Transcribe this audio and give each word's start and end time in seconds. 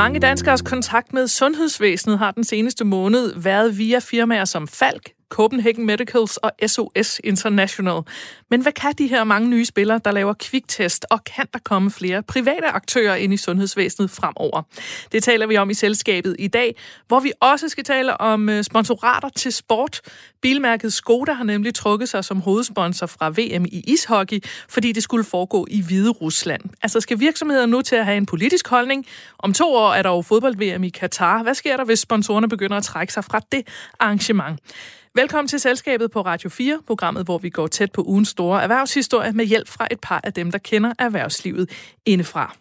Mange 0.00 0.20
danskers 0.20 0.62
kontakt 0.62 1.12
med 1.12 1.28
sundhedsvæsenet 1.28 2.18
har 2.18 2.30
den 2.30 2.44
seneste 2.44 2.84
måned 2.84 3.32
været 3.36 3.78
via 3.78 3.98
firmaer 3.98 4.44
som 4.44 4.68
Falk, 4.68 5.10
Copenhagen 5.30 5.86
Medicals 5.86 6.36
og 6.36 6.52
SOS 6.66 7.20
International. 7.24 8.02
Men 8.50 8.62
hvad 8.62 8.72
kan 8.72 8.92
de 8.98 9.06
her 9.06 9.24
mange 9.24 9.48
nye 9.48 9.64
spillere, 9.64 10.00
der 10.04 10.10
laver 10.10 10.32
kviktest, 10.32 11.06
og 11.10 11.24
kan 11.24 11.46
der 11.52 11.58
komme 11.64 11.90
flere 11.90 12.22
private 12.22 12.66
aktører 12.66 13.14
ind 13.14 13.34
i 13.34 13.36
sundhedsvæsenet 13.36 14.10
fremover? 14.10 14.62
Det 15.12 15.22
taler 15.22 15.46
vi 15.46 15.56
om 15.56 15.70
i 15.70 15.74
selskabet 15.74 16.36
i 16.38 16.48
dag, 16.48 16.76
hvor 17.08 17.20
vi 17.20 17.32
også 17.40 17.68
skal 17.68 17.84
tale 17.84 18.20
om 18.20 18.48
øh, 18.48 18.64
sponsorater 18.64 19.28
til 19.28 19.52
sport. 19.52 20.00
Bilmærket 20.42 20.92
Skoda 20.92 21.32
har 21.32 21.44
nemlig 21.44 21.74
trukket 21.74 22.08
sig 22.08 22.24
som 22.24 22.40
hovedsponsor 22.40 23.06
fra 23.06 23.28
VM 23.28 23.64
i 23.64 23.84
ishockey, 23.86 24.44
fordi 24.68 24.92
det 24.92 25.02
skulle 25.02 25.24
foregå 25.24 25.66
i 25.70 25.82
Hvide 25.82 26.10
Rusland. 26.10 26.62
Altså 26.82 27.00
skal 27.00 27.20
virksomheder 27.20 27.66
nu 27.66 27.82
til 27.82 27.96
at 27.96 28.04
have 28.04 28.16
en 28.16 28.26
politisk 28.26 28.68
holdning? 28.68 29.06
Om 29.38 29.52
to 29.52 29.74
år 29.74 29.92
er 29.92 30.02
der 30.02 30.10
jo 30.10 30.22
fodbold-VM 30.22 30.84
i 30.84 30.88
Katar. 30.88 31.42
Hvad 31.42 31.54
sker 31.54 31.76
der, 31.76 31.84
hvis 31.84 31.98
sponsorerne 31.98 32.48
begynder 32.48 32.76
at 32.76 32.82
trække 32.82 33.12
sig 33.12 33.24
fra 33.24 33.40
det 33.52 33.68
arrangement? 34.00 34.60
Velkommen 35.14 35.48
til 35.48 35.60
Selskabet 35.60 36.10
på 36.10 36.20
Radio 36.20 36.50
4, 36.50 36.82
programmet, 36.86 37.24
hvor 37.24 37.38
vi 37.38 37.50
går 37.50 37.66
tæt 37.66 37.92
på 37.92 38.02
ugens 38.02 38.28
store 38.28 38.62
erhvervshistorie 38.62 39.32
med 39.32 39.44
hjælp 39.44 39.68
fra 39.68 39.88
et 39.90 40.00
par 40.00 40.20
af 40.24 40.32
dem, 40.32 40.50
der 40.50 40.58
kender 40.58 40.92
erhvervslivet 40.98 41.70
indefra. 42.06 42.56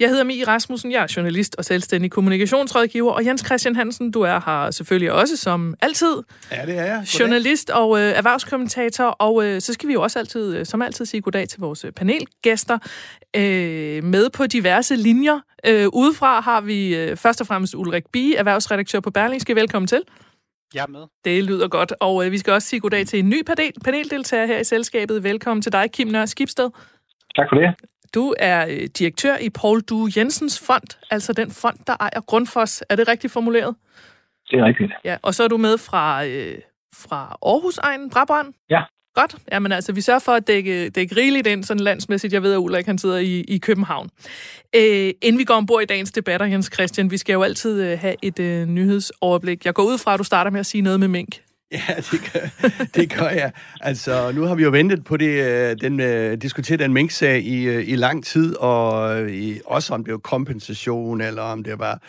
Jeg 0.00 0.08
hedder 0.08 0.24
Mie 0.24 0.44
Rasmussen, 0.46 0.92
jeg 0.92 1.02
er 1.02 1.12
journalist 1.16 1.54
og 1.58 1.64
selvstændig 1.64 2.10
kommunikationsrådgiver, 2.10 3.12
og 3.12 3.26
Jens 3.26 3.42
Christian 3.46 3.76
Hansen, 3.76 4.10
du 4.10 4.20
er 4.20 4.40
her 4.46 4.70
selvfølgelig 4.70 5.12
også 5.12 5.36
som 5.36 5.74
altid. 5.82 6.22
Ja, 6.52 6.66
det 6.66 6.78
er 6.78 6.84
jeg. 6.84 6.96
Goddag. 6.96 7.20
Journalist 7.20 7.70
og 7.70 7.98
øh, 8.00 8.12
erhvervskommentator, 8.18 9.04
og 9.04 9.44
øh, 9.46 9.60
så 9.60 9.72
skal 9.72 9.88
vi 9.88 9.92
jo 9.92 10.02
også 10.02 10.18
altid, 10.18 10.56
øh, 10.56 10.66
som 10.66 10.82
altid 10.82 11.04
sige 11.04 11.20
goddag 11.20 11.48
til 11.48 11.60
vores 11.60 11.86
panelgæster. 11.96 12.78
Øh, 13.36 14.04
med 14.04 14.30
på 14.30 14.46
diverse 14.46 14.96
linjer. 14.96 15.40
Øh, 15.66 15.86
udefra 15.92 16.40
har 16.40 16.60
vi 16.60 16.96
øh, 16.96 17.16
først 17.16 17.40
og 17.40 17.46
fremmest 17.46 17.74
Ulrik 17.74 18.04
Bie, 18.12 18.36
erhvervsredaktør 18.36 19.00
på 19.00 19.10
Berlingske. 19.10 19.56
Velkommen 19.56 19.86
til. 19.86 20.02
Jeg 20.74 20.82
er 20.82 20.86
med. 20.86 21.00
Det 21.24 21.44
lyder 21.44 21.68
godt, 21.68 21.92
og 22.00 22.26
øh, 22.26 22.32
vi 22.32 22.38
skal 22.38 22.52
også 22.52 22.68
sige 22.68 22.80
goddag 22.80 23.06
til 23.06 23.18
en 23.18 23.28
ny 23.28 23.42
panel, 23.42 23.72
paneldeltager 23.84 24.46
her 24.46 24.58
i 24.58 24.64
selskabet. 24.64 25.22
Velkommen 25.22 25.62
til 25.62 25.72
dig, 25.72 25.90
Kim 25.92 26.08
Nør 26.08 26.26
Skibsted. 26.26 26.70
Tak 27.36 27.46
for 27.50 27.56
det. 27.56 27.93
Du 28.14 28.34
er 28.38 28.66
øh, 28.70 28.88
direktør 28.98 29.36
i 29.36 29.50
Paul 29.50 29.80
Du 29.80 30.08
Jensens 30.16 30.66
Fond, 30.66 30.98
altså 31.10 31.32
den 31.32 31.50
fond, 31.50 31.78
der 31.86 31.96
ejer 32.00 32.20
Grundfos. 32.20 32.82
Er 32.88 32.96
det 32.96 33.08
rigtigt 33.08 33.32
formuleret? 33.32 33.74
Det 34.50 34.58
er 34.58 34.64
rigtigt. 34.64 34.92
Ja, 35.04 35.16
og 35.22 35.34
så 35.34 35.44
er 35.44 35.48
du 35.48 35.56
med 35.56 35.78
fra, 35.78 36.26
øh, 36.26 36.58
fra 36.94 37.36
Aarhus 37.42 37.78
egen 37.78 38.10
Brabrand? 38.10 38.54
Ja. 38.70 38.82
Godt. 39.14 39.36
Jamen 39.52 39.72
altså, 39.72 39.92
vi 39.92 40.00
sørger 40.00 40.20
for 40.20 40.32
at 40.32 40.46
dække, 40.46 40.90
dække 40.90 41.16
rigeligt 41.16 41.46
ind 41.46 41.64
sådan 41.64 41.80
landsmæssigt. 41.80 42.32
Jeg 42.32 42.42
ved, 42.42 42.52
at 42.52 42.58
Ulrik 42.58 42.86
han 42.86 42.98
sidder 42.98 43.18
i, 43.18 43.40
i 43.40 43.58
København. 43.58 44.10
Øh, 44.76 45.10
inden 45.22 45.38
vi 45.38 45.44
går 45.44 45.54
ombord 45.54 45.82
i 45.82 45.86
dagens 45.86 46.12
debatter, 46.12 46.46
Jens 46.46 46.70
Christian, 46.74 47.10
vi 47.10 47.18
skal 47.18 47.32
jo 47.32 47.42
altid 47.42 47.82
øh, 47.82 47.98
have 47.98 48.14
et 48.22 48.38
øh, 48.38 48.66
nyhedsoverblik. 48.66 49.64
Jeg 49.64 49.74
går 49.74 49.82
ud 49.82 49.98
fra, 49.98 50.14
at 50.14 50.18
du 50.18 50.24
starter 50.24 50.50
med 50.50 50.60
at 50.60 50.66
sige 50.66 50.82
noget 50.82 51.00
med 51.00 51.08
mink. 51.08 51.43
Ja, 51.72 51.94
det 51.96 52.32
gør, 52.32 52.68
det 52.94 53.12
gør 53.12 53.28
jeg. 53.28 53.52
Altså, 53.80 54.32
nu 54.32 54.42
har 54.42 54.54
vi 54.54 54.62
jo 54.62 54.70
ventet 54.70 55.04
på 55.04 55.16
det, 55.16 55.44
øh, 55.44 55.76
den, 55.80 56.00
øh, 56.00 56.32
uh, 56.32 56.38
diskuteret 56.38 56.80
den 56.80 56.92
minksag 56.92 57.42
i, 57.42 57.64
øh, 57.64 57.88
i 57.88 57.96
lang 57.96 58.24
tid, 58.24 58.56
og 58.56 59.20
i, 59.30 59.60
også 59.66 59.94
om 59.94 60.04
det 60.04 60.12
var 60.12 60.18
kompensation, 60.18 61.20
eller 61.20 61.42
om 61.42 61.64
det 61.64 61.78
var 61.78 62.02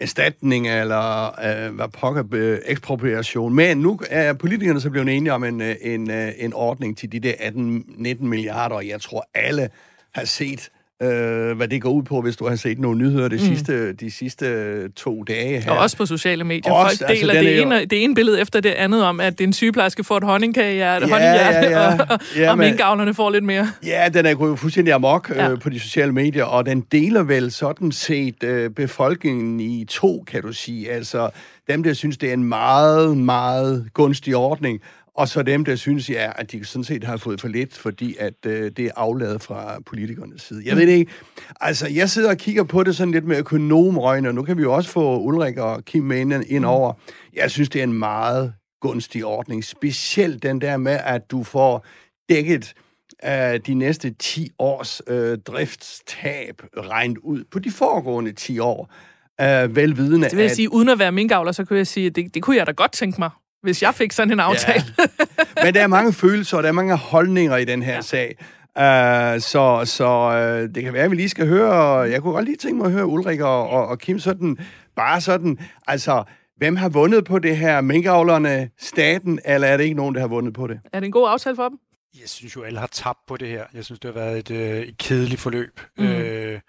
erstatning, 0.00 0.68
eller 0.68 1.26
øh, 1.26 1.74
hvad 1.74 1.88
pokker 1.88 2.24
øh, 2.32 2.58
ekspropriation. 2.66 3.54
Men 3.54 3.78
nu 3.78 4.00
er 4.10 4.32
politikerne 4.32 4.80
så 4.80 4.90
blevet 4.90 5.16
enige 5.16 5.32
om 5.32 5.44
en, 5.44 5.60
en, 5.60 6.10
en 6.10 6.52
ordning 6.52 6.98
til 6.98 7.12
de 7.12 7.20
der 7.20 7.32
18-19 7.32 8.24
milliarder, 8.24 8.76
og 8.76 8.88
jeg 8.88 9.00
tror 9.00 9.28
alle 9.34 9.70
har 10.14 10.24
set 10.24 10.70
øh, 11.02 11.56
hvad 11.56 11.68
det 11.68 11.82
går 11.82 11.90
ud 11.90 12.02
på, 12.02 12.20
hvis 12.20 12.36
du 12.36 12.48
har 12.48 12.56
set 12.56 12.78
nogle 12.78 12.98
nyheder 12.98 13.28
de, 13.28 13.34
mm. 13.34 13.40
sidste, 13.40 13.92
de 13.92 14.10
sidste 14.10 14.88
to 14.88 15.22
dage 15.22 15.60
her. 15.60 15.70
Og 15.70 15.78
også 15.78 15.96
på 15.96 16.06
sociale 16.06 16.44
medier. 16.44 16.72
Også, 16.72 16.98
Folk 16.98 17.18
deler 17.18 17.34
altså, 17.34 17.50
det, 17.50 17.62
ene, 17.62 17.74
jo... 17.74 17.84
det 17.90 18.04
ene 18.04 18.14
billede 18.14 18.40
efter 18.40 18.60
det 18.60 18.70
andet 18.70 19.04
om, 19.04 19.20
at 19.20 19.38
det 19.38 19.44
en 19.44 19.52
sygeplejerske 19.52 20.04
får 20.04 20.16
et 20.16 20.24
honningkagehjerte, 20.24 21.06
ja, 21.06 21.12
honninghjerte, 21.12 21.68
ja, 21.68 21.80
ja. 21.80 21.92
og, 21.92 22.06
og, 22.10 22.20
ja, 22.36 22.50
og 22.50 22.58
minkavlerne 22.58 23.14
får 23.14 23.30
lidt 23.30 23.44
mere. 23.44 23.70
Ja, 23.86 24.08
den 24.14 24.26
er 24.26 24.34
gået 24.34 24.58
fuldstændig 24.58 24.94
amok 24.94 25.30
ja. 25.34 25.50
øh, 25.50 25.60
på 25.60 25.70
de 25.70 25.80
sociale 25.80 26.12
medier, 26.12 26.44
og 26.44 26.66
den 26.66 26.80
deler 26.80 27.22
vel 27.22 27.50
sådan 27.50 27.92
set 27.92 28.42
øh, 28.44 28.70
befolkningen 28.70 29.60
i 29.60 29.84
to, 29.88 30.24
kan 30.26 30.42
du 30.42 30.52
sige. 30.52 30.90
Altså 30.90 31.30
dem, 31.68 31.82
der 31.82 31.92
synes, 31.92 32.16
det 32.16 32.28
er 32.28 32.32
en 32.32 32.44
meget, 32.44 33.16
meget 33.16 33.86
gunstig 33.94 34.36
ordning, 34.36 34.80
og 35.18 35.28
så 35.28 35.42
dem, 35.42 35.64
der 35.64 35.76
synes, 35.76 36.10
ja, 36.10 36.32
at 36.36 36.52
de 36.52 36.64
sådan 36.64 36.84
set 36.84 37.04
har 37.04 37.16
fået 37.16 37.40
for 37.40 37.48
lidt, 37.48 37.76
fordi 37.76 38.16
at 38.18 38.34
øh, 38.46 38.70
det 38.76 38.84
er 38.84 38.90
afladet 38.96 39.42
fra 39.42 39.80
politikernes 39.86 40.42
side. 40.42 40.62
Jeg 40.64 40.76
ved 40.76 40.86
det 40.86 40.92
ikke. 40.92 41.12
Altså, 41.60 41.88
jeg 41.88 42.10
sidder 42.10 42.30
og 42.30 42.36
kigger 42.36 42.64
på 42.64 42.82
det 42.82 42.96
sådan 42.96 43.12
lidt 43.12 43.24
med 43.24 43.38
økonomrøgne, 43.38 44.28
og 44.28 44.34
nu 44.34 44.42
kan 44.42 44.56
vi 44.56 44.62
jo 44.62 44.74
også 44.74 44.90
få 44.90 45.18
Ulrik 45.20 45.56
og 45.56 45.84
Kim 45.84 46.02
med 46.02 46.20
ind, 46.20 46.58
mm. 46.58 46.64
over. 46.64 46.92
Jeg 47.34 47.50
synes, 47.50 47.68
det 47.68 47.78
er 47.78 47.82
en 47.82 47.92
meget 47.92 48.52
gunstig 48.80 49.24
ordning. 49.24 49.64
Specielt 49.64 50.42
den 50.42 50.60
der 50.60 50.76
med, 50.76 50.98
at 51.04 51.30
du 51.30 51.42
får 51.42 51.86
dækket 52.28 52.74
af 53.18 53.62
de 53.62 53.74
næste 53.74 54.10
10 54.10 54.50
års 54.58 55.02
øh, 55.06 55.38
driftstab 55.38 56.62
regnet 56.76 57.18
ud 57.18 57.44
på 57.50 57.58
de 57.58 57.70
foregående 57.70 58.32
10 58.32 58.58
år. 58.58 58.92
Øh, 59.40 59.76
velvidende, 59.76 60.24
det 60.24 60.36
vil 60.36 60.42
jeg 60.42 60.50
at... 60.50 60.56
sige, 60.56 60.72
uden 60.72 60.88
at 60.88 60.98
være 60.98 61.12
minkavler, 61.12 61.52
så 61.52 61.64
kunne 61.64 61.76
jeg 61.76 61.86
sige, 61.86 62.06
at 62.06 62.16
det, 62.16 62.34
det 62.34 62.42
kunne 62.42 62.56
jeg 62.56 62.66
da 62.66 62.72
godt 62.72 62.92
tænke 62.92 63.16
mig 63.18 63.30
hvis 63.62 63.82
jeg 63.82 63.94
fik 63.94 64.12
sådan 64.12 64.32
en 64.32 64.40
aftale. 64.40 64.84
Ja. 64.98 65.04
Men 65.64 65.74
der 65.74 65.82
er 65.82 65.86
mange 65.86 66.12
følelser, 66.12 66.56
og 66.56 66.62
der 66.62 66.68
er 66.68 66.72
mange 66.72 66.96
holdninger 66.96 67.56
i 67.56 67.64
den 67.64 67.82
her 67.82 67.94
ja. 67.94 68.00
sag. 68.00 68.36
Uh, 68.78 69.40
så 69.40 69.82
så 69.84 70.28
uh, 70.28 70.74
det 70.74 70.82
kan 70.82 70.92
være, 70.92 71.04
at 71.04 71.10
vi 71.10 71.16
lige 71.16 71.28
skal 71.28 71.46
høre, 71.46 71.74
jeg 72.00 72.22
kunne 72.22 72.32
godt 72.32 72.44
lige 72.44 72.56
tænke 72.56 72.76
mig 72.76 72.86
at 72.86 72.92
høre 72.92 73.06
Ulrik 73.06 73.40
og, 73.40 73.68
og, 73.68 73.86
og 73.86 73.98
Kim 73.98 74.18
sådan, 74.18 74.58
bare 74.96 75.20
sådan, 75.20 75.58
altså, 75.86 76.24
hvem 76.56 76.76
har 76.76 76.88
vundet 76.88 77.24
på 77.24 77.38
det 77.38 77.56
her? 77.56 77.80
Minkavlerne, 77.80 78.70
staten, 78.78 79.40
eller 79.44 79.68
er 79.68 79.76
det 79.76 79.84
ikke 79.84 79.96
nogen, 79.96 80.14
der 80.14 80.20
har 80.20 80.28
vundet 80.28 80.54
på 80.54 80.66
det? 80.66 80.80
Er 80.92 81.00
det 81.00 81.06
en 81.06 81.12
god 81.12 81.28
aftale 81.28 81.56
for 81.56 81.68
dem? 81.68 81.78
Jeg 82.20 82.28
synes 82.28 82.56
jo, 82.56 82.62
alle 82.62 82.78
har 82.78 82.86
tabt 82.86 83.18
på 83.28 83.36
det 83.36 83.48
her. 83.48 83.64
Jeg 83.74 83.84
synes, 83.84 84.00
det 84.00 84.14
har 84.14 84.20
været 84.20 84.38
et, 84.38 84.50
øh, 84.50 84.80
et 84.80 84.98
kedeligt 84.98 85.40
forløb. 85.40 85.80
Mm. 85.98 86.06
Øh, 86.06 86.60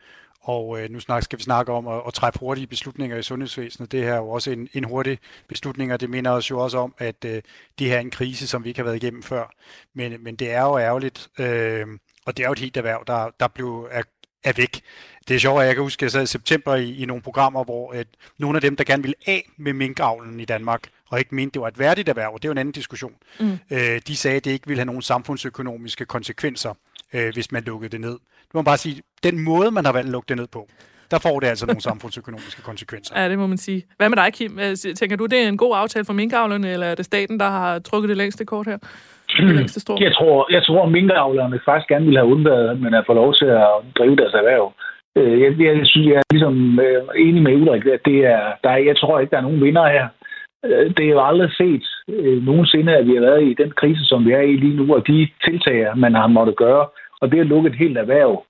og 0.50 0.82
øh, 0.82 0.90
nu 0.90 1.00
snak, 1.00 1.24
skal 1.24 1.40
vi 1.40 1.44
snakke 1.44 1.72
om 1.72 1.88
at, 1.88 2.02
at 2.08 2.14
træffe 2.14 2.40
hurtige 2.40 2.68
beslutninger 2.68 3.18
i 3.18 3.24
sundhedsvæsenet. 3.24 3.92
Det 3.92 4.04
her 4.04 4.14
er 4.14 4.18
jo 4.18 4.30
også 4.30 4.52
en, 4.52 4.70
en 4.74 4.84
hurtig 4.84 5.20
beslutning, 5.48 5.94
og 5.94 6.02
det 6.02 6.10
minder 6.10 6.32
os 6.32 6.50
jo 6.50 6.60
også 6.60 6.78
om, 6.78 6.94
at 6.98 7.26
øh, 7.26 7.42
det 7.80 7.88
her 7.88 7.96
er 7.96 8.00
en 8.00 8.12
krise, 8.12 8.48
som 8.48 8.64
vi 8.64 8.70
ikke 8.70 8.80
har 8.80 8.84
været 8.84 9.04
igennem 9.04 9.24
før. 9.24 9.52
Men, 9.94 10.24
men 10.24 10.36
det 10.36 10.52
er 10.52 10.62
jo 10.62 10.78
ærgerligt, 10.78 11.30
øh, 11.40 11.88
og 12.26 12.38
det 12.38 12.44
er 12.44 12.48
jo 12.48 12.52
et 12.52 12.60
helt 12.60 12.78
erhverv, 12.78 13.04
der, 13.08 13.30
der 13.40 13.48
blev, 13.48 13.88
er, 13.92 14.04
er 14.44 14.54
væk. 14.58 14.82
Det 15.28 15.36
er 15.36 15.40
sjovt, 15.40 15.62
at 15.62 15.68
jeg 15.68 15.76
kan 15.76 15.84
huske, 15.84 16.00
at 16.00 16.04
jeg 16.04 16.12
sad 16.12 16.24
i 16.24 16.26
september 16.26 16.76
i, 16.76 16.96
i 17.02 17.06
nogle 17.06 17.24
programmer, 17.24 17.64
hvor 17.64 17.92
at 17.92 18.08
nogle 18.38 18.58
af 18.58 18.62
dem, 18.62 18.76
der 18.76 18.84
gerne 18.84 19.04
ville 19.04 19.16
af 19.28 19.50
med 19.58 19.74
minkavlen 19.74 20.40
i 20.40 20.46
Danmark, 20.46 20.90
og 21.10 21.20
ikke 21.20 21.36
mente, 21.36 21.54
det 21.54 21.62
var 21.62 21.68
et 21.68 21.80
værdigt 21.80 22.10
erhverv, 22.10 22.34
det 22.34 22.46
er 22.46 22.50
jo 22.50 22.52
en 22.52 22.58
anden 22.58 22.72
diskussion, 22.72 23.16
mm. 23.40 23.60
øh, 23.72 24.02
de 24.08 24.16
sagde, 24.16 24.38
at 24.38 24.46
det 24.46 24.52
ikke 24.52 24.68
ville 24.68 24.80
have 24.80 24.86
nogen 24.86 25.02
samfundsøkonomiske 25.02 26.06
konsekvenser, 26.06 26.74
øh, 27.14 27.34
hvis 27.34 27.52
man 27.52 27.64
lukkede 27.64 27.92
det 27.92 28.02
ned. 28.02 28.18
Det 28.48 28.54
må 28.54 28.62
bare 28.62 28.78
sige, 28.78 29.02
den 29.24 29.44
måde, 29.44 29.72
man 29.72 29.86
har 29.86 29.94
valgt 29.94 30.08
at 30.08 30.12
lukke 30.12 30.30
det 30.30 30.38
ned 30.38 30.48
på, 30.52 30.70
der 31.12 31.20
får 31.20 31.40
det 31.40 31.48
altså 31.48 31.66
nogle 31.66 31.82
samfundsøkonomiske 31.90 32.62
konsekvenser. 32.62 33.22
Ja, 33.22 33.30
det 33.30 33.40
må 33.40 33.48
man 33.48 33.58
sige. 33.58 33.84
Hvad 33.98 34.10
med 34.10 34.18
dig, 34.18 34.34
Kim? 34.34 34.60
Tænker 34.96 35.18
du, 35.18 35.26
det 35.26 35.44
er 35.44 35.48
en 35.48 35.58
god 35.58 35.74
aftale 35.76 36.06
for 36.06 36.14
minkavlerne, 36.14 36.72
eller 36.74 36.88
er 36.88 36.96
det 36.96 37.06
staten, 37.06 37.40
der 37.40 37.50
har 37.50 37.80
trukket 37.80 38.10
det 38.10 38.18
længste 38.18 38.46
kort 38.46 38.68
her? 38.68 38.78
Jeg 40.08 40.14
tror, 40.18 40.52
jeg 40.52 40.64
tror 40.64 40.86
at 40.86 40.92
minkavlerne 40.92 41.60
faktisk 41.66 41.90
gerne 41.90 42.06
ville 42.06 42.20
have 42.20 42.32
undværet, 42.34 42.82
men 42.82 42.94
at 42.94 43.04
få 43.08 43.14
lov 43.14 43.34
til 43.34 43.46
at 43.46 43.70
drive 43.98 44.16
deres 44.16 44.34
erhverv. 44.34 44.74
Øh, 45.18 45.42
jeg, 45.42 45.60
jeg, 45.60 45.88
synes, 45.88 46.08
jeg 46.08 46.16
er 46.16 46.34
ligesom 46.34 46.80
øh, 46.80 47.04
enig 47.16 47.42
med 47.44 47.56
Ulrik, 47.56 47.86
at 47.86 48.02
det 48.06 48.20
er, 48.26 48.44
der 48.64 48.70
er, 48.70 48.78
jeg 48.78 48.98
tror 48.98 49.20
ikke, 49.20 49.32
der 49.32 49.38
er 49.38 49.48
nogen 49.48 49.64
vinder 49.64 49.88
her. 49.96 50.08
Øh, 50.66 50.86
det 50.98 51.06
er 51.06 51.10
jo 51.10 51.26
aldrig 51.30 51.52
set 51.62 51.86
nogensinde, 52.50 52.98
at 52.98 53.08
vi 53.08 53.14
har 53.14 53.22
været 53.22 53.44
i 53.44 53.54
den 53.62 53.72
krise, 53.72 54.06
som 54.06 54.26
vi 54.26 54.32
er 54.32 54.42
i 54.42 54.56
lige 54.56 54.76
nu, 54.76 54.96
og 54.96 55.08
de 55.08 55.28
tiltag, 55.46 55.98
man 55.98 56.14
har 56.16 56.28
måttet 56.28 56.56
gøre, 56.56 56.86
og 57.22 57.32
det 57.32 57.40
at 57.40 57.48
lukke 57.48 57.70
et 57.70 57.78
helt 57.78 57.98
erhverv, 57.98 58.46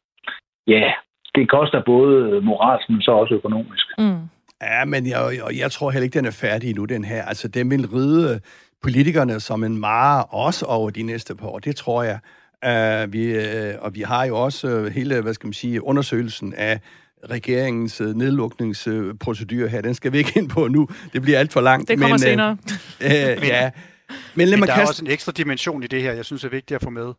ja, 0.67 0.91
det 1.35 1.49
koster 1.49 1.81
både 1.85 2.41
moralsk, 2.41 2.89
men 2.89 3.01
så 3.01 3.11
også 3.11 3.33
økonomisk. 3.33 3.85
Mm. 3.97 4.19
Ja, 4.61 4.85
men 4.85 5.07
jeg, 5.07 5.19
jeg, 5.35 5.59
jeg 5.59 5.71
tror 5.71 5.91
heller 5.91 6.03
ikke, 6.03 6.19
den 6.19 6.25
er 6.25 6.31
færdig 6.31 6.75
nu, 6.75 6.85
den 6.85 7.03
her. 7.03 7.25
Altså, 7.25 7.47
den 7.47 7.71
vil 7.71 7.87
ride 7.87 8.41
politikerne 8.81 9.39
som 9.39 9.63
en 9.63 9.77
mare 9.77 10.23
også 10.23 10.65
over 10.65 10.89
de 10.89 11.03
næste 11.03 11.35
par 11.35 11.47
år. 11.47 11.59
Det 11.59 11.75
tror 11.75 12.03
jeg. 12.03 12.19
Uh, 12.67 13.13
vi, 13.13 13.37
uh, 13.37 13.43
og 13.79 13.95
vi 13.95 14.01
har 14.01 14.25
jo 14.25 14.43
også 14.43 14.77
uh, 14.77 14.85
hele, 14.85 15.21
hvad 15.21 15.33
skal 15.33 15.47
man 15.47 15.53
sige, 15.53 15.83
undersøgelsen 15.83 16.53
af 16.53 16.79
regeringens 17.29 18.01
uh, 18.01 18.07
nedlukningsprocedur 18.07 19.67
her. 19.67 19.81
Den 19.81 19.93
skal 19.93 20.13
vi 20.13 20.17
ikke 20.17 20.33
ind 20.35 20.49
på 20.49 20.67
nu. 20.67 20.87
Det 21.13 21.21
bliver 21.21 21.39
alt 21.39 21.53
for 21.53 21.61
langt. 21.61 21.89
Det 21.89 21.97
kommer 21.97 22.13
men, 22.13 22.19
senere. 22.19 22.57
Uh, 23.05 23.47
ja. 23.47 23.71
Men, 24.35 24.49
men 24.49 24.59
der 24.59 24.65
kaste... 24.65 24.81
er 24.81 24.87
også 24.87 25.05
en 25.05 25.11
ekstra 25.11 25.31
dimension 25.31 25.83
i 25.83 25.87
det 25.87 26.01
her, 26.01 26.13
jeg 26.13 26.25
synes 26.25 26.43
er 26.43 26.49
vigtigt 26.49 26.75
at 26.75 26.83
få 26.83 26.89
med. 26.89 27.13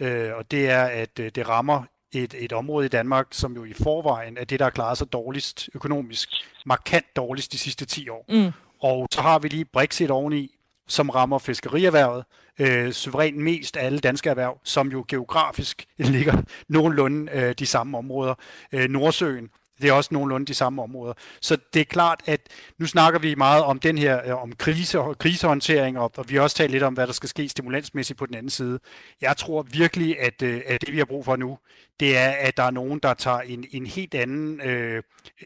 Uh, 0.00 0.36
og 0.36 0.50
det 0.50 0.70
er, 0.70 0.82
at 0.82 1.18
uh, 1.20 1.26
det 1.26 1.48
rammer 1.48 1.82
et, 2.12 2.34
et 2.38 2.52
område 2.52 2.86
i 2.86 2.88
Danmark, 2.88 3.26
som 3.30 3.54
jo 3.54 3.64
i 3.64 3.72
forvejen 3.72 4.38
er 4.38 4.44
det, 4.44 4.58
der 4.58 4.64
har 4.64 4.70
klaret 4.70 4.98
sig 4.98 5.12
dårligst 5.12 5.70
økonomisk, 5.74 6.28
markant 6.66 7.16
dårligst 7.16 7.52
de 7.52 7.58
sidste 7.58 7.86
10 7.86 8.08
år. 8.08 8.24
Mm. 8.28 8.52
Og 8.80 9.08
så 9.12 9.20
har 9.20 9.38
vi 9.38 9.48
lige 9.48 9.64
Brexit 9.64 10.10
oveni, 10.10 10.56
som 10.88 11.10
rammer 11.10 11.38
fiskerierhvervet, 11.38 12.24
øh, 12.58 12.92
suverænt 12.92 13.36
mest 13.36 13.76
af 13.76 13.86
alle 13.86 13.98
danske 13.98 14.30
erhverv, 14.30 14.58
som 14.64 14.88
jo 14.88 15.04
geografisk 15.08 15.86
ligger 15.98 16.42
nogenlunde 16.68 17.32
øh, 17.32 17.54
de 17.58 17.66
samme 17.66 17.98
områder. 17.98 18.34
Øh, 18.72 18.90
Nordsøen, 18.90 19.50
det 19.82 19.88
er 19.88 19.92
også 19.92 20.14
nogenlunde 20.14 20.46
de 20.46 20.54
samme 20.54 20.82
områder. 20.82 21.14
Så 21.40 21.58
det 21.74 21.80
er 21.80 21.84
klart, 21.84 22.20
at 22.26 22.40
nu 22.78 22.86
snakker 22.86 23.20
vi 23.20 23.34
meget 23.34 23.64
om 23.64 23.78
den 23.78 23.98
her 23.98 24.26
øh, 24.26 24.42
om 24.42 24.52
krise 24.52 25.00
og 25.00 25.18
krisehåndtering, 25.18 25.98
og, 25.98 26.12
og 26.16 26.24
vi 26.28 26.34
har 26.34 26.42
også 26.42 26.56
talt 26.56 26.70
lidt 26.70 26.82
om, 26.82 26.94
hvad 26.94 27.06
der 27.06 27.12
skal 27.12 27.28
ske 27.28 27.48
stimulansmæssigt 27.48 28.18
på 28.18 28.26
den 28.26 28.34
anden 28.34 28.50
side. 28.50 28.78
Jeg 29.20 29.36
tror 29.36 29.62
virkelig, 29.62 30.20
at, 30.20 30.42
øh, 30.42 30.62
at 30.66 30.80
det 30.80 30.92
vi 30.92 30.98
har 30.98 31.04
brug 31.04 31.24
for 31.24 31.36
nu, 31.36 31.58
det 32.00 32.16
er, 32.16 32.30
at 32.30 32.56
der 32.56 32.62
er 32.62 32.70
nogen, 32.70 32.98
der 32.98 33.14
tager 33.14 33.40
en, 33.40 33.64
en 33.70 33.86
helt 33.86 34.14
anden 34.14 34.60
øh, 34.60 35.02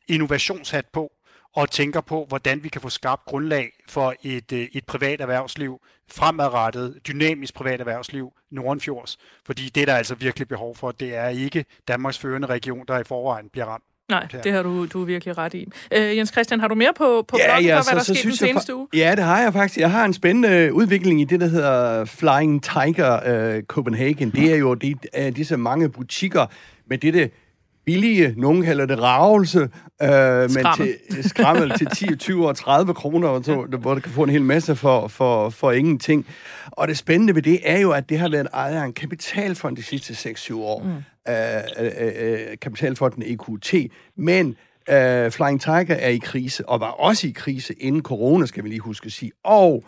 innovationshat 0.09 0.87
på, 0.93 1.13
og 1.55 1.71
tænker 1.71 2.01
på, 2.01 2.25
hvordan 2.29 2.65
vi 2.65 2.69
kan 2.69 2.81
få 2.81 2.89
skabt 2.89 3.25
grundlag 3.25 3.73
for 3.89 4.15
et, 4.23 4.53
øh, 4.53 4.69
et 4.73 4.87
privat 4.87 5.21
erhvervsliv, 5.21 5.81
fremadrettet, 6.11 7.01
dynamisk 7.07 7.55
privat 7.55 7.81
erhvervsliv, 7.81 8.33
Nordenfjords. 8.51 9.19
Fordi 9.45 9.69
det, 9.69 9.89
der 9.89 9.95
er 9.95 9.99
altså 9.99 10.15
virkelig 10.15 10.49
behov 10.49 10.77
for, 10.77 10.93
det 10.93 11.15
er 11.15 11.29
ikke 11.29 11.65
Danmarks 11.89 12.19
førende 12.19 12.49
region, 12.49 12.87
der 12.89 12.99
i 12.99 13.05
forvejen 13.05 13.49
bliver 13.49 13.67
ramt. 13.67 13.85
Nej, 14.11 14.27
det 14.45 14.53
har 14.53 14.63
du, 14.63 14.87
du 14.87 15.01
er 15.01 15.05
virkelig 15.05 15.39
ret 15.39 15.55
i. 15.55 15.69
Øh, 15.93 16.17
Jens 16.17 16.33
Christian, 16.33 16.61
har 16.61 16.69
du 16.69 16.75
mere 16.75 16.93
på, 16.97 17.25
på 17.29 17.37
ja, 17.39 17.47
bloggen 17.47 17.65
ja, 17.67 17.79
for, 17.79 17.93
hvad 17.93 18.03
så, 18.03 18.13
der 18.13 18.19
skete 18.19 18.29
den 18.29 18.37
seneste 18.37 18.73
fa- 18.73 18.77
uge? 18.77 18.89
Ja, 18.95 19.15
det 19.17 19.25
har 19.25 19.43
jeg 19.43 19.53
faktisk. 19.53 19.79
Jeg 19.81 19.91
har 19.91 20.05
en 20.05 20.13
spændende 20.15 20.73
udvikling 20.73 21.21
i 21.21 21.25
det, 21.25 21.41
der 21.41 21.47
hedder 21.47 22.05
Flying 22.05 22.63
Tiger 22.63 23.57
uh, 23.57 23.63
Copenhagen. 23.63 24.31
Det 24.31 24.53
er 24.53 24.57
jo 24.57 24.75
de, 24.75 24.95
uh, 25.19 25.37
disse 25.37 25.57
mange 25.57 25.89
butikker 25.89 26.47
med 26.87 26.99
dette 26.99 27.31
billige, 27.87 28.35
nogen 28.37 28.63
kalder 28.63 28.87
det 28.87 29.03
ravelse, 29.03 29.69
øh, 30.03 30.51
men 30.51 30.67
til 30.77 31.29
skrammel 31.29 31.79
til 31.79 31.87
10, 31.87 32.17
20 32.17 32.47
og 32.49 32.57
30 32.57 32.95
kroner, 32.95 33.43
så, 33.43 33.55
hvor 33.81 33.95
du 33.95 34.01
kan 34.01 34.13
få 34.13 34.23
en 34.23 34.31
hel 34.31 34.43
masse 34.43 34.77
for, 34.77 35.09
for, 35.09 35.51
for 35.51 35.73
ingenting. 35.73 36.27
Og 36.71 36.89
det 36.89 36.99
spændende 36.99 37.35
ved 37.35 37.43
det 37.43 37.61
er 37.65 37.79
jo, 37.79 37.91
at 37.91 38.09
det 38.09 38.19
har 38.19 38.29
været 38.29 38.49
ejet 38.55 38.77
af 38.77 38.85
en 38.85 38.93
kapitalfond 38.93 39.77
de 39.77 39.83
sidste 39.83 40.31
6-7 40.31 40.55
år. 40.55 40.83
Mm. 40.83 41.05
Øh, 41.29 41.91
øh, 42.01 42.13
øh, 42.21 42.39
kapitalfonden 42.63 43.23
EQT. 43.27 43.75
Men 44.17 44.57
øh, 44.91 45.31
Flying 45.31 45.61
Tiger 45.61 45.95
er 45.95 46.09
i 46.09 46.19
krise, 46.19 46.69
og 46.69 46.81
var 46.81 46.91
også 46.91 47.27
i 47.27 47.31
krise 47.31 47.75
inden 47.75 48.03
corona, 48.03 48.47
skal 48.47 48.65
vi 48.65 48.69
lige 48.69 48.81
huske 48.81 49.07
at 49.07 49.13
sige. 49.13 49.33
Og 49.45 49.85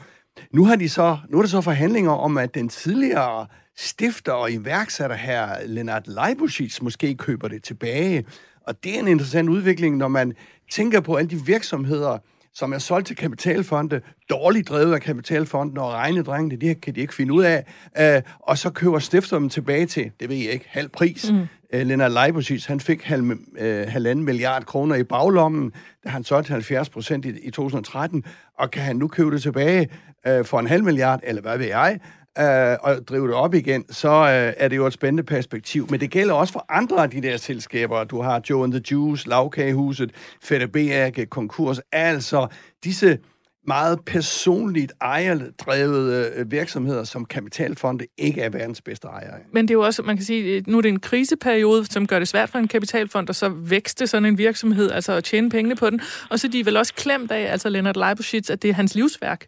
nu 0.51 0.65
har 0.65 0.77
de 0.77 0.89
så, 0.89 1.17
nu 1.29 1.39
er 1.39 1.43
der 1.43 1.49
så 1.49 1.61
forhandlinger 1.61 2.13
om, 2.13 2.39
at 2.39 2.55
den 2.55 2.69
tidligere 2.69 3.47
stifter 3.76 4.32
og 4.32 4.52
iværksætter 4.52 5.17
her, 5.17 5.49
Lennart 5.67 6.06
Leibuschitz, 6.06 6.81
måske 6.81 7.14
køber 7.14 7.49
det 7.49 7.64
tilbage. 7.64 8.25
Og 8.67 8.84
det 8.84 8.94
er 8.94 8.99
en 9.00 9.08
interessant 9.08 9.49
udvikling, 9.49 9.96
når 9.96 10.08
man 10.08 10.32
tænker 10.70 11.00
på 11.00 11.14
alle 11.14 11.31
de 11.31 11.44
virksomheder, 11.46 12.19
som 12.55 12.73
er 12.73 12.78
solgt 12.78 13.06
til 13.06 13.17
kapitalfonde, 13.17 14.00
dårligt 14.31 14.69
drevet 14.69 14.94
af 14.94 15.00
kapitalfonden 15.00 15.78
og 15.78 15.93
regnedrengene, 15.93 16.56
det 16.56 16.81
kan 16.81 16.94
de 16.94 17.00
ikke 17.00 17.14
finde 17.14 17.32
ud 17.32 17.44
af, 17.44 17.64
øh, 17.99 18.23
og 18.40 18.58
så 18.58 18.70
køber 18.70 18.99
stifter 18.99 19.38
dem 19.38 19.49
tilbage 19.49 19.87
til, 19.87 20.11
det 20.20 20.28
ved 20.28 20.37
jeg 20.37 20.52
ikke, 20.52 20.67
halv 20.69 20.88
pris. 20.88 21.31
Mm. 21.31 21.46
Øh, 21.73 21.87
Lennart 21.87 22.12
Leibuschitz, 22.12 22.67
han 22.67 22.81
fik 22.81 23.02
halv, 23.02 23.38
øh, 23.58 23.88
halvanden 23.88 24.25
milliard 24.25 24.64
kroner 24.64 24.94
i 24.94 25.02
baglommen, 25.02 25.73
da 26.05 26.08
han 26.08 26.25
solgte 26.25 26.52
70 26.52 26.88
procent 26.88 27.25
i, 27.25 27.28
i 27.43 27.50
2013, 27.50 28.25
og 28.58 28.70
kan 28.70 28.82
han 28.82 28.96
nu 28.96 29.08
købe 29.08 29.31
det 29.31 29.43
tilbage 29.43 29.88
øh, 30.26 30.44
for 30.44 30.61
en 30.61 30.67
halv 30.67 30.84
milliard, 30.84 31.20
eller 31.23 31.43
hvad 31.43 31.58
ved 31.58 31.67
jeg, 31.67 32.00
øh, 32.38 32.77
og 32.81 33.09
drive 33.09 33.27
det 33.27 33.35
op 33.35 33.55
igen, 33.55 33.85
så 33.93 34.09
øh, 34.09 34.53
er 34.56 34.69
det 34.69 34.77
jo 34.77 34.87
et 34.87 34.93
spændende 34.93 35.23
perspektiv. 35.23 35.87
Men 35.91 36.00
det 36.00 36.11
gælder 36.11 36.35
også 36.35 36.53
for 36.53 36.65
andre 36.69 37.03
af 37.03 37.11
de 37.11 37.23
der 37.23 37.37
selskaber. 37.37 38.05
Du 38.05 38.23
har 38.23 38.43
Joe 38.50 38.65
and 38.65 38.73
the 38.73 38.83
Juice, 38.91 39.29
Lavkagehuset, 39.29 40.11
Fætter 40.43 40.67
B 40.67 40.77
konkurs. 41.31 41.81
Altså 41.93 42.47
disse 42.85 43.19
meget 43.67 43.99
personligt 44.06 44.93
ejerdrevede 45.00 46.33
øh, 46.37 46.50
virksomheder, 46.50 47.05
som 47.05 47.25
kapitalfonde 47.25 48.06
ikke 48.19 48.41
er 48.41 48.49
verdens 48.49 48.83
bedste 48.83 49.09
ejere. 49.09 49.35
Men 49.53 49.69
det 49.69 49.75
er 49.75 49.79
jo 49.79 49.85
også, 49.85 50.03
man 50.03 50.17
kan 50.17 50.25
sige, 50.25 50.56
øh, 50.56 50.62
nu 50.67 50.79
er 50.79 50.83
det 50.83 50.88
en 50.88 51.00
kriseperiode, 51.00 51.85
som 51.85 52.06
gør 52.06 52.19
det 52.19 52.29
svært 52.29 52.50
for 52.50 52.59
en 52.59 52.69
kapitalfond 52.69 53.31
at 53.31 53.37
så 53.37 53.49
vækste 53.49 54.06
sådan 54.06 54.27
en 54.27 54.38
virksomhed, 54.38 54.91
altså 54.91 55.12
at 55.12 55.25
tjene 55.25 55.50
pengene 55.50 55.77
på 55.77 55.91
den. 55.91 56.00
Og 56.31 56.38
så 56.38 56.47
er 56.47 56.50
de 56.50 56.67
vel 56.67 56.77
også 56.77 56.94
klemt 56.94 57.31
af, 57.31 57.53
altså 57.53 57.69
Leonard 57.69 57.97
Leibovitz, 57.97 58.50
at 58.50 58.62
det 58.62 58.71
er 58.71 58.75
hans 58.75 58.94
livsværk. 58.94 59.47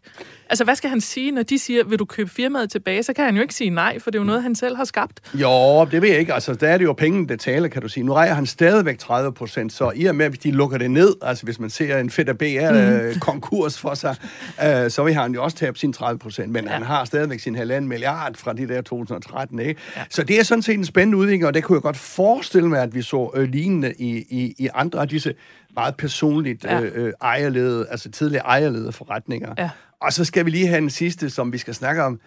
Altså, 0.49 0.63
hvad 0.63 0.75
skal 0.75 0.89
han 0.89 1.01
sige, 1.01 1.31
når 1.31 1.43
de 1.43 1.59
siger, 1.59 1.83
vil 1.83 1.99
du 1.99 2.05
købe 2.05 2.29
firmaet 2.29 2.71
tilbage? 2.71 3.03
Så 3.03 3.13
kan 3.13 3.25
han 3.25 3.35
jo 3.35 3.41
ikke 3.41 3.53
sige 3.53 3.69
nej, 3.69 3.99
for 3.99 4.11
det 4.11 4.17
er 4.17 4.21
jo 4.21 4.25
noget, 4.25 4.43
han 4.43 4.55
selv 4.55 4.75
har 4.75 4.83
skabt. 4.83 5.19
Jo, 5.33 5.85
det 5.91 6.01
ved 6.01 6.09
jeg 6.09 6.19
ikke. 6.19 6.33
Altså, 6.33 6.53
der 6.53 6.67
er 6.67 6.77
det 6.77 6.85
jo 6.85 6.93
penge, 6.93 7.27
der 7.27 7.35
taler, 7.35 7.67
kan 7.67 7.81
du 7.81 7.87
sige. 7.87 8.03
Nu 8.03 8.13
rejer 8.13 8.33
han 8.33 8.45
stadigvæk 8.45 8.97
30 8.99 9.33
procent, 9.33 9.73
så 9.73 9.91
i 9.95 10.05
og 10.05 10.15
med, 10.15 10.29
hvis 10.29 10.39
de 10.39 10.51
lukker 10.51 10.77
det 10.77 10.91
ned, 10.91 11.15
altså 11.21 11.43
hvis 11.43 11.59
man 11.59 11.69
ser 11.69 11.97
en 11.97 12.09
fedt 12.09 12.37
BR 12.37 13.13
mm. 13.13 13.19
konkurs 13.19 13.79
for 13.79 13.93
sig, 13.93 14.15
øh, 14.63 14.89
så 14.89 15.03
vil 15.03 15.13
han 15.13 15.33
jo 15.33 15.43
også 15.43 15.57
tabe 15.57 15.79
sin 15.79 15.93
30 15.93 16.19
procent, 16.19 16.51
men 16.51 16.65
ja. 16.65 16.71
han 16.71 16.83
har 16.83 17.05
stadigvæk 17.05 17.39
sin 17.39 17.55
halvanden 17.55 17.89
milliard 17.89 18.35
fra 18.35 18.53
de 18.53 18.67
der 18.67 18.81
2013, 18.81 19.59
ikke? 19.59 19.81
Ja. 19.95 20.01
Så 20.09 20.23
det 20.23 20.39
er 20.39 20.43
sådan 20.43 20.61
set 20.61 20.77
en 20.77 20.85
spændende 20.85 21.17
udvikling, 21.17 21.45
og 21.45 21.53
det 21.53 21.63
kunne 21.63 21.75
jeg 21.75 21.81
godt 21.81 21.97
forestille 21.97 22.69
mig, 22.69 22.81
at 22.81 22.95
vi 22.95 23.01
så 23.01 23.31
øh, 23.35 23.49
lignende 23.49 23.93
i, 23.97 24.25
i, 24.29 24.55
i 24.57 24.69
andre 24.73 25.01
af 25.01 25.07
disse 25.07 25.33
meget 25.75 25.95
personligt 25.95 26.63
ja. 26.63 26.81
øh, 26.81 27.05
øh 27.05 27.13
ejerledede, 27.21 27.87
altså 27.91 28.11
tidligere 28.11 28.45
ejerledede 28.45 28.91
forretninger. 28.91 29.53
Ja. 29.57 29.69
Og 30.01 30.13
så 30.13 30.25
skal 30.25 30.45
vi 30.45 30.49
lige 30.49 30.67
have 30.67 30.77
en 30.77 30.89
sidste, 30.89 31.29
som 31.29 31.53
vi 31.53 31.57
skal 31.57 31.75
snakke 31.75 32.03
om 32.03 32.19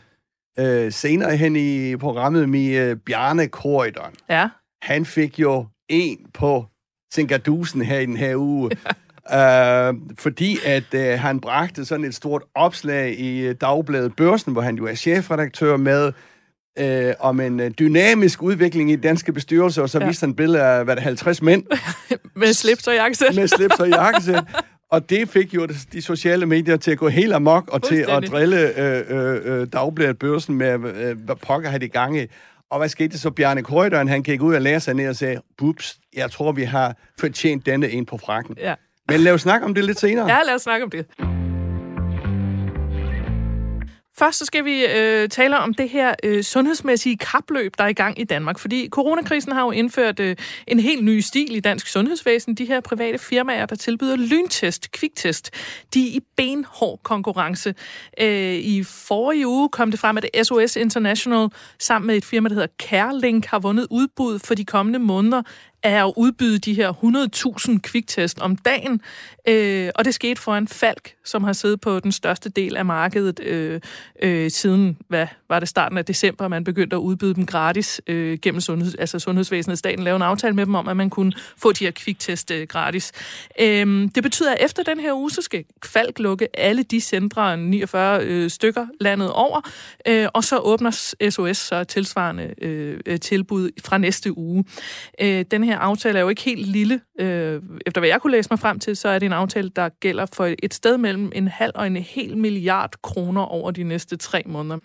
øh, 0.59 0.93
senere 0.93 1.37
hen 1.37 1.57
i 1.57 1.97
programmet 1.97 2.49
med 2.49 2.77
øh, 2.77 2.97
Bjarne 2.97 3.49
Korydon. 3.49 4.15
Ja. 4.31 4.49
Han 4.83 5.07
fik 5.07 5.39
jo 5.39 5.67
en 5.89 6.19
på 6.35 6.67
Singadusen 7.15 7.83
her 7.83 7.99
i 7.99 8.07
den 8.07 8.17
her 8.17 8.37
uge. 8.37 8.71
Øh, 9.33 9.95
fordi 10.19 10.59
at 10.65 10.95
øh, 10.95 11.21
han 11.21 11.41
bragte 11.41 11.85
sådan 11.85 12.05
et 12.05 12.15
stort 12.15 12.43
opslag 12.55 13.19
i 13.19 13.41
øh, 13.41 13.55
Dagbladet 13.61 14.17
Børsen, 14.17 14.53
hvor 14.53 14.63
han 14.63 14.77
jo 14.77 14.87
er 14.87 14.95
chefredaktør 14.95 15.77
med, 15.77 16.13
øh, 16.79 17.15
om 17.21 17.41
en 17.41 17.61
øh, 17.61 17.71
dynamisk 17.79 18.43
udvikling 18.43 18.91
i 18.91 18.97
danske 18.97 19.33
bestyrelser, 19.33 19.83
og 19.83 19.91
så 19.91 19.99
ja. 19.99 20.07
viste 20.07 20.23
han 20.23 20.31
et 20.31 20.37
billede 20.37 20.63
af, 20.63 20.85
hvad 20.85 20.97
det 20.97 21.03
50 21.03 21.43
mænd. 21.43 21.65
med 22.37 22.53
slips 22.53 22.89
og 22.89 22.95
jakkesæt. 22.95 23.35
med 23.35 23.49
slips 23.49 23.81
og 23.81 23.89
jakkesæt. 23.89 24.45
Og 24.93 25.11
det 25.11 25.29
fik 25.29 25.55
jo 25.55 25.67
de 25.93 26.03
sociale 26.03 26.47
medier 26.47 26.77
til 26.77 26.91
at 26.91 26.99
gå 26.99 27.09
helt 27.09 27.33
amok 27.33 27.69
og 27.69 27.83
til 27.83 28.05
at 28.09 28.25
drille 28.31 28.79
øh, 28.79 29.05
øh, 29.09 29.61
øh, 29.61 29.67
Dagbladet 29.73 30.19
Børsen 30.19 30.55
med, 30.55 30.73
øh, 30.73 31.19
hvad 31.25 31.37
pokker 31.37 31.71
har 31.71 31.79
de 31.79 31.89
gange. 31.89 32.29
Og 32.71 32.79
hvad 32.79 32.89
skete 32.89 33.19
så? 33.19 33.31
Bjarne 33.31 33.62
Krøjderen, 33.62 34.09
han 34.09 34.23
gik 34.23 34.43
ud 34.43 34.55
og 34.55 34.62
lærte 34.62 34.81
sig 34.81 34.94
ned 34.94 35.09
og 35.09 35.17
sagde, 35.17 35.41
bups, 35.59 35.97
jeg 36.17 36.31
tror, 36.31 36.53
vi 36.53 36.62
har 36.62 36.97
fortjent 37.21 37.67
denne 37.67 37.91
ind 37.91 38.06
på 38.06 38.19
frakken. 38.19 38.56
Ja. 38.61 38.75
Men 39.09 39.21
lad 39.21 39.33
os 39.33 39.41
snakke 39.41 39.67
om 39.67 39.75
det 39.75 39.85
lidt 39.85 40.00
senere. 40.00 40.31
Ja, 40.31 40.43
lad 40.43 40.55
os 40.55 40.62
snakke 40.62 40.85
om 40.85 40.91
det. 40.91 41.06
Først 44.19 44.38
så 44.38 44.45
skal 44.45 44.64
vi 44.64 44.85
øh, 44.87 45.28
tale 45.28 45.59
om 45.59 45.75
det 45.75 45.88
her 45.88 46.14
øh, 46.25 46.42
sundhedsmæssige 46.42 47.16
kapløb, 47.16 47.73
der 47.78 47.85
er 47.85 47.88
i 47.88 47.92
gang 47.92 48.21
i 48.21 48.25
Danmark. 48.25 48.59
Fordi 48.59 48.88
coronakrisen 48.88 49.52
har 49.52 49.62
jo 49.62 49.71
indført 49.71 50.21
øh, 50.21 50.37
en 50.66 50.81
helt 50.81 51.04
ny 51.04 51.21
stil 51.21 51.57
i 51.57 51.61
dansk 51.61 51.87
sundhedsvæsen. 51.87 52.54
De 52.54 52.64
her 52.64 52.81
private 52.81 53.19
firmaer, 53.19 53.66
der 53.66 53.76
tilbyder 53.76 54.16
lyntest, 54.16 54.92
kviktest, 54.92 55.50
de 55.95 56.09
er 56.09 56.16
i 56.16 56.21
benhård 56.37 57.00
konkurrence. 57.02 57.75
Øh, 58.21 58.54
I 58.54 58.83
forrige 58.83 59.49
uge 59.49 59.69
kom 59.69 59.90
det 59.90 60.00
frem, 60.00 60.16
at 60.16 60.47
SOS 60.47 60.76
International 60.76 61.49
sammen 61.78 62.07
med 62.07 62.16
et 62.16 62.25
firma, 62.25 62.49
der 62.49 62.54
hedder 62.54 62.73
CareLink, 62.83 63.47
har 63.47 63.59
vundet 63.59 63.87
udbud 63.90 64.38
for 64.38 64.54
de 64.54 64.64
kommende 64.64 64.99
måneder 64.99 65.42
er 65.83 66.05
at 66.05 66.12
udbyde 66.17 66.59
de 66.59 66.75
her 66.75 66.93
100.000 67.73 67.79
kviktest 67.79 68.39
om 68.39 68.57
dagen, 68.57 69.01
øh, 69.49 69.91
og 69.95 70.05
det 70.05 70.15
skete 70.15 70.41
for 70.41 70.55
en 70.55 70.69
Falk, 70.69 71.15
som 71.25 71.45
har 71.45 71.53
siddet 71.53 71.81
på 71.81 72.01
den 72.01 72.12
største 72.12 72.49
del 72.49 72.77
af 72.77 72.85
markedet 72.85 73.41
øh, 73.41 73.81
øh, 74.23 74.51
siden, 74.51 74.99
hvad 75.09 75.27
var 75.49 75.59
det, 75.59 75.69
starten 75.69 75.99
af 75.99 76.05
december, 76.05 76.49
man 76.49 76.65
begyndte 76.65 76.97
at 76.97 77.01
udbyde 77.01 77.35
dem 77.35 77.47
gratis 77.47 78.01
øh, 78.07 78.39
gennem 78.43 78.61
sundheds, 78.61 78.95
altså 78.95 79.19
sundhedsvæsenet. 79.19 79.79
Staten 79.79 80.05
lavede 80.05 80.17
en 80.17 80.23
aftale 80.23 80.55
med 80.55 80.67
dem 80.67 80.75
om, 80.75 80.89
at 80.89 80.97
man 80.97 81.11
kunne 81.11 81.33
få 81.57 81.73
de 81.73 81.85
her 81.85 81.91
kviktest 81.91 82.51
øh, 82.51 82.67
gratis. 82.67 83.12
Øh, 83.61 84.09
det 84.15 84.23
betyder, 84.23 84.53
at 84.53 84.65
efter 84.65 84.83
den 84.83 85.01
her 85.01 85.15
uge, 85.15 85.31
så 85.31 85.43
skal 85.43 85.65
Falk 85.85 86.19
lukke 86.19 86.57
alle 86.59 86.83
de 86.83 87.01
centre, 87.01 87.57
49 87.57 88.25
øh, 88.25 88.51
stykker 88.51 88.87
landet 89.01 89.33
over, 89.33 89.61
øh, 90.09 90.29
og 90.33 90.45
så 90.45 90.59
åbner 90.59 90.91
SOS 91.31 91.57
så 91.57 91.85
tilsvarende 91.85 92.55
øh, 92.59 93.01
øh, 93.07 93.21
tilbud 93.21 93.71
fra 93.85 93.99
næste 93.99 94.39
uge. 94.39 94.65
Øh, 95.21 95.45
den 95.51 95.65
her 95.65 95.72
her 95.73 95.79
aftale 95.79 96.19
er 96.19 96.23
jo 96.23 96.29
ikke 96.29 96.43
helt 96.43 96.67
lille. 96.67 97.00
Øh, 97.21 97.61
efter 97.87 98.00
hvad 98.00 98.09
jeg 98.09 98.21
kunne 98.21 98.31
læse 98.31 98.49
mig 98.50 98.59
frem 98.59 98.79
til, 98.79 98.97
så 98.97 99.09
er 99.09 99.19
det 99.19 99.26
en 99.26 99.33
aftale, 99.33 99.71
der 99.76 99.88
gælder 100.00 100.26
for 100.26 100.49
et 100.62 100.75
sted 100.75 100.99
mellem 100.99 101.33
en 101.35 101.49
halv 101.49 101.73
og 101.75 101.87
en 101.87 101.97
hel 101.97 102.37
milliard 102.37 102.95
kroner 103.02 103.43
over 103.43 103.71
de 103.71 103.83
næste 103.83 104.17
tre 104.17 104.43
måneder. 104.47 104.79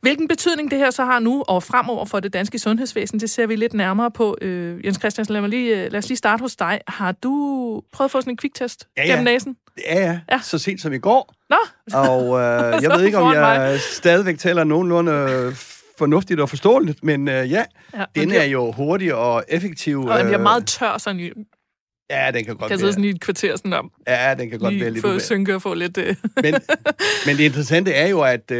Hvilken 0.00 0.28
betydning 0.28 0.70
det 0.70 0.78
her 0.78 0.90
så 0.90 1.04
har 1.04 1.18
nu 1.18 1.44
og 1.48 1.62
fremover 1.62 2.04
for 2.04 2.20
det 2.20 2.32
danske 2.32 2.58
sundhedsvæsen, 2.58 3.20
det 3.20 3.30
ser 3.30 3.46
vi 3.46 3.56
lidt 3.56 3.74
nærmere 3.74 4.10
på. 4.10 4.38
Øh, 4.40 4.84
Jens 4.84 4.98
Christian, 4.98 5.26
lad, 5.28 5.48
lige, 5.48 5.88
lad 5.88 5.98
os 5.98 6.08
lige 6.08 6.18
starte 6.18 6.40
hos 6.40 6.56
dig. 6.56 6.80
Har 6.88 7.12
du 7.12 7.82
prøvet 7.92 8.08
at 8.08 8.12
få 8.12 8.20
sådan 8.20 8.32
en 8.32 8.36
kviktest 8.36 8.88
ja, 8.96 9.02
ja. 9.02 9.08
gennem 9.08 9.24
næsen? 9.24 9.56
Ja, 9.86 9.98
ja, 10.00 10.20
ja. 10.30 10.40
Så 10.42 10.58
sent 10.58 10.80
som 10.80 10.92
i 10.92 10.98
går. 10.98 11.34
Nå. 11.50 11.56
Og 11.98 12.40
øh, 12.40 12.82
jeg 12.82 12.90
ved 12.90 13.04
ikke, 13.04 13.18
om 13.18 13.34
jeg 13.34 13.80
stadigvæk 13.80 14.38
taler 14.38 14.64
nogenlunde 14.64 15.54
fornuftigt 15.98 16.40
og 16.40 16.48
forståeligt, 16.48 17.04
men 17.04 17.28
øh, 17.28 17.50
ja, 17.50 17.64
ja 17.94 18.04
den 18.14 18.30
er 18.30 18.44
jo 18.44 18.72
hurtig 18.72 19.14
og 19.14 19.44
effektiv. 19.48 20.00
Og 20.00 20.18
den 20.18 20.26
bliver 20.26 20.38
øh, 20.38 20.42
meget 20.42 20.66
tør, 20.66 20.98
sådan 20.98 21.46
Ja, 22.10 22.30
den 22.30 22.44
kan 22.44 22.56
godt 22.56 22.68
kan. 22.68 22.78
Kan 22.78 22.92
sådan 22.92 23.04
i 23.04 23.08
et 23.08 23.20
kvarter 23.20 23.56
sådan 23.56 23.72
om. 23.72 23.90
Ja, 24.06 24.34
den 24.38 24.50
kan 24.50 24.58
godt 24.58 24.80
være 24.80 24.90
lidt 24.90 25.04
få 25.04 25.18
synke 25.18 25.54
og 25.54 25.62
få 25.62 25.74
lidt... 25.74 25.98
Uh... 25.98 26.04
men, 26.04 26.54
men 27.26 27.36
det 27.36 27.44
interessante 27.44 27.92
er 27.92 28.08
jo, 28.08 28.20
at 28.20 28.50
uh, 28.50 28.58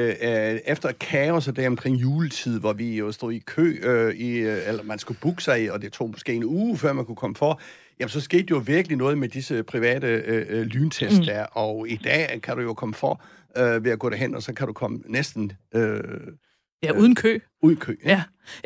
efter 0.67 0.93
kaos 0.93 1.49
og 1.49 1.57
det 1.57 1.67
omkring 1.67 1.97
juletid, 1.97 2.61
hvor 2.61 2.73
vi 2.73 2.97
jo 2.97 3.13
stod 3.13 3.33
i 3.33 3.39
kø, 3.39 3.63
uh, 3.63 4.15
i, 4.15 4.47
uh, 4.47 4.69
eller 4.69 4.83
man 4.83 4.99
skulle 4.99 5.19
booke 5.21 5.43
sig, 5.43 5.73
og 5.73 5.83
det 5.83 5.93
tog 5.93 6.11
måske 6.11 6.33
en 6.33 6.45
uge, 6.45 6.79
før 6.79 6.93
man 6.93 7.05
kunne 7.05 7.17
komme 7.17 7.37
for, 7.37 7.61
jamen 8.01 8.11
så 8.11 8.21
skete 8.21 8.47
jo 8.51 8.63
virkelig 8.67 8.99
noget 8.99 9.19
med 9.19 9.29
disse 9.29 9.63
private 9.63 10.25
uh, 10.51 10.61
lyntest 10.61 11.19
mm. 11.19 11.25
der, 11.25 11.45
og 11.45 11.89
i 11.89 11.97
dag 11.97 12.41
kan 12.43 12.57
du 12.57 12.63
jo 12.63 12.75
komme 12.75 12.95
for 12.95 13.25
uh, 13.59 13.85
ved 13.85 13.91
at 13.91 13.99
gå 13.99 14.11
derhen, 14.11 14.35
og 14.35 14.43
så 14.43 14.53
kan 14.53 14.67
du 14.67 14.73
komme 14.73 15.01
næsten... 15.07 15.53
Uh, 15.77 15.83
Ja, 16.85 16.99
uden 16.99 17.15
kø. 17.15 17.39
Uden 17.63 17.77
kø, 17.77 17.95
ja. 18.05 18.11
ja. 18.11 18.23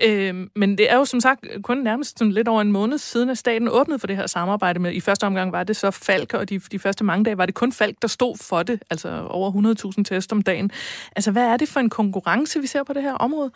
Øh, 0.08 0.46
men 0.56 0.78
det 0.78 0.92
er 0.92 0.96
jo 0.96 1.04
som 1.04 1.20
sagt 1.20 1.46
kun 1.62 1.78
nærmest 1.78 2.18
sådan 2.18 2.32
lidt 2.32 2.48
over 2.48 2.60
en 2.60 2.72
måned 2.72 2.98
siden, 2.98 3.30
at 3.30 3.38
staten 3.38 3.68
åbnede 3.68 3.98
for 3.98 4.06
det 4.06 4.16
her 4.16 4.26
samarbejde 4.26 4.80
med. 4.80 4.92
I 4.92 5.00
første 5.00 5.24
omgang 5.24 5.52
var 5.52 5.64
det 5.64 5.76
så 5.76 5.90
Falk, 5.90 6.34
og 6.34 6.48
de, 6.48 6.58
de 6.58 6.78
første 6.78 7.04
mange 7.04 7.24
dage 7.24 7.38
var 7.38 7.46
det 7.46 7.54
kun 7.54 7.72
Falk, 7.72 7.96
der 8.02 8.08
stod 8.08 8.36
for 8.36 8.62
det, 8.62 8.82
altså 8.90 9.26
over 9.28 9.92
100.000 9.98 10.02
test 10.02 10.32
om 10.32 10.42
dagen. 10.42 10.70
Altså, 11.16 11.30
hvad 11.30 11.44
er 11.44 11.56
det 11.56 11.68
for 11.68 11.80
en 11.80 11.90
konkurrence, 11.90 12.60
vi 12.60 12.66
ser 12.66 12.82
på 12.82 12.92
det 12.92 13.02
her 13.02 13.14
område? 13.14 13.50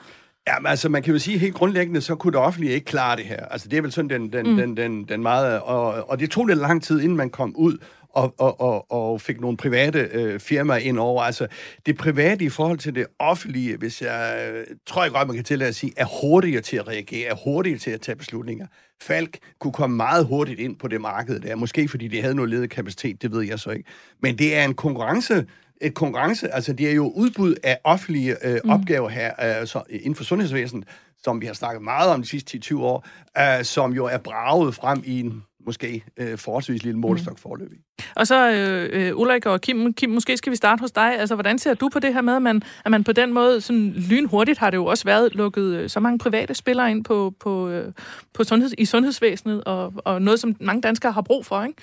Ja, 0.46 0.68
altså, 0.68 0.88
man 0.88 1.02
kan 1.02 1.12
jo 1.12 1.18
sige 1.18 1.38
helt 1.38 1.54
grundlæggende, 1.54 2.00
så 2.00 2.14
kunne 2.14 2.32
det 2.32 2.40
offentlige 2.40 2.74
ikke 2.74 2.84
klare 2.84 3.16
det 3.16 3.24
her. 3.24 3.46
Altså, 3.46 3.68
det 3.68 3.76
er 3.76 3.82
vel 3.82 3.92
sådan 3.92 4.10
den, 4.10 4.32
den, 4.32 4.50
mm. 4.50 4.56
den, 4.56 4.76
den, 4.76 5.04
den 5.04 5.22
meget... 5.22 5.60
Og, 5.60 6.10
og 6.10 6.20
det 6.20 6.30
tog 6.30 6.46
lidt 6.46 6.58
lang 6.58 6.82
tid, 6.82 7.00
inden 7.00 7.16
man 7.16 7.30
kom 7.30 7.56
ud 7.56 7.78
og, 8.14 8.34
og, 8.38 8.60
og, 8.60 8.92
og 8.92 9.20
fik 9.20 9.40
nogle 9.40 9.56
private 9.56 10.08
øh, 10.12 10.40
firmaer 10.40 10.78
ind 10.78 10.98
over. 10.98 11.22
Altså, 11.22 11.46
det 11.86 11.96
private 11.96 12.44
i 12.44 12.48
forhold 12.48 12.78
til 12.78 12.94
det 12.94 13.06
offentlige, 13.18 13.76
hvis 13.76 14.02
jeg 14.02 14.50
øh, 14.52 14.66
tror 14.86 15.02
jeg 15.02 15.12
godt, 15.12 15.28
man 15.28 15.36
kan 15.36 15.44
tillade 15.44 15.68
at 15.68 15.74
sige, 15.74 15.92
er 15.96 16.20
hurtigere 16.20 16.62
til 16.62 16.76
at 16.76 16.88
reagere, 16.88 17.30
er 17.30 17.34
hurtigere 17.44 17.78
til 17.78 17.90
at 17.90 18.00
tage 18.00 18.16
beslutninger. 18.16 18.66
Falk 19.02 19.38
kunne 19.58 19.72
komme 19.72 19.96
meget 19.96 20.26
hurtigt 20.26 20.60
ind 20.60 20.76
på 20.76 20.88
det 20.88 21.00
marked 21.00 21.40
der, 21.40 21.56
måske 21.56 21.88
fordi 21.88 22.08
de 22.08 22.20
havde 22.20 22.34
noget 22.34 22.50
ledig 22.50 22.70
kapacitet, 22.70 23.22
det 23.22 23.32
ved 23.32 23.42
jeg 23.42 23.58
så 23.58 23.70
ikke. 23.70 23.90
Men 24.22 24.38
det 24.38 24.56
er 24.56 24.64
en 24.64 24.74
konkurrence, 24.74 25.46
et 25.80 25.94
konkurrence, 25.94 26.54
altså 26.54 26.72
det 26.72 26.90
er 26.90 26.94
jo 26.94 27.12
udbud 27.14 27.54
af 27.62 27.78
offentlige 27.84 28.46
øh, 28.46 28.60
mm. 28.64 28.70
opgaver 28.70 29.08
her 29.08 29.60
øh, 29.60 29.66
så, 29.66 29.82
inden 29.90 30.14
for 30.14 30.24
sundhedsvæsenet, 30.24 30.88
som 31.24 31.40
vi 31.40 31.46
har 31.46 31.54
snakket 31.54 31.82
meget 31.82 32.10
om 32.10 32.22
de 32.22 32.28
sidste 32.28 32.60
10-20 32.64 32.78
år, 32.78 33.06
øh, 33.38 33.64
som 33.64 33.92
jo 33.92 34.04
er 34.04 34.18
braget 34.18 34.74
frem 34.74 35.02
i 35.04 35.20
en 35.20 35.42
måske 35.66 36.04
øh, 36.20 36.38
forholdsvis 36.38 36.84
lille 36.84 36.98
målstok 36.98 37.38
forløbig. 37.38 37.78
Og 38.16 38.26
så 38.26 38.38
øh, 38.56 39.08
øh, 39.08 39.20
Ulrik 39.20 39.46
og 39.46 39.60
Kim, 39.60 39.94
Kim, 39.94 40.10
måske 40.10 40.36
skal 40.36 40.50
vi 40.50 40.56
starte 40.56 40.80
hos 40.80 40.90
dig. 40.90 41.18
Altså, 41.20 41.34
hvordan 41.34 41.58
ser 41.58 41.74
du 41.74 41.88
på 41.92 41.98
det 41.98 42.14
her 42.14 42.22
med, 42.22 42.36
at 42.36 42.42
man, 42.42 42.62
at 42.84 42.90
man 42.90 43.04
på 43.04 43.12
den 43.12 43.32
måde, 43.32 43.60
sådan 43.60 43.94
lynhurtigt 44.10 44.58
har 44.58 44.70
det 44.70 44.76
jo 44.76 44.86
også 44.86 45.04
været 45.04 45.34
lukket 45.34 45.76
øh, 45.76 45.88
så 45.88 46.00
mange 46.00 46.18
private 46.18 46.54
spillere 46.54 46.90
ind 46.90 47.04
på, 47.04 47.32
på, 47.44 47.68
øh, 47.68 47.92
på 48.34 48.44
sundheds, 48.44 48.74
i 48.78 48.84
sundhedsvæsenet, 48.84 49.64
og, 49.64 49.92
og 50.04 50.22
noget, 50.22 50.40
som 50.40 50.56
mange 50.60 50.82
danskere 50.82 51.12
har 51.12 51.22
brug 51.22 51.46
for, 51.46 51.62
ikke? 51.62 51.82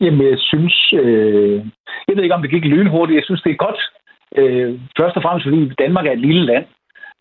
Jamen, 0.00 0.26
jeg 0.30 0.38
synes... 0.38 0.92
Øh, 0.92 1.66
jeg 2.08 2.16
ved 2.16 2.22
ikke, 2.22 2.34
om 2.34 2.42
det 2.42 2.50
gik 2.50 2.64
lynhurtigt. 2.64 3.16
Jeg 3.16 3.24
synes, 3.24 3.42
det 3.42 3.52
er 3.52 3.64
godt. 3.66 3.80
Øh, 4.38 4.80
først 5.00 5.16
og 5.16 5.22
fremmest, 5.22 5.46
fordi 5.46 5.72
Danmark 5.84 6.06
er 6.06 6.12
et 6.12 6.26
lille 6.28 6.44
land. 6.44 6.64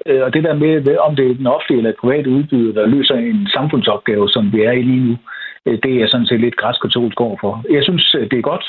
Øh, 0.06 0.22
og 0.26 0.34
det 0.34 0.44
der 0.44 0.54
med, 0.54 0.98
om 0.98 1.16
det 1.16 1.32
er 1.32 1.36
den 1.36 1.48
offentlige 1.48 1.78
eller 1.78 2.02
private 2.02 2.30
udbyder, 2.30 2.74
der 2.74 2.88
løser 2.88 3.16
en 3.16 3.48
samfundsopgave, 3.54 4.30
som 4.30 4.54
vi 4.54 4.62
er 4.64 4.72
i 4.72 4.82
lige 4.82 5.06
nu, 5.08 5.18
øh, 5.66 5.78
det 5.84 5.94
er 6.02 6.08
sådan 6.08 6.26
set 6.26 6.40
lidt 6.40 6.56
græskatolsk 6.56 7.22
over 7.22 7.38
for. 7.42 7.64
Jeg 7.70 7.84
synes, 7.84 8.16
øh, 8.16 8.32
det 8.32 8.38
er 8.38 8.50
godt, 8.52 8.66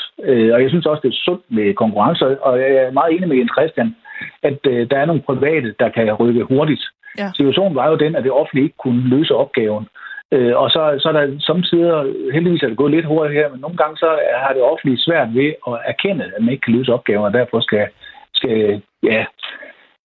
og 0.53 0.61
jeg 0.61 0.69
synes 0.69 0.85
også, 0.85 1.01
det 1.03 1.09
er 1.09 1.23
sundt 1.25 1.43
med 1.49 1.73
konkurrence, 1.73 2.41
og 2.41 2.59
jeg 2.59 2.69
er 2.75 2.91
meget 2.91 3.13
enig 3.13 3.27
med 3.27 3.37
Jens 3.37 3.55
Christian, 3.57 3.95
at 4.43 4.59
der 4.63 4.97
er 4.97 5.05
nogle 5.05 5.21
private, 5.21 5.75
der 5.79 5.89
kan 5.89 6.13
rykke 6.13 6.43
hurtigt. 6.43 6.83
Ja. 7.17 7.31
Situationen 7.35 7.75
var 7.75 7.89
jo 7.89 7.95
den, 7.95 8.15
at 8.15 8.23
det 8.23 8.31
offentlige 8.31 8.63
ikke 8.63 8.83
kunne 8.83 9.09
løse 9.09 9.35
opgaven. 9.35 9.87
Og 10.31 10.69
så, 10.69 10.81
så 10.99 11.09
er 11.09 11.11
der 11.13 11.39
samtidig, 11.39 12.13
heldigvis 12.33 12.63
er 12.63 12.67
det 12.67 12.77
gået 12.77 12.91
lidt 12.91 13.05
hurtigt 13.05 13.39
her, 13.39 13.49
men 13.49 13.59
nogle 13.59 13.77
gange 13.77 13.97
så 13.97 14.09
har 14.35 14.53
det 14.53 14.61
offentlige 14.61 14.97
svært 14.97 15.29
ved 15.33 15.53
at 15.67 15.75
erkende, 15.85 16.23
at 16.35 16.41
man 16.43 16.51
ikke 16.51 16.61
kan 16.61 16.73
løse 16.73 16.93
opgaven, 16.93 17.25
og 17.25 17.33
derfor 17.33 17.59
skal, 17.59 17.87
skal 18.33 18.81
ja, 19.03 19.25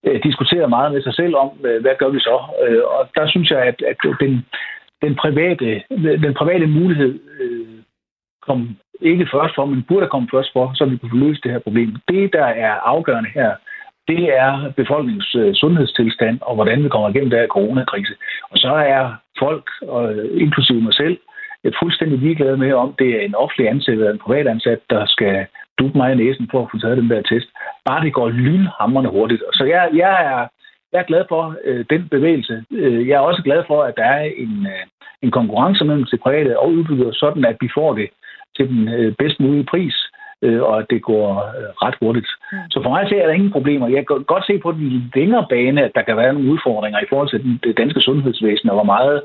øh, 0.05 0.23
diskuterer 0.23 0.67
meget 0.67 0.91
med 0.91 1.01
sig 1.01 1.13
selv 1.13 1.35
om, 1.35 1.49
øh, 1.65 1.81
hvad 1.81 1.95
gør 1.99 2.09
vi 2.09 2.19
så? 2.19 2.37
Øh, 2.63 2.81
og 2.85 3.09
der 3.15 3.27
synes 3.27 3.51
jeg, 3.51 3.61
at, 3.61 3.81
at 3.91 3.97
den, 4.19 4.45
den, 5.01 5.15
private, 5.15 5.83
den 6.25 6.33
private 6.33 6.67
mulighed 6.67 7.19
øh, 7.39 7.67
kom 8.41 8.77
ikke 9.01 9.27
først 9.33 9.55
for, 9.55 9.65
men 9.65 9.85
burde 9.87 10.07
komme 10.07 10.27
først 10.33 10.49
for, 10.53 10.71
så 10.75 10.85
vi 10.85 10.97
kunne 10.97 11.27
løse 11.27 11.41
det 11.43 11.51
her 11.51 11.59
problem. 11.59 11.95
Det, 12.07 12.33
der 12.33 12.45
er 12.45 12.73
afgørende 12.73 13.29
her, 13.29 13.51
det 14.07 14.23
er 14.37 14.71
befolkningens 14.71 15.35
øh, 15.35 15.53
sundhedstilstand, 15.53 16.37
og 16.41 16.55
hvordan 16.55 16.83
vi 16.83 16.89
kommer 16.89 17.09
igennem 17.09 17.29
den 17.29 17.39
her 17.39 17.47
coronakrise. 17.47 18.13
Og 18.51 18.57
så 18.57 18.73
er 18.73 19.15
folk, 19.39 19.65
og, 19.81 20.15
inklusive 20.33 20.81
mig 20.81 20.93
selv, 20.93 21.17
fuldstændig 21.81 22.19
ligeglade 22.19 22.57
med, 22.57 22.73
om 22.73 22.95
det 22.99 23.09
er 23.15 23.21
en 23.21 23.35
offentlig 23.35 23.69
ansat 23.69 23.93
eller 23.93 24.11
en 24.11 24.25
privat 24.25 24.47
ansat, 24.47 24.79
der 24.89 25.05
skal 25.05 25.45
dukke 25.79 25.97
mig 25.97 26.11
i 26.11 26.15
næsen 26.15 26.47
for 26.51 26.61
at 26.61 26.69
få 26.71 26.77
taget 26.79 26.97
den 26.97 27.09
der 27.09 27.21
test. 27.21 27.47
Bare 27.85 28.03
det 28.05 28.13
går 28.13 28.29
lynhammerne 28.29 29.09
hurtigt. 29.09 29.41
Så 29.53 29.63
jeg, 29.63 29.89
jeg, 29.93 30.13
er, 30.31 30.47
jeg 30.91 30.99
er 30.99 31.09
glad 31.11 31.23
for 31.29 31.55
øh, 31.65 31.85
den 31.89 32.07
bevægelse. 32.09 32.63
Øh, 32.71 33.07
jeg 33.07 33.15
er 33.15 33.29
også 33.29 33.41
glad 33.41 33.63
for, 33.67 33.83
at 33.83 33.97
der 33.97 34.03
er 34.03 34.23
en, 34.43 34.67
øh, 34.73 34.83
en 35.21 35.31
konkurrence 35.31 35.85
mellem 35.85 36.05
til 36.05 36.17
private 36.17 36.59
og 36.59 36.71
udbyggere, 36.71 37.13
sådan 37.13 37.45
at 37.45 37.57
vi 37.61 37.69
får 37.77 37.93
det 37.93 38.09
til 38.57 38.69
den 38.69 38.87
øh, 38.87 39.13
bedst 39.19 39.39
mulige 39.39 39.69
pris, 39.73 39.95
øh, 40.41 40.61
og 40.61 40.79
at 40.79 40.85
det 40.89 41.01
går 41.01 41.27
øh, 41.57 41.69
ret 41.83 41.95
hurtigt. 42.01 42.29
Mm. 42.51 42.57
Så 42.71 42.77
for 42.83 42.89
mig 42.89 43.09
ser 43.09 43.25
der 43.25 43.33
ingen 43.33 43.51
problemer. 43.51 43.87
Jeg 43.87 44.07
kan 44.07 44.23
godt 44.23 44.45
se 44.45 44.57
på 44.57 44.71
den 44.71 45.11
længere 45.15 45.45
bane, 45.49 45.83
at 45.83 45.91
der 45.95 46.01
kan 46.01 46.17
være 46.17 46.33
nogle 46.33 46.51
udfordringer 46.51 46.99
i 46.99 47.09
forhold 47.09 47.29
til 47.29 47.59
det 47.63 47.77
danske 47.77 48.01
sundhedsvæsen, 48.01 48.69
og 48.69 48.75
hvor 48.75 48.89
meget 48.95 49.15
øh, 49.15 49.21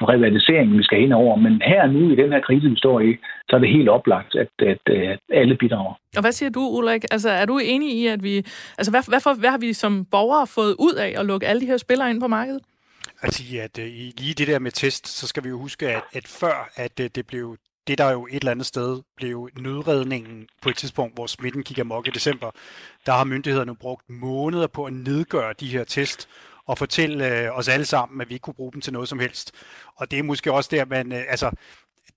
privatisering, 0.00 0.78
vi 0.78 0.82
skal 0.82 1.00
ind 1.00 1.12
over. 1.12 1.36
Men 1.36 1.62
her 1.64 1.86
nu, 1.86 2.10
i 2.12 2.16
den 2.16 2.32
her 2.32 2.40
krise, 2.40 2.68
vi 2.68 2.76
står 2.76 3.00
i, 3.00 3.16
så 3.48 3.56
er 3.56 3.60
det 3.60 3.68
helt 3.68 3.88
oplagt, 3.88 4.34
at, 4.34 4.48
at, 4.58 4.82
at 4.86 5.18
alle 5.32 5.56
bidrager. 5.56 5.94
Og 6.16 6.20
hvad 6.20 6.32
siger 6.32 6.50
du, 6.50 6.60
Ulrik? 6.60 7.04
Altså, 7.10 7.30
er 7.30 7.44
du 7.44 7.58
enig 7.58 7.90
i, 7.94 8.06
at 8.06 8.22
vi... 8.22 8.36
Altså, 8.78 8.90
hvad, 8.90 9.02
hvad, 9.08 9.20
for, 9.20 9.34
hvad 9.34 9.50
har 9.50 9.58
vi 9.58 9.72
som 9.72 10.04
borgere 10.10 10.46
fået 10.46 10.74
ud 10.78 10.94
af 10.94 11.14
at 11.18 11.26
lukke 11.26 11.46
alle 11.46 11.60
de 11.60 11.66
her 11.66 11.76
spillere 11.76 12.10
ind 12.10 12.20
på 12.20 12.26
markedet? 12.26 12.62
At 13.22 13.34
sige, 13.34 13.62
at 13.62 13.78
uh, 13.78 13.84
lige 13.84 14.34
det 14.38 14.46
der 14.46 14.58
med 14.58 14.70
test, 14.70 15.08
så 15.08 15.26
skal 15.26 15.44
vi 15.44 15.48
jo 15.48 15.58
huske, 15.58 15.88
at, 15.88 16.02
at 16.12 16.26
før 16.28 16.70
at 16.76 17.00
uh, 17.00 17.06
det 17.14 17.26
blev 17.26 17.56
det 17.86 17.98
der 17.98 18.10
jo 18.12 18.26
et 18.26 18.34
eller 18.34 18.50
andet 18.50 18.66
sted 18.66 19.02
blev 19.16 19.48
nødredningen 19.58 20.46
på 20.62 20.68
et 20.68 20.76
tidspunkt, 20.76 21.14
hvor 21.14 21.26
smitten 21.26 21.62
kigger 21.62 21.84
mok 21.84 22.06
i 22.06 22.10
december, 22.10 22.50
der 23.06 23.12
har 23.12 23.24
myndighederne 23.24 23.76
brugt 23.76 24.10
måneder 24.10 24.66
på 24.66 24.84
at 24.84 24.92
nedgøre 24.92 25.54
de 25.60 25.66
her 25.66 25.84
test, 25.84 26.28
og 26.66 26.78
fortælle 26.78 27.38
øh, 27.38 27.58
os 27.58 27.68
alle 27.68 27.86
sammen, 27.86 28.20
at 28.20 28.28
vi 28.28 28.34
ikke 28.34 28.42
kunne 28.42 28.54
bruge 28.54 28.72
dem 28.72 28.80
til 28.80 28.92
noget 28.92 29.08
som 29.08 29.18
helst. 29.18 29.52
Og 29.96 30.10
det 30.10 30.18
er 30.18 30.22
måske 30.22 30.52
også 30.52 30.68
der, 30.72 30.84
man, 30.84 31.12
øh, 31.12 31.24
altså, 31.28 31.50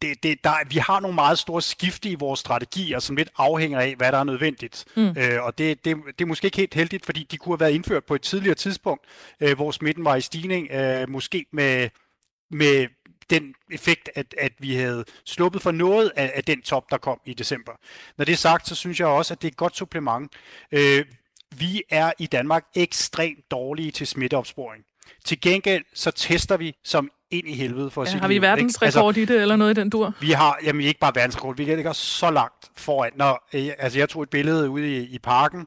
det, 0.02 0.24
det, 0.24 0.44
der, 0.44 0.54
vi 0.70 0.78
har 0.78 1.00
nogle 1.00 1.16
meget 1.16 1.40
store 1.40 1.62
skifte 1.62 2.10
i 2.10 2.16
vores 2.16 2.40
strategier, 2.40 3.00
som 3.00 3.16
lidt 3.16 3.30
afhænger 3.38 3.80
af, 3.80 3.96
hvad 3.96 4.12
der 4.12 4.18
er 4.18 4.24
nødvendigt. 4.24 4.86
Mm. 4.96 5.16
Øh, 5.18 5.44
og 5.44 5.58
det, 5.58 5.86
det, 5.86 5.98
det 6.06 6.22
er 6.22 6.26
måske 6.26 6.46
ikke 6.46 6.58
helt 6.58 6.74
heldigt, 6.74 7.06
fordi 7.06 7.28
de 7.32 7.38
kunne 7.38 7.54
have 7.54 7.60
været 7.60 7.72
indført 7.72 8.06
på 8.06 8.16
et 8.16 8.22
tidligere 8.22 8.56
tidspunkt, 8.56 9.06
øh, 9.40 9.56
hvor 9.56 9.72
smitten 9.72 10.06
var 10.06 10.16
i 10.16 10.22
stigning, 10.22 10.72
øh, 10.72 11.10
måske 11.10 11.46
med, 11.52 11.90
med 12.52 12.88
den 13.30 13.54
effekt, 13.72 14.10
at, 14.16 14.36
at 14.38 14.52
vi 14.60 14.76
havde 14.76 15.06
sluppet 15.26 15.62
for 15.62 15.72
noget 15.72 16.12
af, 16.16 16.32
af 16.36 16.44
den 16.44 16.62
top, 16.62 16.92
der 16.92 16.98
kom 16.98 17.20
i 17.26 17.34
december. 17.34 17.72
Når 18.18 18.26
det 18.26 18.34
er 18.34 18.38
sagt, 18.38 18.68
så 18.68 18.76
synes 18.76 19.00
jeg 19.00 19.08
også, 19.08 19.34
at 19.34 19.42
det 19.42 19.48
er 19.48 19.52
et 19.52 19.58
godt 19.58 19.78
supplement. 19.78 20.34
Øh, 20.72 21.06
vi 21.60 21.84
er 21.90 22.12
i 22.20 22.26
Danmark 22.26 22.66
ekstremt 22.76 23.52
dårlige 23.52 23.92
til 23.92 24.08
smitteopsporing. 24.08 24.84
Til 25.26 25.42
gengæld 25.42 25.84
så 25.94 26.12
tester 26.12 26.58
vi 26.58 26.76
som 26.84 27.10
ind 27.32 27.48
i 27.48 27.54
helvede 27.54 27.92
for 27.92 28.02
at 28.02 28.08
ja, 28.08 28.12
sige 28.12 28.22
Har 28.22 28.28
vi 28.28 28.42
verdensrekord 28.42 29.08
altså, 29.08 29.22
i 29.22 29.26
det, 29.26 29.42
eller 29.42 29.56
noget 29.56 29.78
i 29.78 29.82
den 29.82 29.90
dur? 29.90 30.14
Vi 30.22 30.32
har, 30.32 30.58
jamen 30.64 30.86
ikke 30.86 31.00
bare 31.00 31.16
verdensrekord, 31.16 31.58
vi 31.58 31.64
ligger 31.64 31.94
så 31.94 32.32
langt 32.32 32.72
foran. 32.78 33.12
Når, 33.16 33.48
øh, 33.54 33.70
altså 33.80 34.00
jeg 34.00 34.10
tog 34.10 34.24
et 34.24 34.30
billede 34.30 34.70
ude 34.70 34.98
i, 34.98 35.04
i 35.04 35.20
parken, 35.20 35.66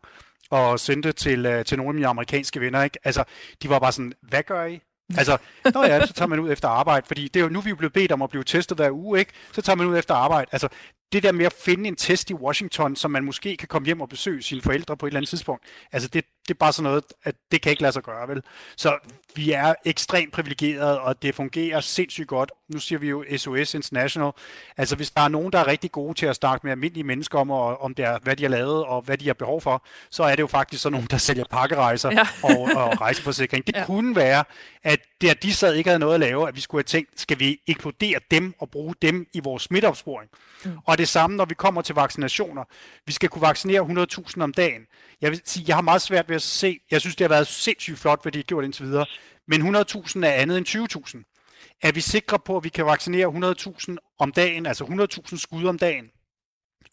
og 0.50 0.80
sendte 0.80 1.12
til, 1.12 1.46
uh, 1.46 1.64
til 1.64 1.76
nogle 1.76 1.90
af 1.90 1.94
mine 1.94 2.06
amerikanske 2.06 2.60
venner. 2.60 2.82
Ikke? 2.82 2.98
Altså, 3.04 3.24
de 3.62 3.68
var 3.68 3.78
bare 3.78 3.92
sådan, 3.92 4.12
hvad 4.22 4.42
gør 4.42 4.64
I? 4.64 4.80
Altså, 5.18 5.38
nå 5.74 5.84
ja, 5.84 6.06
så 6.06 6.12
tager 6.12 6.28
man 6.28 6.40
ud 6.40 6.52
efter 6.52 6.68
arbejde, 6.68 7.06
fordi 7.06 7.28
det 7.28 7.40
er 7.40 7.44
jo 7.44 7.50
nu, 7.50 7.60
vi 7.60 7.70
er 7.70 7.74
blevet 7.74 7.92
bedt 7.92 8.12
om 8.12 8.22
at 8.22 8.30
blive 8.30 8.44
testet 8.44 8.78
hver 8.78 8.90
uge, 8.90 9.18
ikke? 9.18 9.32
Så 9.52 9.62
tager 9.62 9.76
man 9.76 9.86
ud 9.86 9.98
efter 9.98 10.14
arbejde. 10.14 10.48
Altså, 10.52 10.68
det 11.12 11.22
der 11.22 11.32
med 11.32 11.46
at 11.46 11.52
finde 11.52 11.88
en 11.88 11.96
test 11.96 12.30
i 12.30 12.34
Washington, 12.34 12.96
som 12.96 13.10
man 13.10 13.24
måske 13.24 13.56
kan 13.56 13.68
komme 13.68 13.86
hjem 13.86 14.00
og 14.00 14.08
besøge 14.08 14.42
sine 14.42 14.62
forældre 14.62 14.96
på 14.96 15.06
et 15.06 15.10
eller 15.10 15.18
andet 15.18 15.28
tidspunkt, 15.28 15.64
altså 15.92 16.08
det, 16.08 16.24
det 16.48 16.54
er 16.54 16.58
bare 16.58 16.72
sådan 16.72 16.90
noget, 16.90 17.04
at 17.24 17.34
det 17.52 17.62
kan 17.62 17.70
ikke 17.70 17.82
lade 17.82 17.92
sig 17.92 18.02
gøre, 18.02 18.28
vel? 18.28 18.42
Så 18.76 18.98
vi 19.34 19.52
er 19.52 19.74
ekstremt 19.84 20.32
privilegerede, 20.32 21.00
og 21.00 21.22
det 21.22 21.34
fungerer 21.34 21.80
sindssygt 21.80 22.28
godt. 22.28 22.52
Nu 22.68 22.78
siger 22.78 22.98
vi 22.98 23.08
jo 23.08 23.24
SOS 23.36 23.74
International. 23.74 24.32
Altså 24.76 24.96
hvis 24.96 25.10
der 25.10 25.20
er 25.20 25.28
nogen, 25.28 25.52
der 25.52 25.58
er 25.58 25.66
rigtig 25.66 25.92
gode 25.92 26.14
til 26.14 26.26
at 26.26 26.36
snakke 26.36 26.66
med 26.66 26.72
almindelige 26.72 27.04
mennesker 27.04 27.38
om, 27.38 27.50
og, 27.50 27.82
om 27.82 27.94
det 27.94 28.04
er, 28.04 28.18
hvad 28.22 28.36
de 28.36 28.42
har 28.42 28.50
lavet, 28.50 28.84
og 28.84 29.02
hvad 29.02 29.18
de 29.18 29.26
har 29.26 29.34
behov 29.34 29.60
for, 29.60 29.84
så 30.10 30.22
er 30.22 30.30
det 30.30 30.42
jo 30.42 30.46
faktisk 30.46 30.82
sådan 30.82 30.92
nogen, 30.92 31.08
der 31.10 31.16
sælger 31.16 31.44
pakkerejser 31.50 32.10
ja. 32.10 32.26
og, 32.48 32.60
og 32.60 33.00
rejseforsikring. 33.00 33.66
Det 33.66 33.76
ja. 33.76 33.86
kunne 33.86 34.16
være, 34.16 34.44
at 34.82 35.00
at 35.26 35.42
de 35.42 35.54
sad 35.54 35.74
ikke 35.74 35.90
havde 35.90 35.98
noget 35.98 36.14
at 36.14 36.20
lave, 36.20 36.48
at 36.48 36.56
vi 36.56 36.60
skulle 36.60 36.78
have 36.78 36.84
tænkt, 36.84 37.20
skal 37.20 37.38
vi 37.38 37.60
inkludere 37.66 38.20
dem 38.30 38.54
og 38.58 38.70
bruge 38.70 38.94
dem 39.02 39.26
i 39.32 39.40
vores 39.40 39.62
smitteopsporing? 39.62 40.30
Mm. 40.64 40.70
Og 40.86 40.97
det 40.98 41.08
samme, 41.08 41.36
når 41.36 41.44
vi 41.44 41.54
kommer 41.54 41.82
til 41.82 41.94
vaccinationer. 41.94 42.64
Vi 43.06 43.12
skal 43.12 43.28
kunne 43.28 43.42
vaccinere 43.42 44.06
100.000 44.06 44.42
om 44.42 44.52
dagen. 44.52 44.82
Jeg 45.20 45.30
vil 45.30 45.40
sige, 45.44 45.64
jeg 45.68 45.76
har 45.76 45.82
meget 45.82 46.02
svært 46.02 46.28
ved 46.28 46.36
at 46.36 46.42
se, 46.42 46.80
jeg 46.90 47.00
synes, 47.00 47.16
det 47.16 47.24
har 47.24 47.28
været 47.28 47.46
sindssygt 47.46 47.98
flot, 47.98 48.22
hvad 48.22 48.32
de 48.32 48.38
har 48.38 48.42
gjort 48.42 48.64
indtil 48.64 48.84
videre, 48.84 49.06
men 49.48 49.76
100.000 49.76 50.26
er 50.26 50.32
andet 50.32 50.58
end 50.58 50.68
20.000. 50.68 51.34
Er 51.82 51.92
vi 51.92 52.00
sikre 52.00 52.38
på, 52.38 52.56
at 52.56 52.64
vi 52.64 52.68
kan 52.68 52.86
vaccinere 52.86 53.54
100.000 53.88 53.96
om 54.18 54.32
dagen, 54.32 54.66
altså 54.66 54.84
100.000 55.30 55.38
skud 55.38 55.64
om 55.64 55.78
dagen, 55.78 56.10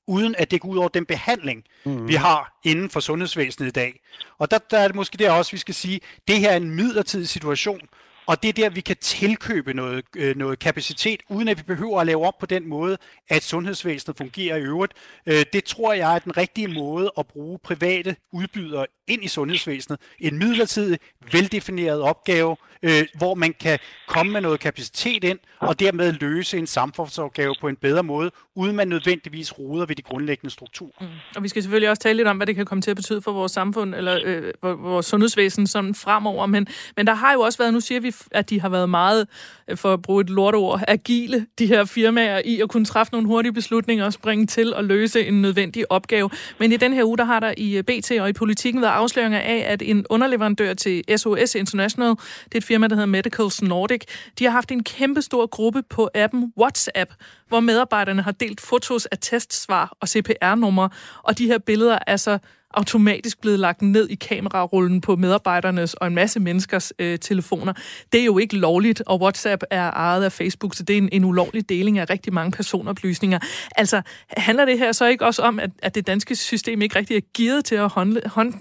uden 0.08 0.36
at 0.38 0.52
det 0.52 0.62
går 0.62 0.70
ud 0.70 0.78
over 0.78 0.88
den 0.88 1.06
behandling, 1.06 1.64
mm. 1.86 2.08
vi 2.08 2.14
har 2.14 2.60
inden 2.64 2.90
for 2.90 3.00
sundhedsvæsenet 3.00 3.68
i 3.68 3.72
dag. 3.72 4.00
Og 4.38 4.52
der, 4.52 4.58
der 4.58 4.78
er 4.80 4.88
det 4.88 4.96
måske 4.96 5.18
der 5.18 5.32
også, 5.32 5.52
vi 5.52 5.58
skal 5.58 5.76
sige, 5.76 6.00
det 6.28 6.40
her 6.40 6.50
er 6.52 6.58
en 6.58 6.76
midlertidig 6.76 7.30
situation, 7.30 7.82
og 8.28 8.44
det 8.44 8.50
er 8.50 8.54
der, 8.54 8.70
vi 8.70 8.82
kan 8.82 8.98
tilkøbe 8.98 9.74
noget, 9.74 10.06
øh, 10.16 10.38
noget 10.38 10.60
kapacitet, 10.60 11.20
uden 11.30 11.48
at 11.48 11.58
vi 11.58 11.64
behøver 11.64 12.02
at 12.02 12.08
lave 12.08 12.28
op 12.28 12.38
på 12.40 12.46
den 12.46 12.68
måde, 12.68 12.98
at 13.30 13.44
sundhedsvæsenet 13.44 14.18
fungerer 14.18 14.58
i 14.58 14.62
øvrigt. 14.62 14.94
Øh, 15.26 15.46
det 15.54 15.64
tror 15.64 15.94
jeg 15.94 16.16
er 16.16 16.20
den 16.20 16.38
rigtige 16.38 16.68
måde 16.68 17.12
at 17.18 17.28
bruge 17.28 17.60
private 17.60 18.16
udbydere 18.34 18.86
ind 19.08 19.24
i 19.24 19.28
sundhedsvæsenet. 19.28 20.00
En 20.20 20.38
midlertidig, 20.38 21.00
veldefineret 21.32 22.02
opgave, 22.02 22.56
øh, 22.84 23.06
hvor 23.18 23.34
man 23.34 23.54
kan 23.60 23.80
komme 24.08 24.32
med 24.32 24.42
noget 24.42 24.60
kapacitet 24.60 25.24
ind, 25.24 25.40
og 25.60 25.80
dermed 25.80 26.14
løse 26.14 26.58
en 26.58 26.68
samfundsopgave 26.68 27.56
på 27.62 27.68
en 27.68 27.76
bedre 27.76 28.04
måde, 28.04 28.32
uden 28.56 28.76
man 28.76 28.88
nødvendigvis 28.88 29.60
roder 29.60 29.86
ved 29.86 29.96
de 29.96 30.02
grundlæggende 30.02 30.54
strukturer. 30.54 30.92
Mm. 31.02 31.08
Og 31.36 31.44
vi 31.44 31.48
skal 31.48 31.62
selvfølgelig 31.62 31.90
også 31.90 32.02
tale 32.02 32.18
lidt 32.18 32.28
om, 32.28 32.38
hvad 32.38 32.48
det 32.48 32.56
kan 32.56 32.66
komme 32.66 32.82
til 32.82 32.92
at 32.92 32.98
betyde 32.98 33.22
for 33.22 33.32
vores 33.32 33.52
samfund, 33.52 33.96
eller 33.96 34.20
øh, 34.24 34.54
vores 34.84 35.06
sundhedsvæsen 35.06 35.68
sådan 35.68 35.96
fremover, 35.96 36.46
men, 36.46 36.68
men 36.98 37.08
der 37.08 37.14
har 37.14 37.34
jo 37.34 37.40
også 37.40 37.58
været, 37.58 37.74
nu 37.74 37.80
siger 37.80 38.00
vi, 38.00 38.12
at 38.32 38.50
de 38.50 38.62
har 38.62 38.70
været 38.70 38.90
meget, 38.90 39.28
øh, 39.68 39.78
for 39.78 39.94
at 39.94 40.02
bruge 40.02 40.22
et 40.22 40.30
lortord, 40.30 40.82
agile, 40.88 41.46
de 41.60 41.68
her 41.68 41.86
firmaer, 41.86 42.42
i 42.46 42.62
at 42.62 42.70
kunne 42.70 42.86
træffe 42.86 43.14
nogle 43.14 43.28
hurtige 43.28 43.54
beslutninger 43.54 44.06
og 44.06 44.14
springe 44.14 44.48
til 44.48 44.74
og 44.74 44.84
løse 44.84 45.28
en 45.28 45.42
nødvendig 45.42 45.92
opgave. 45.92 46.30
Men 46.60 46.72
i 46.72 46.78
den 46.78 46.94
her 46.94 47.04
uge, 47.04 47.18
der 47.18 47.24
har 47.24 47.40
der 47.40 47.54
i 47.58 47.78
øh, 47.78 47.84
BT 47.84 48.12
og 48.12 48.30
i 48.30 48.34
politikken 48.34 48.82
været 48.82 48.92
afsløringer 48.92 49.40
af, 49.40 49.66
at 49.68 49.82
en 49.82 50.06
underleverandør 50.10 50.74
til 50.74 51.04
SOS 51.18 51.56
International, 51.56 52.10
det 52.46 52.54
er 52.54 52.58
et 52.58 52.64
firma, 52.64 52.88
der 52.88 52.96
hedder 52.96 53.06
Medicals 53.06 53.62
Nordic, 53.62 54.02
de 54.40 54.44
har 54.44 54.52
haft 54.52 54.72
en 54.72 54.84
kæmpe 54.84 55.22
stor 55.22 55.48
gruppe 55.48 55.84
på 55.90 56.10
appen 56.16 56.54
WhatsApp, 56.58 57.14
hvor 57.48 57.60
medarbejderne 57.60 58.22
har 58.22 58.32
delt 58.32 58.62
fotos 58.62 59.06
af 59.06 59.18
testsvar 59.22 59.98
og 60.00 60.08
CPR-numre, 60.08 60.90
og 61.24 61.38
de 61.38 61.48
her 61.48 61.58
billeder 61.58 62.00
er 62.08 62.18
så 62.18 62.38
automatisk 62.76 63.42
blevet 63.42 63.60
lagt 63.60 63.82
ned 63.82 64.10
i 64.10 64.16
kamerarullen 64.16 65.02
på 65.02 65.16
medarbejdernes 65.16 65.94
og 65.94 66.08
en 66.08 66.16
masse 66.16 66.40
menneskers 66.40 66.94
øh, 67.00 67.20
telefoner. 67.20 67.74
Det 68.12 68.22
er 68.22 68.26
jo 68.26 68.38
ikke 68.38 68.56
lovligt, 68.58 69.02
og 69.06 69.22
WhatsApp 69.22 69.64
er 69.70 69.92
ejet 69.92 70.24
af 70.24 70.32
Facebook, 70.32 70.76
så 70.76 70.84
det 70.84 70.94
er 70.94 70.98
en, 70.98 71.10
en 71.12 71.26
ulovlig 71.26 71.70
deling 71.70 72.00
af 72.00 72.10
rigtig 72.10 72.34
mange 72.34 72.52
personoplysninger. 72.52 73.40
Altså, 73.76 74.02
handler 74.30 74.66
det 74.66 74.80
her 74.80 74.92
så 74.92 75.06
ikke 75.06 75.26
også 75.26 75.42
om, 75.42 75.60
at, 75.60 75.70
at 75.82 75.96
det 75.96 76.08
danske 76.08 76.36
system 76.36 76.82
ikke 76.82 77.00
rigtig 77.00 77.18
er 77.18 77.22
gearet 77.38 77.66
til 77.66 77.76
at 77.76 77.92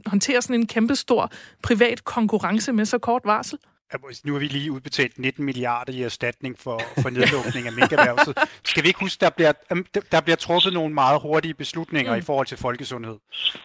håndtere 0.07 0.43
sådan 0.43 0.57
en 0.57 0.67
kæmpe 0.67 0.97
stor 0.97 1.33
privat 1.63 2.05
konkurrence 2.05 2.73
med 2.73 2.85
så 2.85 2.99
kort 2.99 3.23
varsel? 3.25 3.59
Nu 4.25 4.33
har 4.33 4.41
vi 4.41 4.47
lige 4.47 4.73
udbetalt 4.73 5.19
19 5.19 5.45
milliarder 5.45 5.93
i 5.93 6.03
erstatning 6.03 6.59
for, 6.59 6.83
for 7.03 7.11
nedlukning 7.11 7.67
af 7.67 7.73
minkerhvervet. 7.73 8.39
Skal 8.65 8.83
vi 8.83 8.89
ikke 8.89 9.01
huske, 9.01 9.21
der 9.21 9.31
bliver, 9.31 9.53
der 10.13 10.21
bliver 10.21 10.37
truffet 10.37 10.73
nogle 10.73 10.95
meget 10.95 11.21
hurtige 11.21 11.55
beslutninger 11.55 12.13
mm. 12.13 12.19
i 12.19 12.23
forhold 12.23 12.47
til 12.47 12.59
folkesundhed. 12.59 13.17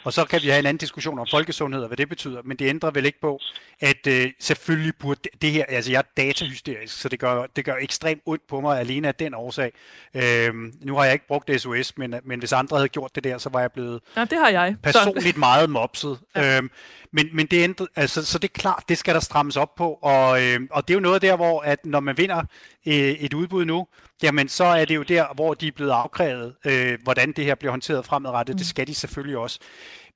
Og 0.03 0.13
så 0.13 0.25
kan 0.25 0.41
vi 0.41 0.47
have 0.47 0.59
en 0.59 0.65
anden 0.65 0.77
diskussion 0.77 1.19
om 1.19 1.27
folkesundhed 1.31 1.81
og 1.81 1.87
hvad 1.87 1.97
det 1.97 2.09
betyder, 2.09 2.41
men 2.45 2.57
det 2.57 2.69
ændrer 2.69 2.91
vel 2.91 3.05
ikke 3.05 3.21
på, 3.21 3.39
at 3.79 4.07
øh, 4.07 4.31
selvfølgelig 4.39 4.93
burde 4.99 5.29
det 5.41 5.51
her, 5.51 5.65
altså 5.69 5.91
jeg 5.91 5.97
er 5.97 6.23
datahysterisk, 6.23 7.01
så 7.01 7.09
det 7.09 7.19
gør, 7.19 7.45
det 7.55 7.65
gør 7.65 7.75
ekstremt 7.81 8.21
ondt 8.25 8.47
på 8.49 8.61
mig 8.61 8.79
alene 8.79 9.07
af 9.07 9.15
den 9.15 9.33
årsag. 9.33 9.71
Øhm, 10.13 10.73
nu 10.81 10.95
har 10.95 11.03
jeg 11.03 11.13
ikke 11.13 11.27
brugt 11.27 11.61
SOS, 11.61 11.97
men, 11.97 12.15
men 12.25 12.39
hvis 12.39 12.53
andre 12.53 12.77
havde 12.77 12.89
gjort 12.89 13.15
det 13.15 13.23
der, 13.23 13.37
så 13.37 13.49
var 13.49 13.59
jeg 13.59 13.71
blevet 13.71 14.01
ja, 14.15 14.21
det 14.21 14.37
har 14.37 14.49
jeg. 14.49 14.75
personligt 14.83 15.35
så... 15.35 15.39
meget 15.39 15.69
mopset. 15.69 16.19
Ja. 16.35 16.57
Øhm, 16.57 16.71
men, 17.13 17.29
men 17.33 17.45
det 17.45 17.63
ændrer, 17.63 17.87
altså, 17.95 18.25
så 18.25 18.39
det 18.39 18.49
er 18.49 18.59
klart, 18.59 18.83
det 18.89 18.97
skal 18.97 19.13
der 19.13 19.19
strammes 19.19 19.57
op 19.57 19.75
på, 19.75 19.99
og, 20.09 20.43
øh, 20.43 20.59
og 20.71 20.87
det 20.87 20.93
er 20.93 20.95
jo 20.95 21.01
noget 21.01 21.21
der, 21.21 21.35
hvor 21.35 21.61
at 21.61 21.85
når 21.85 21.99
man 21.99 22.17
vinder 22.17 22.43
øh, 22.87 22.93
et 22.93 23.33
udbud 23.33 23.65
nu, 23.65 23.87
jamen 24.23 24.49
så 24.49 24.63
er 24.63 24.85
det 24.85 24.95
jo 24.95 25.03
der, 25.03 25.33
hvor 25.35 25.53
de 25.53 25.67
er 25.67 25.71
blevet 25.71 25.91
afkrævet, 25.91 26.55
øh, 26.65 26.97
hvordan 27.03 27.31
det 27.31 27.45
her 27.45 27.55
bliver 27.55 27.71
håndteret 27.71 28.05
fremadrettet. 28.05 28.53
Mm. 28.53 28.57
Det 28.57 28.67
skal 28.67 28.87
de 28.87 28.95
selvfølgelig 28.95 29.37
også. 29.37 29.59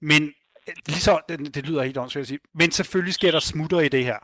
Men 0.02 0.24
øh, 0.68 0.74
lige 0.88 1.00
så, 1.00 1.20
det, 1.30 1.56
det 1.56 1.68
lyder 1.68 1.84
helt 1.84 1.98
åndssvagt 1.98 2.22
at 2.22 2.28
sige, 2.28 2.40
men 2.56 2.72
selvfølgelig 2.72 3.14
sker 3.14 3.32
der 3.32 3.40
smutter 3.40 3.80
i 3.80 3.90
det 3.90 4.06
her. 4.06 4.18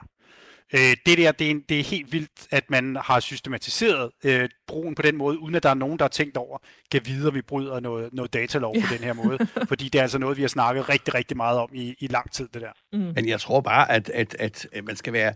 Øh, 0.74 0.96
det 1.06 1.18
der, 1.18 1.32
det 1.32 1.48
er, 1.48 1.52
en, 1.52 1.62
det 1.70 1.80
er 1.80 1.84
helt 1.84 2.12
vildt, 2.14 2.48
at 2.52 2.70
man 2.70 2.98
har 3.02 3.20
systematiseret 3.20 4.12
øh, 4.24 4.50
brugen 4.68 4.96
på 4.96 5.02
den 5.02 5.18
måde, 5.18 5.40
uden 5.40 5.56
at 5.56 5.64
der 5.64 5.70
er 5.70 5.74
nogen, 5.74 6.00
der 6.00 6.04
har 6.06 6.10
tænkt 6.10 6.38
over, 6.38 6.58
kan 6.92 7.02
vide, 7.06 7.28
at 7.28 7.34
vi 7.34 7.42
bryder 7.42 7.80
noget, 7.80 8.14
noget 8.14 8.34
datalov 8.34 8.76
ja. 8.76 8.82
på 8.88 8.94
den 8.94 9.04
her 9.04 9.14
måde. 9.14 9.38
Fordi 9.70 9.90
det 9.90 10.00
er 10.00 10.02
altså 10.02 10.18
noget, 10.18 10.38
vi 10.38 10.42
har 10.42 10.50
snakket 10.50 10.90
rigtig, 10.90 11.14
rigtig 11.14 11.38
meget 11.38 11.60
om 11.60 11.70
i, 11.74 11.96
i 12.00 12.08
lang 12.08 12.32
tid, 12.32 12.48
det 12.54 12.62
der. 12.62 12.72
Mm. 12.94 13.12
Men 13.16 13.28
jeg 13.28 13.40
tror 13.40 13.62
bare, 13.62 13.92
at, 13.92 14.10
at, 14.10 14.36
at, 14.40 14.68
at 14.72 14.84
man 14.84 14.96
skal 14.96 15.14
være... 15.14 15.34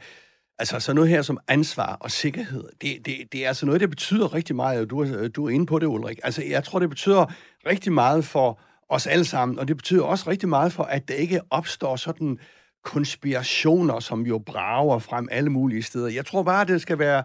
Altså, 0.59 0.79
så 0.79 0.93
noget 0.93 1.09
her 1.09 1.21
som 1.21 1.37
ansvar 1.47 1.97
og 1.99 2.11
sikkerhed, 2.11 2.63
det, 2.81 3.05
det, 3.05 3.15
det 3.31 3.43
er 3.43 3.47
altså 3.47 3.65
noget, 3.65 3.81
der 3.81 3.87
betyder 3.87 4.33
rigtig 4.33 4.55
meget, 4.55 4.81
og 4.81 4.89
du 4.89 5.27
du 5.27 5.45
er 5.45 5.49
inde 5.49 5.65
på 5.65 5.79
det, 5.79 5.85
Ulrik. 5.85 6.19
Altså, 6.23 6.43
jeg 6.43 6.63
tror, 6.63 6.79
det 6.79 6.89
betyder 6.89 7.25
rigtig 7.67 7.93
meget 7.93 8.25
for 8.25 8.59
os 8.89 9.07
alle 9.07 9.25
sammen, 9.25 9.59
og 9.59 9.67
det 9.67 9.77
betyder 9.77 10.03
også 10.03 10.29
rigtig 10.29 10.49
meget 10.49 10.73
for, 10.73 10.83
at 10.83 11.07
der 11.07 11.13
ikke 11.13 11.41
opstår 11.49 11.95
sådan 11.95 12.39
konspirationer, 12.83 13.99
som 13.99 14.25
jo 14.25 14.37
brager 14.37 14.99
frem 14.99 15.27
alle 15.31 15.49
mulige 15.49 15.83
steder. 15.83 16.07
Jeg 16.07 16.25
tror 16.25 16.43
bare, 16.43 16.65
det 16.65 16.81
skal 16.81 16.99
være... 16.99 17.23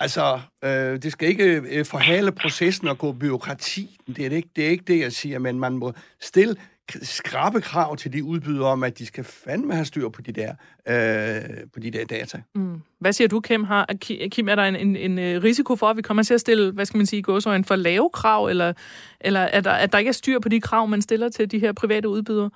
Altså, 0.00 0.40
øh, 0.64 1.02
det 1.02 1.12
skal 1.12 1.28
ikke 1.28 1.62
øh, 1.70 1.84
forhale 1.84 2.32
processen 2.32 2.88
og 2.88 2.98
gå 2.98 3.12
byråkrati. 3.12 3.98
Det 4.06 4.24
er, 4.24 4.28
det 4.28 4.36
ikke, 4.36 4.50
det 4.56 4.66
er 4.66 4.68
ikke 4.68 4.84
det, 4.86 5.00
jeg 5.00 5.12
siger, 5.12 5.38
men 5.38 5.60
man 5.60 5.72
må 5.72 5.92
stille 6.20 6.56
skrabe 6.92 7.60
krav 7.60 7.96
til 7.96 8.12
de 8.12 8.24
udbydere 8.24 8.68
om, 8.68 8.82
at 8.82 8.98
de 8.98 9.06
skal 9.06 9.24
fandme 9.24 9.74
have 9.74 9.84
styr 9.84 10.08
på 10.08 10.22
de 10.26 10.32
der, 10.32 10.50
øh, 10.88 11.40
på 11.74 11.80
de 11.80 11.90
der 11.90 12.04
data. 12.04 12.38
Mm. 12.54 12.82
Hvad 13.00 13.12
siger 13.12 13.28
du, 13.28 13.40
Kim? 13.40 13.64
Har, 13.64 13.86
Kim, 14.30 14.48
er 14.48 14.54
der 14.54 14.62
en, 14.62 14.76
en, 14.76 14.96
en 14.96 15.18
øh, 15.18 15.42
risiko 15.42 15.76
for, 15.76 15.86
at 15.86 15.96
vi 15.96 16.02
kommer 16.02 16.22
til 16.22 16.34
at 16.34 16.40
stille, 16.40 16.72
hvad 16.72 16.84
skal 16.84 16.98
man 16.98 17.06
sige, 17.06 17.22
gåsøjne 17.22 17.64
for 17.64 17.76
lave 17.76 18.10
krav, 18.12 18.46
eller, 18.46 18.72
eller 19.20 19.40
at, 19.40 19.64
der, 19.64 19.70
at 19.70 19.92
der 19.92 19.98
ikke 19.98 20.08
er 20.08 20.12
styr 20.22 20.38
på 20.38 20.48
de 20.48 20.60
krav, 20.60 20.88
man 20.88 21.02
stiller 21.02 21.28
til 21.28 21.50
de 21.50 21.58
her 21.58 21.72
private 21.72 22.08
udbydere? 22.08 22.50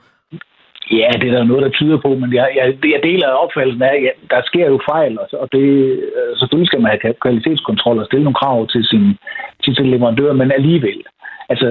Ja, 0.91 1.09
det 1.21 1.29
er 1.29 1.37
der 1.37 1.45
noget, 1.45 1.63
der 1.63 1.71
tyder 1.79 1.99
på, 2.05 2.11
men 2.15 2.35
jeg, 2.35 2.49
jeg, 2.59 2.67
jeg 2.95 3.01
deler 3.03 3.29
opfattelsen 3.29 3.83
af, 3.83 3.95
at 3.97 4.03
ja, 4.03 4.13
der 4.31 4.43
sker 4.45 4.67
jo 4.67 4.81
fejl, 4.93 5.19
og 5.43 5.49
det, 5.53 5.67
øh, 6.19 6.31
selvfølgelig 6.39 6.69
skal 6.69 6.81
man 6.81 6.99
have 7.03 7.15
kvalitetskontrol 7.23 7.99
og 7.99 8.07
stille 8.07 8.25
nogle 8.25 8.41
krav 8.43 8.67
til 8.69 8.85
sin, 8.91 9.05
til 9.65 9.73
sin 9.75 9.91
leverandør, 9.91 10.33
men 10.33 10.53
alligevel. 10.53 10.99
Altså, 11.49 11.67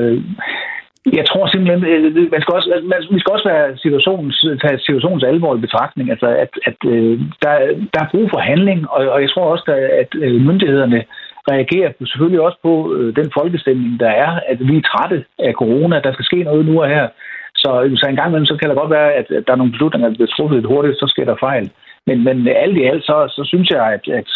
jeg 1.11 1.25
tror 1.27 1.47
simpelthen, 1.47 1.85
øh, 1.85 2.05
øh, 2.05 2.31
man 2.31 2.41
skal 2.41 2.55
også, 2.57 2.69
man, 2.91 2.99
vi 3.15 3.19
skal 3.19 3.33
også 3.33 3.47
være 3.53 3.77
situationens, 3.77 4.45
tage 4.61 4.79
situationens 4.79 5.23
alvor 5.23 5.55
i 5.55 5.65
betragtning. 5.65 6.11
Altså, 6.11 6.27
at, 6.43 6.51
at 6.69 6.79
øh, 6.85 7.19
der, 7.43 7.53
der 7.93 7.99
er 8.01 8.11
brug 8.13 8.29
for 8.33 8.39
handling, 8.39 8.89
og, 8.89 9.01
og 9.13 9.21
jeg 9.21 9.29
tror 9.29 9.45
også, 9.53 9.65
at 10.01 10.11
myndighederne 10.47 11.03
reagerer 11.51 11.91
selvfølgelig 12.05 12.41
også 12.41 12.57
på 12.63 12.73
den 13.15 13.31
folkestemning, 13.37 13.99
der 13.99 14.11
er, 14.25 14.31
at 14.51 14.59
vi 14.69 14.77
er 14.77 14.87
trætte 14.91 15.25
af 15.39 15.53
corona, 15.53 16.01
der 16.03 16.13
skal 16.13 16.25
ske 16.25 16.43
noget 16.43 16.65
nu 16.65 16.81
og 16.81 16.87
her. 16.87 17.07
Så, 17.55 17.69
så 17.95 18.05
en 18.09 18.15
gang 18.15 18.29
imellem, 18.29 18.45
så 18.45 18.57
kan 18.57 18.69
det 18.69 18.77
godt 18.77 18.95
være, 18.97 19.13
at 19.13 19.27
der 19.29 19.53
er 19.53 19.55
nogle 19.55 19.71
beslutninger, 19.71 20.09
der 20.09 20.15
bliver 20.15 20.33
truffet 20.35 20.55
lidt 20.55 20.71
hurtigt, 20.71 20.99
så 20.99 21.07
sker 21.07 21.25
der 21.25 21.43
fejl. 21.47 21.71
Men, 22.07 22.23
men 22.23 22.47
alt 22.47 22.77
i 22.77 22.83
alt, 22.83 23.03
så, 23.03 23.15
så 23.35 23.41
synes 23.51 23.69
jeg, 23.69 23.83
at, 23.95 24.03
at 24.19 24.29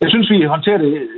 jeg 0.00 0.10
synes, 0.10 0.30
vi 0.30 0.42
håndterer 0.42 0.78
det 0.78 1.08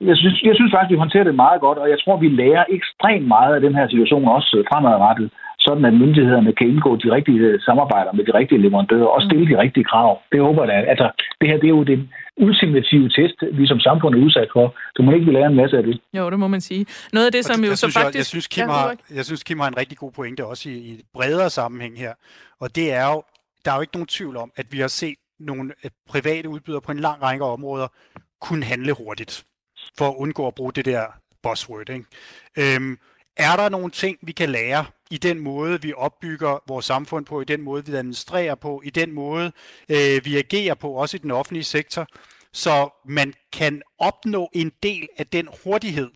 jeg 0.00 0.16
synes, 0.16 0.42
jeg 0.48 0.54
synes 0.54 0.72
faktisk, 0.74 0.92
vi 0.94 1.02
håndterer 1.02 1.24
det 1.24 1.34
meget 1.34 1.60
godt, 1.60 1.78
og 1.78 1.88
jeg 1.90 1.98
tror, 2.00 2.16
vi 2.16 2.28
lærer 2.28 2.64
ekstremt 2.68 3.26
meget 3.26 3.54
af 3.54 3.60
den 3.60 3.74
her 3.74 3.86
situation, 3.88 4.28
også 4.28 4.64
fremadrettet, 4.70 5.30
sådan 5.58 5.84
at 5.84 5.94
myndighederne 5.94 6.52
kan 6.52 6.68
indgå 6.68 6.96
de 6.96 7.12
rigtige 7.16 7.60
samarbejder 7.60 8.12
med 8.12 8.24
de 8.24 8.34
rigtige 8.34 8.62
leverandører 8.64 9.06
og 9.16 9.22
stille 9.22 9.46
de 9.50 9.58
rigtige 9.58 9.84
krav. 9.84 10.10
Det 10.32 10.40
håber 10.40 10.64
jeg. 10.64 10.88
Altså, 10.92 11.06
det 11.40 11.48
her 11.48 11.56
det 11.56 11.64
er 11.64 11.76
jo 11.78 11.82
den 11.82 12.10
ultimative 12.36 13.08
test, 13.08 13.36
vi 13.52 13.66
som 13.66 13.80
samfund 13.80 14.14
er 14.14 14.24
udsat 14.26 14.48
for. 14.52 14.74
Så 14.96 15.02
må 15.02 15.12
ikke 15.12 15.26
vi 15.26 15.32
lære 15.32 15.46
en 15.46 15.56
masse 15.56 15.76
af 15.76 15.82
det. 15.82 16.00
Jo, 16.18 16.30
det 16.30 16.38
må 16.38 16.48
man 16.48 16.60
sige. 16.60 16.86
Noget 17.12 17.26
af 17.26 17.32
det, 17.32 17.44
som 17.44 17.64
jo 17.64 17.70
så 17.70 17.76
synes, 17.76 17.94
faktisk... 17.98 18.14
Jeg, 18.14 18.18
jeg, 18.18 18.26
synes, 18.26 18.46
Kim 18.46 18.68
ja, 18.68 18.72
har, 18.72 18.94
jeg 19.14 19.24
synes, 19.24 19.42
Kim 19.42 19.60
har 19.60 19.68
en 19.68 19.76
rigtig 19.76 19.98
god 19.98 20.12
pointe 20.12 20.46
også 20.46 20.70
i, 20.70 20.72
i 20.72 20.90
et 20.92 21.00
bredere 21.14 21.50
sammenhæng 21.50 21.98
her. 21.98 22.12
Og 22.60 22.76
det 22.76 22.92
er 22.92 23.06
jo, 23.12 23.22
der 23.64 23.70
er 23.70 23.76
jo 23.76 23.80
ikke 23.80 23.96
nogen 23.96 24.06
tvivl 24.06 24.36
om, 24.36 24.50
at 24.56 24.66
vi 24.72 24.78
har 24.78 24.88
set 24.88 25.18
nogle 25.40 25.72
øh, 25.84 25.90
private 26.08 26.48
udbydere 26.48 26.80
på 26.80 26.92
en 26.92 26.98
lang 26.98 27.22
række 27.22 27.44
områder 27.44 27.88
kunne 28.40 28.64
handle 28.64 28.92
hurtigt 28.92 29.44
for 29.98 30.08
at 30.08 30.14
undgå 30.16 30.46
at 30.46 30.54
bruge 30.54 30.72
det 30.72 30.84
der 30.84 31.06
buzzword. 31.42 31.88
Ikke? 31.88 32.04
Øhm, 32.56 32.98
er 33.36 33.56
der 33.56 33.68
nogle 33.68 33.90
ting, 33.90 34.18
vi 34.22 34.32
kan 34.32 34.48
lære 34.48 34.84
i 35.10 35.18
den 35.18 35.38
måde, 35.38 35.82
vi 35.82 35.92
opbygger 35.96 36.62
vores 36.68 36.86
samfund 36.86 37.26
på, 37.26 37.40
i 37.40 37.44
den 37.44 37.62
måde, 37.62 37.86
vi 37.86 37.94
administrerer 37.94 38.54
på, 38.54 38.82
i 38.84 38.90
den 38.90 39.12
måde, 39.12 39.52
øh, 39.88 40.24
vi 40.24 40.38
agerer 40.38 40.74
på, 40.74 40.90
også 40.92 41.16
i 41.16 41.20
den 41.20 41.30
offentlige 41.30 41.64
sektor, 41.64 42.06
så 42.52 42.88
man 43.04 43.34
kan 43.52 43.82
opnå 43.98 44.50
en 44.52 44.72
del 44.82 45.08
af 45.18 45.26
den 45.26 45.48
hurtighed, 45.64 46.10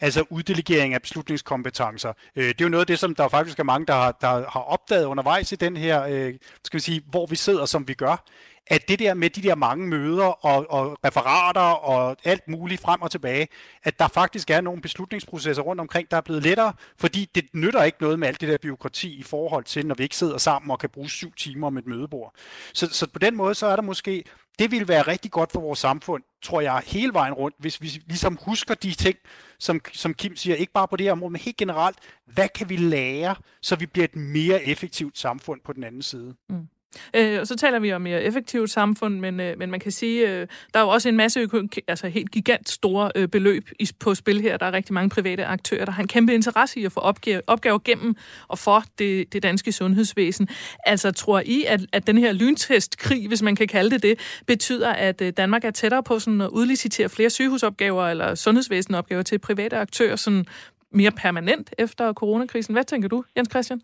altså 0.00 0.24
uddelegering 0.30 0.94
af 0.94 1.02
beslutningskompetencer. 1.02 2.12
Øh, 2.36 2.44
det 2.44 2.60
er 2.60 2.64
jo 2.64 2.68
noget 2.68 2.82
af 2.82 2.86
det, 2.86 2.98
som 2.98 3.14
der 3.14 3.28
faktisk 3.28 3.58
er 3.58 3.64
mange, 3.64 3.86
der 3.86 3.94
har, 3.94 4.12
der 4.12 4.50
har 4.50 4.60
opdaget 4.60 5.04
undervejs 5.04 5.52
i 5.52 5.56
den 5.56 5.76
her, 5.76 6.02
øh, 6.02 6.34
skal 6.64 6.78
vi 6.78 6.82
sige, 6.82 7.02
hvor 7.10 7.26
vi 7.26 7.36
sidder, 7.36 7.66
som 7.66 7.88
vi 7.88 7.94
gør, 7.94 8.24
at 8.66 8.88
det 8.88 8.98
der 8.98 9.14
med 9.14 9.30
de 9.30 9.42
der 9.42 9.54
mange 9.54 9.86
møder 9.86 10.46
og, 10.46 10.70
og 10.70 10.98
referater 11.04 11.60
og 11.60 12.16
alt 12.24 12.48
muligt 12.48 12.80
frem 12.80 13.02
og 13.02 13.10
tilbage, 13.10 13.48
at 13.82 13.98
der 13.98 14.08
faktisk 14.08 14.50
er 14.50 14.60
nogle 14.60 14.82
beslutningsprocesser 14.82 15.62
rundt 15.62 15.80
omkring, 15.80 16.10
der 16.10 16.16
er 16.16 16.20
blevet 16.20 16.42
lettere, 16.42 16.72
fordi 16.98 17.30
det 17.34 17.44
nytter 17.52 17.82
ikke 17.82 17.98
noget 18.00 18.18
med 18.18 18.28
alt 18.28 18.40
det 18.40 18.48
der 18.48 18.58
byråkrati 18.62 19.14
i 19.14 19.22
forhold 19.22 19.64
til, 19.64 19.86
når 19.86 19.94
vi 19.94 20.02
ikke 20.02 20.16
sidder 20.16 20.38
sammen 20.38 20.70
og 20.70 20.78
kan 20.78 20.90
bruge 20.90 21.10
syv 21.10 21.32
timer 21.32 21.66
om 21.66 21.78
et 21.78 21.86
mødebord. 21.86 22.34
Så, 22.72 22.86
så 22.86 23.06
på 23.06 23.18
den 23.18 23.36
måde, 23.36 23.54
så 23.54 23.66
er 23.66 23.76
der 23.76 23.82
måske 23.82 24.24
det 24.58 24.70
ville 24.70 24.88
være 24.88 25.02
rigtig 25.02 25.30
godt 25.30 25.52
for 25.52 25.60
vores 25.60 25.78
samfund, 25.78 26.22
tror 26.42 26.60
jeg, 26.60 26.82
hele 26.86 27.12
vejen 27.12 27.34
rundt, 27.34 27.56
hvis 27.58 27.82
vi 27.82 27.86
ligesom 27.86 28.38
husker 28.42 28.74
de 28.74 28.94
ting, 28.94 29.16
som, 29.58 29.80
som 29.92 30.14
Kim 30.14 30.36
siger, 30.36 30.56
ikke 30.56 30.72
bare 30.72 30.88
på 30.88 30.96
det 30.96 31.04
her 31.04 31.12
område, 31.12 31.30
men 31.30 31.40
helt 31.40 31.56
generelt, 31.56 31.98
hvad 32.26 32.48
kan 32.48 32.68
vi 32.68 32.76
lære, 32.76 33.34
så 33.62 33.76
vi 33.76 33.86
bliver 33.86 34.04
et 34.04 34.16
mere 34.16 34.64
effektivt 34.64 35.18
samfund 35.18 35.60
på 35.64 35.72
den 35.72 35.84
anden 35.84 36.02
side? 36.02 36.34
Mm. 36.48 36.68
Øh, 37.14 37.40
og 37.40 37.46
så 37.46 37.56
taler 37.56 37.78
vi 37.78 37.92
om 37.92 38.02
mere 38.02 38.22
effektivt 38.22 38.70
samfund, 38.70 39.20
men, 39.20 39.40
øh, 39.40 39.58
men 39.58 39.70
man 39.70 39.80
kan 39.80 39.92
sige, 39.92 40.30
øh, 40.30 40.46
der 40.74 40.80
er 40.80 40.84
jo 40.84 40.88
også 40.88 41.08
en 41.08 41.16
masse 41.16 41.48
altså 41.88 42.08
helt 42.08 42.30
gigant 42.30 42.68
store 42.68 43.10
øh, 43.14 43.28
beløb 43.28 43.68
i, 43.78 43.90
på 43.98 44.14
spil 44.14 44.40
her. 44.40 44.56
Der 44.56 44.66
er 44.66 44.72
rigtig 44.72 44.94
mange 44.94 45.10
private 45.10 45.44
aktører, 45.44 45.84
der 45.84 45.92
har 45.92 46.02
en 46.02 46.08
kæmpe 46.08 46.34
interesse 46.34 46.80
i 46.80 46.84
at 46.84 46.92
få 46.92 47.00
opgaver, 47.00 47.40
opgaver 47.46 47.78
gennem 47.84 48.16
og 48.48 48.58
for 48.58 48.84
det, 48.98 49.32
det 49.32 49.42
danske 49.42 49.72
sundhedsvæsen. 49.72 50.48
Altså 50.86 51.10
tror 51.10 51.42
I, 51.46 51.64
at, 51.68 51.80
at 51.92 52.06
den 52.06 52.18
her 52.18 52.32
lyntestkrig, 52.32 53.28
hvis 53.28 53.42
man 53.42 53.56
kan 53.56 53.68
kalde 53.68 53.90
det 53.90 54.02
det, 54.02 54.18
betyder, 54.46 54.92
at 54.92 55.20
øh, 55.20 55.32
Danmark 55.36 55.64
er 55.64 55.70
tættere 55.70 56.02
på 56.02 56.18
sådan 56.18 56.40
at 56.40 56.48
udlicitere 56.48 57.08
flere 57.08 57.30
sygehusopgaver 57.30 58.08
eller 58.08 58.34
sundhedsvæsenopgaver 58.34 59.22
til 59.22 59.38
private 59.38 59.76
aktører, 59.76 60.16
sådan 60.16 60.46
mere 60.92 61.10
permanent 61.10 61.70
efter 61.78 62.12
coronakrisen. 62.12 62.74
Hvad 62.74 62.84
tænker 62.84 63.08
du, 63.08 63.24
Jens 63.36 63.48
Christian? 63.50 63.80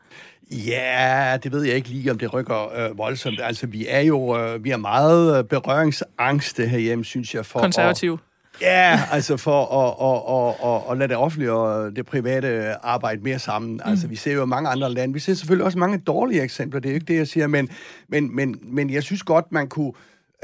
Ja, 0.50 1.38
det 1.42 1.52
ved 1.52 1.62
jeg 1.62 1.76
ikke 1.76 1.88
lige, 1.88 2.10
om 2.10 2.18
det 2.18 2.32
rykker 2.32 2.72
øh, 2.76 2.98
voldsomt. 2.98 3.40
Altså, 3.42 3.66
vi 3.66 3.86
er 3.88 4.00
jo 4.00 4.38
øh, 4.38 4.64
vi 4.64 4.70
er 4.70 4.76
meget 4.76 5.38
øh, 5.38 5.44
berøringsangste 5.44 6.66
herhjemme, 6.66 7.04
synes 7.04 7.34
jeg. 7.34 7.46
For 7.46 7.60
Konservativ. 7.60 8.12
At, 8.12 8.18
Ja, 8.60 9.00
altså 9.10 9.36
for 9.36 9.64
at, 9.64 9.94
at, 10.08 10.22
at, 10.36 10.74
at, 10.74 10.90
at 10.90 10.98
lade 10.98 11.08
det 11.08 11.16
offentlige 11.16 11.52
og 11.52 11.96
det 11.96 12.06
private 12.06 12.74
arbejde 12.82 13.20
mere 13.20 13.38
sammen. 13.38 13.72
Mm. 13.72 13.90
Altså, 13.90 14.06
vi 14.06 14.16
ser 14.16 14.32
jo 14.32 14.44
mange 14.44 14.70
andre 14.70 14.92
lande. 14.92 15.14
Vi 15.14 15.20
ser 15.20 15.34
selvfølgelig 15.34 15.64
også 15.64 15.78
mange 15.78 15.98
dårlige 15.98 16.42
eksempler, 16.42 16.80
det 16.80 16.88
er 16.88 16.92
jo 16.92 16.94
ikke 16.94 17.06
det, 17.06 17.16
jeg 17.16 17.28
siger, 17.28 17.46
men, 17.46 17.68
men, 18.08 18.36
men, 18.36 18.58
men 18.62 18.90
jeg 18.90 19.02
synes 19.02 19.22
godt, 19.22 19.52
man 19.52 19.68
kunne 19.68 19.92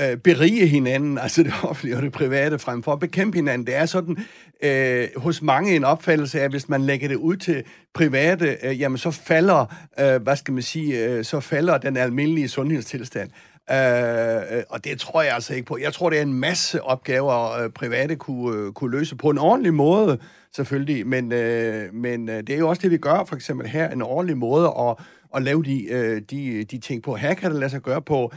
øh, 0.01 0.17
berige 0.17 0.67
hinanden, 0.67 1.19
altså 1.25 1.43
det 1.43 1.53
offentlige 1.63 1.97
og 1.97 2.03
det 2.03 2.13
private, 2.13 2.59
frem 2.59 2.83
for 2.83 2.93
at 2.93 3.01
bekæmpe 3.01 3.39
hinanden. 3.39 3.67
Det 3.67 3.75
er 3.75 3.87
sådan 3.87 4.17
øh, 4.63 5.09
hos 5.17 5.43
mange 5.43 5.77
en 5.77 5.85
opfattelse 5.85 6.41
af, 6.41 6.45
at 6.45 6.51
hvis 6.51 6.69
man 6.69 6.83
lægger 6.83 7.09
det 7.09 7.17
ud 7.17 7.37
til 7.37 7.65
private, 7.95 8.57
øh, 8.63 8.81
jamen 8.81 8.99
så 8.99 9.11
falder, 9.11 9.75
øh, 10.01 10.23
hvad 10.23 10.37
skal 10.37 10.55
man 10.55 10.63
sige, 10.63 11.05
øh, 11.05 11.25
så 11.25 11.41
falder 11.41 11.79
den 11.79 11.97
almindelige 11.97 12.49
sundhedstilstand. 12.49 13.31
Øh, 13.71 14.59
øh, 14.59 14.63
og 14.69 14.85
det 14.85 15.01
tror 15.01 15.23
jeg 15.23 15.35
altså 15.35 15.55
ikke 15.55 15.67
på. 15.67 15.79
Jeg 15.79 15.93
tror, 15.93 16.11
det 16.11 16.19
er 16.19 16.23
en 16.23 16.35
masse 16.35 16.83
opgaver, 16.83 17.63
øh, 17.63 17.71
private 17.71 18.17
kunne, 18.17 18.57
øh, 18.57 18.73
kunne 18.73 18.99
løse 18.99 19.17
på 19.17 19.31
en 19.31 19.39
ordentlig 19.39 19.75
måde, 19.75 20.19
selvfølgelig. 20.57 21.07
Men, 21.07 21.33
øh, 21.33 21.95
men 21.95 22.29
øh, 22.29 22.37
det 22.37 22.51
er 22.51 22.59
jo 22.59 22.69
også 22.69 22.83
det, 22.83 22.91
vi 22.91 22.97
gør, 22.97 23.25
for 23.25 23.37
eksempel 23.37 23.69
her, 23.69 23.91
en 23.91 24.03
ordentlig 24.03 24.37
måde 24.37 24.73
at, 24.79 24.97
at 25.37 25.43
lave 25.43 25.63
de, 25.63 25.85
øh, 25.85 26.23
de, 26.31 26.65
de 26.65 26.79
ting 26.79 27.03
på. 27.03 27.17
Her 27.17 27.35
kan 27.35 27.51
det 27.51 27.61
lade 27.61 27.71
sig 27.71 27.81
gøre 27.81 28.03
på 28.03 28.33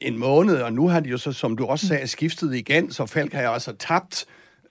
en 0.00 0.18
måned, 0.18 0.62
og 0.62 0.72
nu 0.72 0.88
har 0.88 1.00
de 1.00 1.08
jo 1.08 1.18
så, 1.18 1.32
som 1.32 1.56
du 1.56 1.66
også 1.66 1.86
sagde, 1.86 2.06
skiftet 2.06 2.54
igen, 2.54 2.92
så 2.92 3.06
Falk 3.06 3.32
har 3.32 3.42
jo 3.42 3.52
også 3.52 3.72
tabt 3.72 4.26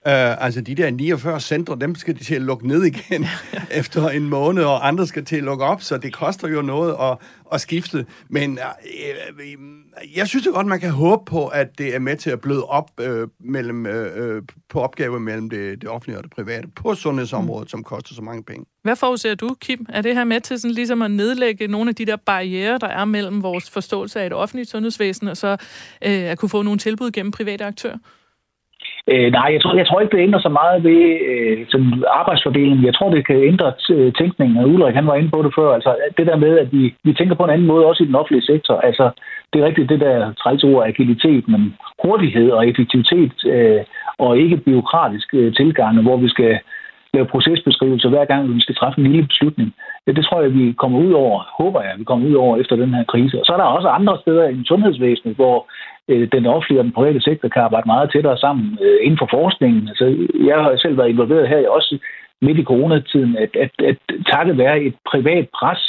Uh, 0.06 0.44
altså 0.44 0.60
de 0.60 0.74
der 0.74 0.90
49 0.90 1.40
centre, 1.40 1.76
dem 1.80 1.94
skal 1.94 2.18
de 2.18 2.24
til 2.24 2.34
at 2.34 2.42
lukke 2.42 2.68
ned 2.68 2.84
igen 2.84 3.26
efter 3.80 4.08
en 4.08 4.28
måned, 4.28 4.64
og 4.64 4.88
andre 4.88 5.06
skal 5.06 5.24
til 5.24 5.36
at 5.36 5.42
lukke 5.42 5.64
op, 5.64 5.82
så 5.82 5.98
det 5.98 6.12
koster 6.12 6.48
jo 6.48 6.62
noget 6.62 6.96
at, 7.00 7.18
at 7.52 7.60
skifte. 7.60 8.06
Men 8.28 8.50
uh, 8.50 10.16
jeg 10.16 10.28
synes 10.28 10.46
jo 10.46 10.52
godt, 10.52 10.66
man 10.66 10.80
kan 10.80 10.90
håbe 10.90 11.24
på, 11.24 11.46
at 11.46 11.78
det 11.78 11.94
er 11.94 11.98
med 11.98 12.16
til 12.16 12.30
at 12.30 12.40
bløde 12.40 12.64
op 12.64 12.90
uh, 13.00 13.28
mellem, 13.40 13.86
uh, 13.86 14.42
på 14.68 14.80
opgaver 14.80 15.18
mellem 15.18 15.50
det, 15.50 15.82
det 15.82 15.90
offentlige 15.90 16.18
og 16.18 16.24
det 16.24 16.32
private 16.32 16.68
på 16.76 16.94
sundhedsområdet, 16.94 17.66
mm. 17.66 17.68
som 17.68 17.84
koster 17.84 18.14
så 18.14 18.22
mange 18.22 18.42
penge. 18.42 18.66
Hvad 18.82 18.96
forudser 18.96 19.34
du, 19.34 19.56
Kim? 19.60 19.86
Er 19.88 20.02
det 20.02 20.14
her 20.14 20.24
med 20.24 20.40
til 20.40 20.60
sådan 20.60 20.74
ligesom 20.74 21.02
at 21.02 21.10
nedlægge 21.10 21.66
nogle 21.66 21.88
af 21.88 21.94
de 21.94 22.06
der 22.06 22.16
barriere, 22.16 22.78
der 22.78 22.88
er 22.88 23.04
mellem 23.04 23.42
vores 23.42 23.70
forståelse 23.70 24.20
af 24.20 24.26
et 24.26 24.32
offentligt 24.32 24.70
sundhedsvæsen, 24.70 25.28
og 25.28 25.36
så 25.36 25.52
uh, 25.52 25.56
at 26.00 26.38
kunne 26.38 26.48
få 26.48 26.62
nogle 26.62 26.78
tilbud 26.78 27.10
gennem 27.10 27.32
private 27.32 27.64
aktører? 27.64 27.98
Øh, 29.12 29.32
nej, 29.32 29.48
jeg 29.52 29.60
tror, 29.62 29.74
jeg 29.76 29.86
tror 29.86 30.00
ikke, 30.00 30.16
det 30.16 30.22
ændrer 30.22 30.40
så 30.40 30.48
meget 30.48 30.84
ved 30.84 31.02
øh, 31.30 31.66
sådan 31.68 32.04
arbejdsfordelingen. 32.20 32.84
Jeg 32.84 32.94
tror, 32.94 33.10
det 33.10 33.26
kan 33.26 33.36
ændre 33.50 33.72
øh, 33.90 34.12
tænkningen. 34.12 34.64
Ulrik, 34.64 34.94
han 34.94 35.06
var 35.06 35.14
inde 35.14 35.30
på 35.30 35.42
det 35.42 35.52
før. 35.58 35.70
Altså, 35.74 35.96
det 36.18 36.26
der 36.26 36.36
med, 36.36 36.58
at 36.58 36.72
vi, 36.72 36.94
vi 37.04 37.12
tænker 37.14 37.34
på 37.34 37.44
en 37.44 37.50
anden 37.50 37.66
måde, 37.66 37.86
også 37.86 38.02
i 38.02 38.06
den 38.06 38.14
offentlige 38.14 38.46
sektor. 38.52 38.76
Altså, 38.88 39.10
det 39.52 39.60
er 39.60 39.66
rigtigt, 39.66 39.88
det 39.88 40.00
der 40.00 40.32
træls 40.32 40.64
ord 40.64 40.86
agilitet, 40.86 41.48
men 41.48 41.74
hurtighed 42.04 42.50
og 42.50 42.68
effektivitet 42.68 43.44
øh, 43.46 43.80
og 44.18 44.38
ikke 44.38 44.56
byråkratisk 44.56 45.34
øh, 45.34 45.54
tilgang, 45.54 46.02
hvor 46.02 46.16
vi 46.16 46.28
skal 46.28 46.58
lave 47.14 47.32
procesbeskrivelser 47.34 48.08
hver 48.08 48.24
gang, 48.24 48.54
vi 48.54 48.60
skal 48.60 48.74
træffe 48.74 49.00
en 49.00 49.12
lille 49.12 49.26
beslutning. 49.32 49.68
Ja, 50.06 50.12
det 50.12 50.24
tror 50.24 50.40
jeg, 50.42 50.54
vi 50.54 50.72
kommer 50.82 50.98
ud 50.98 51.12
over, 51.12 51.36
håber 51.60 51.80
jeg, 51.82 51.92
vi 51.98 52.04
kommer 52.04 52.28
ud 52.28 52.34
over 52.34 52.56
efter 52.56 52.76
den 52.76 52.94
her 52.94 53.04
krise. 53.04 53.40
Og 53.40 53.44
så 53.46 53.52
er 53.52 53.56
der 53.56 53.64
også 53.64 53.88
andre 53.88 54.18
steder 54.22 54.48
i 54.48 54.64
sundhedsvæsenet, 54.64 55.36
hvor 55.36 55.56
øh, 56.08 56.28
den 56.32 56.46
offentlige 56.46 56.80
og 56.80 56.84
den 56.84 56.92
private 56.98 57.20
sektor 57.20 57.48
kan 57.48 57.62
arbejde 57.62 57.86
meget 57.86 58.10
tættere 58.12 58.38
sammen 58.38 58.78
øh, 58.84 58.98
inden 59.02 59.18
for 59.18 59.28
forskningen. 59.30 59.88
Altså, 59.88 60.04
jeg 60.50 60.56
har 60.62 60.76
selv 60.76 60.96
været 60.98 61.08
involveret 61.08 61.48
her, 61.48 61.68
også 61.68 61.98
midt 62.42 62.58
i 62.58 62.64
coronatiden, 62.64 63.36
at, 63.36 63.52
at, 63.64 63.72
at 63.90 63.98
takket 64.32 64.58
være 64.58 64.82
et 64.82 64.94
privat 65.10 65.46
pres 65.58 65.82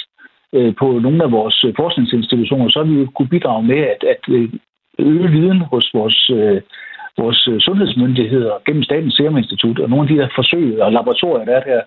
øh, 0.54 0.76
på 0.80 0.88
nogle 1.06 1.24
af 1.24 1.32
vores 1.32 1.64
øh, 1.68 1.74
forskningsinstitutioner, 1.76 2.70
så 2.70 2.80
har 2.80 2.88
vi 2.92 3.00
jo 3.00 3.08
kunne 3.16 3.34
bidrage 3.36 3.64
med 3.64 3.82
at, 3.94 4.02
at 4.14 4.24
øh, 4.30 4.50
øge 5.00 5.28
viden 5.28 5.62
hos 5.72 5.92
vores, 5.94 6.30
øh, 6.30 6.62
vores 7.18 7.48
øh, 7.48 7.60
sundhedsmyndigheder 7.60 8.54
gennem 8.66 8.84
Statens 8.84 9.16
Serum 9.16 9.38
Institut 9.38 9.80
og 9.80 9.90
nogle 9.90 10.04
af 10.04 10.10
de 10.10 10.22
der 10.22 10.30
forsøg 10.36 10.82
og 10.82 10.92
laboratorier, 10.92 11.46
der 11.46 11.56
er 11.56 11.64
der, 11.64 11.82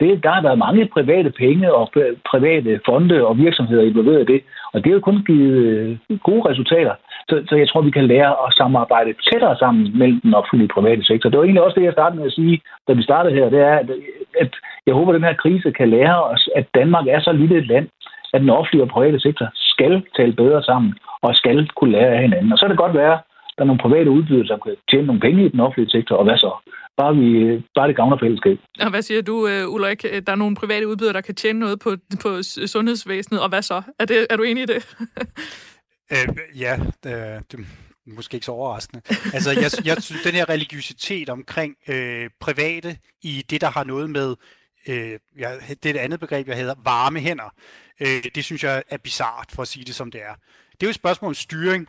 det, 0.00 0.22
der 0.24 0.30
har 0.30 0.42
været 0.42 0.58
mange 0.58 0.90
private 0.96 1.30
penge 1.30 1.74
og 1.74 1.90
private 2.30 2.80
fonde 2.86 3.26
og 3.26 3.38
virksomheder 3.38 3.82
involveret 3.82 4.22
i 4.22 4.32
det, 4.32 4.40
og 4.72 4.78
det 4.80 4.86
har 4.90 4.98
jo 4.98 5.08
kun 5.08 5.24
givet 5.26 5.56
øh, 6.10 6.18
gode 6.28 6.48
resultater. 6.50 6.94
Så, 7.28 7.34
så 7.48 7.54
jeg 7.56 7.68
tror, 7.68 7.80
vi 7.80 7.90
kan 7.90 8.06
lære 8.06 8.30
at 8.46 8.54
samarbejde 8.60 9.14
tættere 9.28 9.56
sammen 9.56 9.98
mellem 9.98 10.20
den 10.20 10.34
offentlige 10.34 10.68
og 10.70 10.74
private 10.76 11.04
sektor. 11.04 11.30
Det 11.30 11.38
var 11.38 11.44
egentlig 11.44 11.62
også 11.62 11.78
det, 11.78 11.86
jeg 11.86 11.92
startede 11.92 12.18
med 12.18 12.26
at 12.26 12.32
sige, 12.32 12.60
da 12.88 12.92
vi 12.92 13.02
startede 13.02 13.34
her. 13.34 13.50
Det 13.50 13.60
er, 13.60 13.76
at, 13.82 13.90
at 14.40 14.52
jeg 14.86 14.94
håber, 14.94 15.12
at 15.12 15.16
den 15.16 15.28
her 15.28 15.42
krise 15.42 15.70
kan 15.70 15.88
lære 15.88 16.22
os, 16.24 16.48
at 16.56 16.66
Danmark 16.74 17.06
er 17.06 17.20
så 17.20 17.32
lille 17.32 17.58
et 17.58 17.66
land, 17.66 17.88
at 18.34 18.40
den 18.40 18.50
offentlige 18.50 18.82
og 18.82 18.88
private 18.88 19.20
sektor 19.20 19.46
skal 19.54 20.02
tale 20.16 20.32
bedre 20.32 20.62
sammen 20.62 20.94
og 21.22 21.34
skal 21.34 21.68
kunne 21.76 21.92
lære 21.92 22.14
af 22.16 22.22
hinanden. 22.22 22.52
Og 22.52 22.58
så 22.58 22.64
kan 22.64 22.70
det 22.70 22.84
godt 22.84 22.94
være, 22.94 23.18
der 23.56 23.62
er 23.62 23.70
nogle 23.70 23.84
private 23.86 24.10
udbydere, 24.10 24.46
som 24.46 24.60
kan 24.64 24.76
tjene 24.90 25.06
nogle 25.06 25.20
penge 25.20 25.44
i 25.46 25.48
den 25.48 25.60
offentlige 25.60 25.90
sektor, 25.90 26.16
og 26.16 26.24
hvad 26.24 26.38
så? 26.38 26.52
Bare, 26.96 27.16
vi, 27.16 27.28
bare 27.74 27.88
det 27.88 27.96
gavner 27.96 28.18
fællesskab. 28.18 28.58
Og 28.80 28.90
hvad 28.90 29.02
siger 29.02 29.22
du, 29.22 29.48
øh, 29.48 29.68
Ulrik? 29.74 30.02
Der 30.02 30.32
er 30.32 30.42
nogle 30.42 30.56
private 30.56 30.88
udbydere, 30.88 31.12
der 31.12 31.20
kan 31.20 31.34
tjene 31.34 31.58
noget 31.58 31.78
på, 31.80 31.90
på 32.22 32.42
sundhedsvæsenet, 32.66 33.40
og 33.42 33.48
hvad 33.48 33.62
så? 33.62 33.82
Er, 33.98 34.04
det, 34.04 34.26
er 34.30 34.36
du 34.36 34.42
enig 34.42 34.62
i 34.62 34.66
det? 34.66 34.80
Øh, 36.12 36.60
ja, 36.60 36.80
det, 37.04 37.52
det 37.52 37.66
måske 38.06 38.34
ikke 38.34 38.44
så 38.44 38.52
overraskende. 38.52 39.02
Altså, 39.34 39.50
jeg, 39.50 39.86
jeg 39.86 40.02
synes, 40.02 40.22
den 40.22 40.32
her 40.32 40.48
religiøsitet 40.48 41.28
omkring 41.28 41.76
øh, 41.88 42.30
private 42.40 42.96
i 43.22 43.44
det, 43.50 43.60
der 43.60 43.70
har 43.70 43.84
noget 43.84 44.10
med, 44.10 44.36
øh, 44.88 45.18
ja, 45.38 45.50
det 45.68 45.86
er 45.86 45.90
et 45.90 45.96
andet 45.96 46.20
begreb, 46.20 46.48
jeg 46.48 46.56
hedder, 46.56 46.74
varme 46.84 47.20
hænder. 47.20 47.54
Øh, 48.00 48.22
det 48.34 48.44
synes 48.44 48.64
jeg 48.64 48.82
er 48.90 48.98
bizart, 48.98 49.48
for 49.54 49.62
at 49.62 49.68
sige 49.68 49.84
det 49.84 49.94
som 49.94 50.10
det 50.10 50.22
er. 50.22 50.34
Det 50.72 50.82
er 50.82 50.86
jo 50.86 50.88
et 50.88 50.94
spørgsmål 50.94 51.28
om 51.28 51.34
styring. 51.34 51.88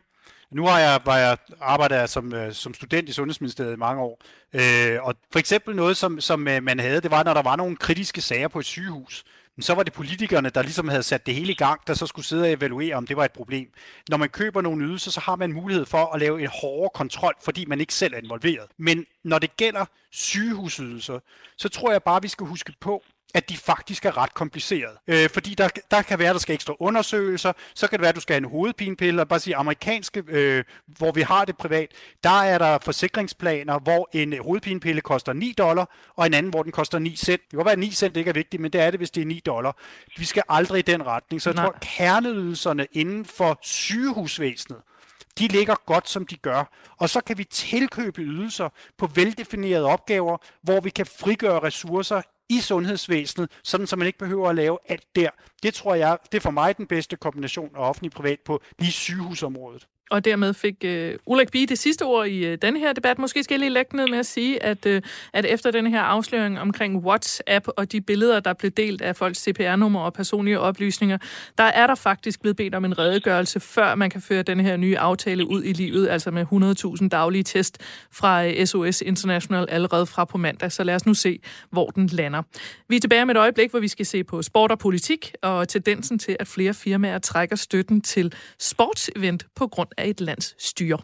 Nu 0.53 0.65
har 0.65 0.79
jeg, 0.79 0.99
var 1.05 1.17
jeg 1.17 1.37
arbejdet 1.61 1.95
jeg 1.95 2.09
som, 2.09 2.33
øh, 2.33 2.53
som 2.53 2.73
student 2.73 3.09
i 3.09 3.13
Sundhedsministeriet 3.13 3.73
i 3.73 3.77
mange 3.79 4.01
år, 4.01 4.21
øh, 4.53 5.03
og 5.03 5.15
for 5.31 5.39
eksempel 5.39 5.75
noget, 5.75 5.97
som, 5.97 6.21
som 6.21 6.47
øh, 6.47 6.63
man 6.63 6.79
havde, 6.79 7.01
det 7.01 7.11
var, 7.11 7.23
når 7.23 7.33
der 7.33 7.41
var 7.41 7.55
nogle 7.55 7.75
kritiske 7.75 8.21
sager 8.21 8.47
på 8.47 8.59
et 8.59 8.65
sygehus, 8.65 9.23
men 9.55 9.63
så 9.63 9.73
var 9.73 9.83
det 9.83 9.93
politikerne, 9.93 10.49
der 10.49 10.61
ligesom 10.61 10.87
havde 10.87 11.03
sat 11.03 11.25
det 11.25 11.35
hele 11.35 11.51
i 11.51 11.55
gang, 11.55 11.81
der 11.87 11.93
så 11.93 12.07
skulle 12.07 12.25
sidde 12.25 12.43
og 12.43 12.51
evaluere, 12.51 12.95
om 12.95 13.07
det 13.07 13.17
var 13.17 13.25
et 13.25 13.31
problem. 13.31 13.67
Når 14.09 14.17
man 14.17 14.29
køber 14.29 14.61
nogle 14.61 14.85
ydelser, 14.85 15.11
så 15.11 15.19
har 15.19 15.35
man 15.35 15.53
mulighed 15.53 15.85
for 15.85 16.13
at 16.13 16.19
lave 16.19 16.41
en 16.41 16.49
hårdere 16.61 16.89
kontrol, 16.93 17.33
fordi 17.43 17.65
man 17.65 17.79
ikke 17.79 17.93
selv 17.93 18.13
er 18.13 18.17
involveret. 18.17 18.67
Men 18.77 19.05
når 19.23 19.39
det 19.39 19.57
gælder 19.57 19.85
sygehusydelser, 20.11 21.19
så 21.57 21.69
tror 21.69 21.91
jeg 21.91 22.03
bare, 22.03 22.21
vi 22.21 22.27
skal 22.27 22.47
huske 22.47 22.73
på, 22.79 23.03
at 23.33 23.49
de 23.49 23.57
faktisk 23.57 24.05
er 24.05 24.17
ret 24.17 24.33
komplicerede. 24.33 24.97
Øh, 25.07 25.29
fordi 25.29 25.53
der, 25.53 25.69
der 25.91 26.01
kan 26.01 26.19
være, 26.19 26.29
at 26.29 26.33
der 26.33 26.39
skal 26.39 26.55
ekstra 26.55 26.75
undersøgelser, 26.79 27.53
så 27.75 27.87
kan 27.87 27.99
det 27.99 28.01
være, 28.01 28.09
at 28.09 28.15
du 28.15 28.21
skal 28.21 28.33
have 28.33 28.45
en 28.45 28.51
hovedpinepille, 28.51 29.21
og 29.21 29.27
bare 29.27 29.39
sige 29.39 29.55
amerikanske, 29.55 30.23
øh, 30.27 30.63
hvor 30.85 31.11
vi 31.11 31.21
har 31.21 31.45
det 31.45 31.57
privat, 31.57 31.87
der 32.23 32.41
er 32.41 32.57
der 32.57 32.77
forsikringsplaner, 32.81 33.79
hvor 33.79 34.09
en 34.13 34.39
hovedpinepille 34.39 35.01
koster 35.01 35.33
9 35.33 35.53
dollar, 35.57 35.89
og 36.15 36.25
en 36.25 36.33
anden, 36.33 36.49
hvor 36.49 36.63
den 36.63 36.71
koster 36.71 36.99
9 36.99 37.15
cent. 37.15 37.41
Det 37.41 37.49
kan 37.49 37.57
godt 37.57 37.65
være, 37.65 37.73
at 37.73 37.79
9 37.79 37.91
cent 37.91 38.17
ikke 38.17 38.29
er 38.29 38.33
vigtigt, 38.33 38.61
men 38.61 38.73
det 38.73 38.81
er 38.81 38.91
det, 38.91 38.99
hvis 38.99 39.11
det 39.11 39.21
er 39.21 39.25
9 39.25 39.41
dollar. 39.45 39.77
Vi 40.17 40.25
skal 40.25 40.43
aldrig 40.49 40.79
i 40.79 40.81
den 40.81 41.05
retning. 41.05 41.41
Så 41.41 41.49
jeg 41.49 41.55
Nej. 41.55 41.65
tror, 41.65 41.75
kerneydelserne 41.81 42.87
inden 42.91 43.25
for 43.25 43.59
sygehusvæsenet, 43.61 44.79
de 45.39 45.47
ligger 45.47 45.75
godt, 45.85 46.09
som 46.09 46.25
de 46.25 46.35
gør. 46.35 46.63
Og 46.97 47.09
så 47.09 47.21
kan 47.21 47.37
vi 47.37 47.43
tilkøbe 47.43 48.21
ydelser 48.21 48.69
på 48.97 49.07
veldefinerede 49.07 49.85
opgaver, 49.85 50.37
hvor 50.61 50.79
vi 50.79 50.89
kan 50.89 51.05
frigøre 51.05 51.59
ressourcer 51.59 52.21
i 52.49 52.59
sundhedsvæsenet, 52.59 53.51
sådan 53.63 53.87
så 53.87 53.95
man 53.95 54.07
ikke 54.07 54.19
behøver 54.19 54.49
at 54.49 54.55
lave 54.55 54.77
alt 54.87 55.15
der. 55.15 55.29
Det 55.63 55.73
tror 55.73 55.95
jeg, 55.95 56.17
det 56.31 56.37
er 56.37 56.41
for 56.41 56.51
mig 56.51 56.77
den 56.77 56.87
bedste 56.87 57.15
kombination 57.15 57.75
af 57.75 57.89
offentlig 57.89 58.11
privat 58.11 58.39
på 58.45 58.61
lige 58.79 58.91
sygehusområdet. 58.91 59.87
Og 60.13 60.25
dermed 60.25 60.53
fik 60.53 60.75
øh, 60.85 61.15
Ulrik 61.25 61.51
Bie 61.51 61.65
det 61.65 61.79
sidste 61.79 62.03
ord 62.03 62.27
i 62.27 62.45
øh, 62.45 62.57
denne 62.61 62.79
her 62.79 62.93
debat. 62.93 63.19
Måske 63.19 63.43
skal 63.43 63.53
jeg 63.53 63.59
lige 63.59 63.69
lægge 63.69 63.97
ned 63.97 64.07
med 64.07 64.19
at 64.19 64.25
sige, 64.25 64.63
at, 64.63 64.85
øh, 64.85 65.01
at 65.33 65.45
efter 65.45 65.71
den 65.71 65.87
her 65.87 66.01
afsløring 66.01 66.59
omkring 66.59 67.05
WhatsApp 67.05 67.67
og 67.67 67.91
de 67.91 68.01
billeder, 68.01 68.39
der 68.39 68.53
blev 68.53 68.71
delt 68.71 69.01
af 69.01 69.15
folks 69.15 69.39
CPR-nummer 69.39 69.99
og 69.99 70.13
personlige 70.13 70.59
oplysninger, 70.59 71.17
der 71.57 71.63
er 71.63 71.87
der 71.87 71.95
faktisk 71.95 72.41
blevet 72.41 72.57
bedt 72.57 72.75
om 72.75 72.85
en 72.85 72.99
redegørelse, 72.99 73.59
før 73.59 73.95
man 73.95 74.09
kan 74.09 74.21
føre 74.21 74.43
den 74.43 74.59
her 74.59 74.77
nye 74.77 74.97
aftale 74.97 75.47
ud 75.47 75.63
i 75.63 75.73
livet, 75.73 76.09
altså 76.09 76.31
med 76.31 76.45
100.000 77.01 77.07
daglige 77.07 77.43
test 77.43 77.77
fra 78.11 78.45
øh, 78.45 78.65
SOS 78.65 79.01
International 79.01 79.65
allerede 79.69 80.05
fra 80.05 80.25
på 80.25 80.37
mandag. 80.37 80.71
Så 80.71 80.83
lad 80.83 80.95
os 80.95 81.05
nu 81.05 81.13
se, 81.13 81.39
hvor 81.69 81.89
den 81.89 82.07
lander. 82.07 82.41
Vi 82.89 82.95
er 82.95 82.99
tilbage 82.99 83.25
med 83.25 83.35
et 83.35 83.39
øjeblik, 83.39 83.69
hvor 83.71 83.79
vi 83.79 83.87
skal 83.87 84.05
se 84.05 84.23
på 84.23 84.41
sport 84.41 84.71
og 84.71 84.79
politik 84.79 85.33
og 85.41 85.67
tendensen 85.67 86.19
til, 86.19 86.35
at 86.39 86.47
flere 86.47 86.73
firmaer 86.73 87.19
trækker 87.19 87.55
støtten 87.55 88.01
til 88.01 88.33
sportsevent 88.59 89.45
på 89.55 89.67
grund 89.67 89.89
af 89.97 90.02
af 90.03 90.09
et 90.09 90.21
lands 90.21 90.55
styre. 90.63 90.97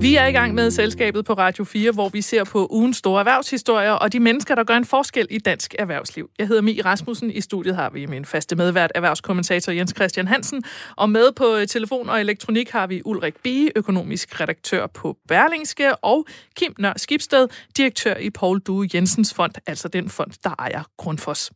Vi 0.00 0.16
er 0.16 0.26
i 0.26 0.32
gang 0.32 0.54
med 0.54 0.70
selskabet 0.70 1.24
på 1.24 1.32
Radio 1.32 1.64
4, 1.64 1.92
hvor 1.92 2.08
vi 2.08 2.22
ser 2.22 2.44
på 2.44 2.66
ugens 2.70 2.96
store 2.96 3.20
erhvervshistorier 3.20 3.92
og 3.92 4.12
de 4.12 4.20
mennesker, 4.20 4.54
der 4.54 4.64
gør 4.64 4.76
en 4.76 4.84
forskel 4.84 5.26
i 5.30 5.38
dansk 5.38 5.74
erhvervsliv. 5.78 6.30
Jeg 6.38 6.48
hedder 6.48 6.62
Mi 6.62 6.80
Rasmussen. 6.80 7.30
I 7.30 7.40
studiet 7.40 7.76
har 7.76 7.90
vi 7.90 8.06
min 8.06 8.24
faste 8.24 8.56
medvært, 8.56 8.92
erhvervskommentator 8.94 9.72
Jens 9.72 9.92
Christian 9.96 10.28
Hansen. 10.28 10.62
Og 10.96 11.10
med 11.10 11.32
på 11.32 11.56
øh, 11.56 11.66
telefon 11.66 12.08
og 12.08 12.20
elektronik 12.20 12.70
har 12.70 12.86
vi 12.86 13.02
Ulrik 13.04 13.34
Bie, 13.42 13.70
økonomisk 13.76 14.40
redaktør 14.40 14.86
på 14.86 15.16
Berlingske, 15.28 15.96
og 15.96 16.26
Kim 16.56 16.74
Nør 16.78 16.92
Skibsted, 16.96 17.48
direktør 17.76 18.14
i 18.14 18.30
Paul 18.30 18.60
Due 18.60 18.88
Jensens 18.94 19.34
Fond, 19.34 19.52
altså 19.66 19.88
den 19.88 20.08
fond, 20.08 20.30
der 20.44 20.54
ejer 20.58 20.82
Grundfos 20.96 21.50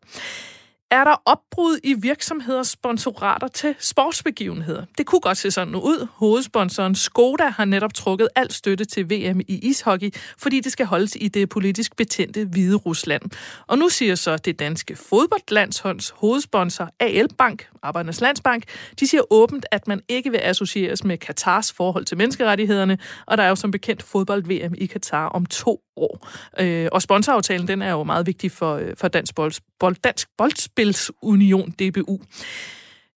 er 0.90 1.04
der 1.04 1.22
opbrud 1.24 1.78
i 1.82 1.94
virksomheders 1.94 2.68
sponsorater 2.68 3.48
til 3.48 3.74
sportsbegivenheder. 3.78 4.84
Det 4.98 5.06
kunne 5.06 5.20
godt 5.20 5.38
se 5.38 5.50
sådan 5.50 5.74
ud. 5.74 6.06
Hovedsponsoren 6.12 6.94
Skoda 6.94 7.48
har 7.48 7.64
netop 7.64 7.94
trukket 7.94 8.28
al 8.36 8.52
støtte 8.52 8.84
til 8.84 9.10
VM 9.10 9.40
i 9.40 9.58
ishockey, 9.62 10.10
fordi 10.38 10.60
det 10.60 10.72
skal 10.72 10.86
holdes 10.86 11.16
i 11.20 11.28
det 11.28 11.48
politisk 11.48 11.96
betændte 11.96 12.44
Hvide 12.44 12.76
Rusland. 12.76 13.22
Og 13.66 13.78
nu 13.78 13.88
siger 13.88 14.14
så 14.14 14.36
det 14.36 14.58
danske 14.58 14.96
fodboldlandsholds 14.96 16.10
hovedsponsor 16.10 16.90
AL 17.00 17.28
Bank, 17.38 17.68
Arbejdernes 17.82 18.20
Landsbank, 18.20 18.64
de 19.00 19.06
siger 19.06 19.22
åbent, 19.30 19.66
at 19.70 19.88
man 19.88 20.00
ikke 20.08 20.30
vil 20.30 20.40
associeres 20.42 21.04
med 21.04 21.18
Katars 21.18 21.72
forhold 21.72 22.04
til 22.04 22.16
menneskerettighederne, 22.16 22.98
og 23.26 23.38
der 23.38 23.42
er 23.42 23.48
jo 23.48 23.56
som 23.56 23.70
bekendt 23.70 24.02
fodbold-VM 24.02 24.74
i 24.78 24.86
Katar 24.86 25.28
om 25.28 25.46
to 25.46 25.80
år. 25.96 26.28
Øh, 26.60 26.88
og 26.92 27.02
sponsoraftalen, 27.02 27.68
den 27.68 27.82
er 27.82 27.90
jo 27.90 28.04
meget 28.04 28.26
vigtig 28.26 28.52
for, 28.52 28.74
øh, 28.74 28.96
for 28.96 29.08
Dansk, 29.08 29.34
Bold, 29.34 29.52
Bold, 29.80 29.96
Dansk 30.04 30.28
Boldspilsunion, 30.76 31.70
DBU. 31.70 32.20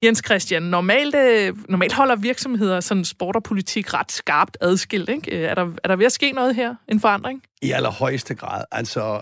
Jens 0.04 0.22
Christian, 0.24 0.62
normalt, 0.62 1.14
øh, 1.14 1.56
normalt 1.68 1.92
holder 1.92 2.16
virksomheder 2.16 2.80
sådan 2.80 3.04
sport 3.04 3.36
og 3.36 3.42
politik 3.42 3.94
ret 3.94 4.12
skarpt 4.12 4.56
adskilt. 4.60 5.08
Ikke? 5.08 5.36
Øh, 5.36 5.42
er, 5.42 5.54
der, 5.54 5.70
er 5.84 5.88
der 5.88 5.96
ved 5.96 6.06
at 6.06 6.12
ske 6.12 6.32
noget 6.32 6.54
her? 6.54 6.74
En 6.88 7.00
forandring? 7.00 7.42
I 7.62 7.70
allerhøjeste 7.70 8.34
grad. 8.34 8.64
Altså, 8.72 9.20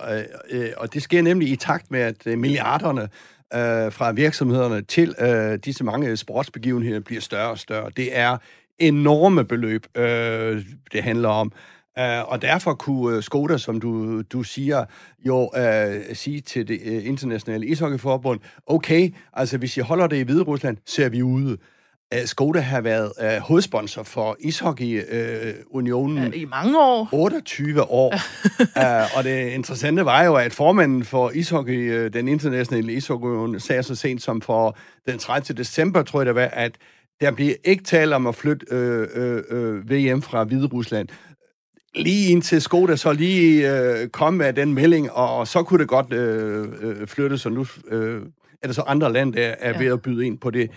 øh, 0.50 0.60
øh, 0.60 0.70
og 0.76 0.94
det 0.94 1.02
sker 1.02 1.22
nemlig 1.22 1.48
i 1.48 1.56
takt 1.56 1.90
med, 1.90 2.00
at 2.00 2.26
øh, 2.26 2.38
milliarderne 2.38 3.02
øh, 3.54 3.92
fra 3.92 4.12
virksomhederne 4.12 4.82
til 4.82 5.14
øh, 5.20 5.58
disse 5.64 5.84
mange 5.84 6.16
sportsbegivenheder 6.16 7.00
bliver 7.00 7.20
større 7.20 7.50
og 7.50 7.58
større. 7.58 7.90
Det 7.96 8.18
er 8.18 8.36
enorme 8.78 9.44
beløb, 9.44 9.86
øh, 9.96 10.64
det 10.92 11.02
handler 11.02 11.28
om. 11.28 11.52
Uh, 12.00 12.32
og 12.32 12.42
derfor 12.42 12.74
kunne 12.74 13.16
uh, 13.16 13.22
Skoda, 13.22 13.58
som 13.58 13.80
du, 13.80 14.22
du 14.22 14.42
siger, 14.42 14.84
jo 15.26 15.50
uh, 15.56 16.16
sige 16.16 16.40
til 16.40 16.68
det 16.68 16.80
uh, 16.86 17.06
internationale 17.06 17.66
ishockeyforbund, 17.66 18.40
okay, 18.66 19.14
altså 19.32 19.58
hvis 19.58 19.76
I 19.76 19.80
holder 19.80 20.06
det 20.06 20.16
i 20.16 20.22
Hvide 20.22 20.42
Rusland, 20.42 20.76
så 20.86 21.04
er 21.04 21.08
vi 21.08 21.22
ude. 21.22 21.56
Uh, 22.14 22.24
Skoda 22.24 22.60
har 22.60 22.80
været 22.80 23.12
uh, 23.22 23.42
hovedsponsor 23.42 24.02
for 24.02 24.36
Ishockey-unionen 24.40 26.26
uh, 26.26 26.40
i 26.40 26.44
mange 26.44 26.80
år. 26.80 27.08
28 27.12 27.90
år. 27.90 28.14
uh, 28.60 29.16
og 29.16 29.24
det 29.24 29.50
interessante 29.50 30.04
var 30.04 30.24
jo, 30.24 30.34
at 30.34 30.52
formanden 30.52 31.04
for 31.04 31.30
ishockey, 31.30 32.04
uh, 32.04 32.12
den 32.12 32.28
internationale 32.28 32.92
ishockey 32.92 33.58
sagde 33.58 33.82
så 33.82 33.94
sent 33.94 34.22
som 34.22 34.40
for 34.40 34.76
den 35.06 35.18
30. 35.18 35.56
december, 35.56 36.02
tror 36.02 36.20
jeg 36.20 36.26
det 36.26 36.34
var, 36.34 36.42
at 36.42 36.72
der 37.20 37.30
bliver 37.30 37.54
ikke 37.64 37.84
tale 37.84 38.16
om 38.16 38.26
at 38.26 38.34
flytte 38.34 38.66
øh, 38.70 39.08
øh, 39.14 39.42
øh, 39.50 39.90
VM 39.90 40.22
fra 40.22 40.44
Hvide 40.44 40.66
Rusland 40.66 41.08
lige 41.96 42.30
indtil 42.30 42.62
Skoda 42.62 42.96
så 42.96 43.12
lige 43.12 43.78
øh, 43.78 44.08
kom 44.08 44.34
med 44.34 44.52
den 44.52 44.74
melding, 44.74 45.12
og 45.12 45.48
så 45.48 45.62
kunne 45.62 45.80
det 45.80 45.88
godt 45.88 46.12
øh, 46.12 46.68
øh, 46.80 47.06
flytte, 47.06 47.38
så 47.38 47.48
nu 47.48 47.66
øh, 47.90 48.22
er 48.62 48.66
der 48.66 48.72
så 48.74 48.82
andre 48.86 49.12
lande, 49.12 49.38
der 49.38 49.54
er 49.58 49.72
ja. 49.72 49.78
ved 49.78 49.92
at 49.92 50.02
byde 50.02 50.26
ind 50.26 50.38
på 50.38 50.50
det, 50.50 50.70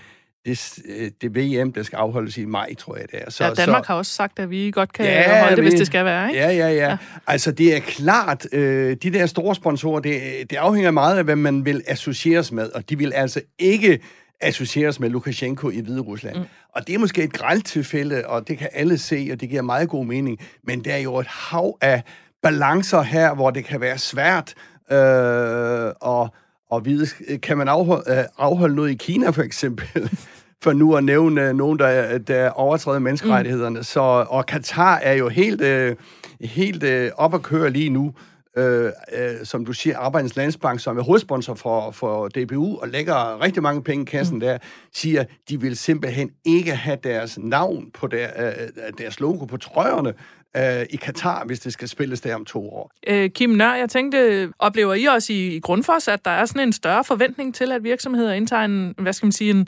det, 0.45 0.79
øh, 0.85 1.11
det 1.21 1.35
VM, 1.35 1.73
der 1.73 1.83
skal 1.83 1.97
afholdes 1.97 2.37
i 2.37 2.45
maj, 2.45 2.75
tror 2.75 2.95
jeg, 2.95 3.05
det 3.11 3.19
er. 3.21 3.31
Så, 3.31 3.43
ja, 3.43 3.53
Danmark 3.53 3.85
så, 3.85 3.91
har 3.91 3.97
også 3.97 4.13
sagt, 4.13 4.39
at 4.39 4.49
vi 4.49 4.71
godt 4.71 4.93
kan 4.93 5.05
ja, 5.05 5.41
holde 5.41 5.55
det, 5.55 5.63
hvis 5.63 5.73
det 5.73 5.87
skal 5.87 6.05
være, 6.05 6.29
ikke? 6.29 6.41
Ja, 6.41 6.51
ja, 6.51 6.69
ja. 6.69 6.89
ja. 6.89 6.97
Altså, 7.27 7.51
det 7.51 7.75
er 7.75 7.79
klart, 7.79 8.47
øh, 8.51 8.97
de 9.03 9.13
der 9.13 9.25
store 9.25 9.55
sponsorer, 9.55 9.99
det, 9.99 10.21
det 10.49 10.55
afhænger 10.55 10.91
meget 10.91 11.17
af, 11.17 11.23
hvad 11.23 11.35
man 11.35 11.65
vil 11.65 11.83
associeres 11.87 12.51
med, 12.51 12.69
og 12.69 12.89
de 12.89 12.97
vil 12.97 13.13
altså 13.13 13.41
ikke 13.59 13.99
associeres 14.41 14.99
med 14.99 15.09
Lukashenko 15.09 15.69
i 15.69 15.79
Hvide 15.79 16.01
Rusland. 16.01 16.37
Mm. 16.37 16.43
Og 16.75 16.87
det 16.87 16.95
er 16.95 16.99
måske 16.99 17.23
et 17.23 17.33
grældt 17.33 17.65
tilfælde, 17.65 18.23
og 18.27 18.47
det 18.47 18.57
kan 18.57 18.69
alle 18.73 18.97
se, 18.97 19.29
og 19.31 19.41
det 19.41 19.49
giver 19.49 19.61
meget 19.61 19.89
god 19.89 20.05
mening. 20.05 20.39
Men 20.63 20.85
der 20.85 20.93
er 20.93 20.97
jo 20.97 21.19
et 21.19 21.27
hav 21.27 21.77
af 21.81 22.03
balancer 22.43 23.01
her, 23.01 23.35
hvor 23.35 23.51
det 23.51 23.65
kan 23.65 23.81
være 23.81 23.97
svært 23.97 24.53
øh, 24.91 25.93
og, 26.01 26.33
og 26.71 26.85
vide, 26.85 27.37
kan 27.37 27.57
man 27.57 27.67
afholde, 27.67 28.11
øh, 28.11 28.23
afholde 28.37 28.75
noget 28.75 28.91
i 28.91 28.95
Kina 28.95 29.29
for 29.29 29.41
eksempel? 29.41 30.09
for 30.63 30.73
nu 30.73 30.95
at 30.95 31.03
nævne 31.03 31.53
nogen, 31.53 31.79
der, 31.79 32.17
der 32.17 32.49
overtræder 32.49 32.99
menneskerettighederne. 32.99 33.79
Mm. 33.79 33.83
Så, 33.83 34.25
og 34.29 34.45
Katar 34.45 34.97
er 34.97 35.13
jo 35.13 35.29
helt, 35.29 35.61
øh, 35.61 35.95
helt 36.41 36.83
øh, 36.83 37.11
op 37.15 37.33
at 37.33 37.41
køre 37.41 37.69
lige 37.69 37.89
nu 37.89 38.13
øh, 38.59 38.91
øh, 39.13 39.45
som 39.45 39.65
du 39.65 39.73
siger, 39.73 39.97
Arbejdernes 39.97 40.35
Landsbank, 40.35 40.79
som 40.79 40.97
er 40.97 41.03
hovedsponsor 41.03 41.53
for, 41.53 41.91
for 41.91 42.27
DBU 42.27 42.79
og 42.81 42.87
lægger 42.87 43.43
rigtig 43.43 43.63
mange 43.63 43.83
penge 43.83 44.03
i 44.03 44.05
kassen 44.05 44.35
mm. 44.35 44.39
der, 44.39 44.57
siger, 44.93 45.23
de 45.49 45.61
vil 45.61 45.77
simpelthen 45.77 46.31
ikke 46.45 46.75
have 46.75 46.97
deres 47.03 47.37
navn 47.41 47.91
på 47.93 48.07
der, 48.07 48.27
øh, 48.37 48.93
deres 48.97 49.19
logo 49.19 49.45
på 49.45 49.57
trøjerne, 49.57 50.13
øh, 50.57 50.85
i 50.89 50.95
Katar, 50.95 51.45
hvis 51.45 51.59
det 51.59 51.73
skal 51.73 51.87
spilles 51.87 52.21
der 52.21 52.35
om 52.35 52.45
to 52.45 52.69
år. 52.69 52.91
Øh, 53.07 53.29
Kim 53.29 53.49
Nør, 53.49 53.73
jeg 53.73 53.89
tænkte, 53.89 54.49
oplever 54.59 54.93
I 54.93 55.05
også 55.05 55.33
i, 55.33 55.55
i 55.55 55.59
Grundfos, 55.59 56.07
at 56.07 56.25
der 56.25 56.31
er 56.31 56.45
sådan 56.45 56.67
en 56.67 56.73
større 56.73 57.03
forventning 57.03 57.55
til, 57.55 57.71
at 57.71 57.83
virksomheder 57.83 58.33
indtager 58.33 58.63
en, 58.63 58.95
hvad 58.97 59.13
skal 59.13 59.25
man 59.25 59.31
sige, 59.31 59.51
en 59.51 59.67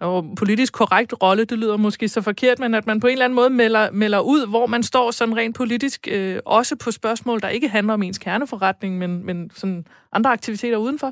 og 0.00 0.24
politisk 0.38 0.72
korrekt 0.72 1.14
rolle, 1.22 1.44
det 1.44 1.58
lyder 1.58 1.76
måske 1.76 2.08
så 2.08 2.22
forkert, 2.22 2.58
men 2.58 2.74
at 2.74 2.86
man 2.86 3.00
på 3.00 3.06
en 3.06 3.12
eller 3.12 3.24
anden 3.24 3.36
måde 3.36 3.50
melder, 3.50 3.90
melder 3.92 4.20
ud, 4.20 4.50
hvor 4.50 4.66
man 4.66 4.82
står 4.82 5.10
sådan 5.10 5.36
rent 5.36 5.56
politisk, 5.56 6.08
øh, 6.10 6.38
også 6.46 6.76
på 6.84 6.90
spørgsmål, 6.90 7.40
der 7.40 7.48
ikke 7.48 7.68
handler 7.68 7.94
om 7.94 8.02
ens 8.02 8.18
kerneforretning, 8.18 8.98
men, 8.98 9.26
men 9.26 9.50
sådan 9.50 9.84
andre 10.12 10.30
aktiviteter 10.30 10.76
udenfor? 10.76 11.06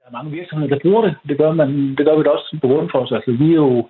Der 0.00 0.06
er 0.06 0.12
mange 0.12 0.30
virksomheder, 0.30 0.74
der 0.74 0.80
bruger 0.82 1.02
det. 1.02 1.14
Det 1.28 1.38
gør, 1.38 1.52
man, 1.52 1.70
det 1.96 2.06
gør 2.06 2.16
vi 2.16 2.22
da 2.22 2.30
også 2.30 2.58
på 2.62 2.68
Grundfos. 2.68 3.12
Altså, 3.12 3.30
vi 3.30 3.50
er 3.50 3.60
jo 3.66 3.88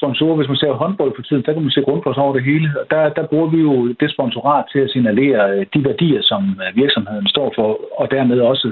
sponsorer, 0.00 0.36
hvis 0.36 0.52
man 0.52 0.62
ser 0.62 0.80
håndbold 0.82 1.12
for 1.16 1.22
tiden, 1.22 1.42
der 1.46 1.52
kan 1.52 1.62
man 1.62 1.70
se 1.76 1.86
grundfors 1.88 2.22
over 2.24 2.32
det 2.36 2.44
hele. 2.50 2.68
Og 2.80 2.86
der, 2.90 3.02
der 3.18 3.24
bruger 3.30 3.48
vi 3.54 3.60
jo 3.68 3.74
det 4.00 4.10
sponsorat 4.10 4.64
til 4.72 4.80
at 4.84 4.90
signalere 4.90 5.40
øh, 5.52 5.66
de 5.74 5.84
værdier, 5.88 6.22
som 6.30 6.42
øh, 6.62 6.76
virksomheden 6.82 7.26
står 7.34 7.48
for, 7.58 7.68
og 8.00 8.10
dermed 8.10 8.40
også 8.40 8.68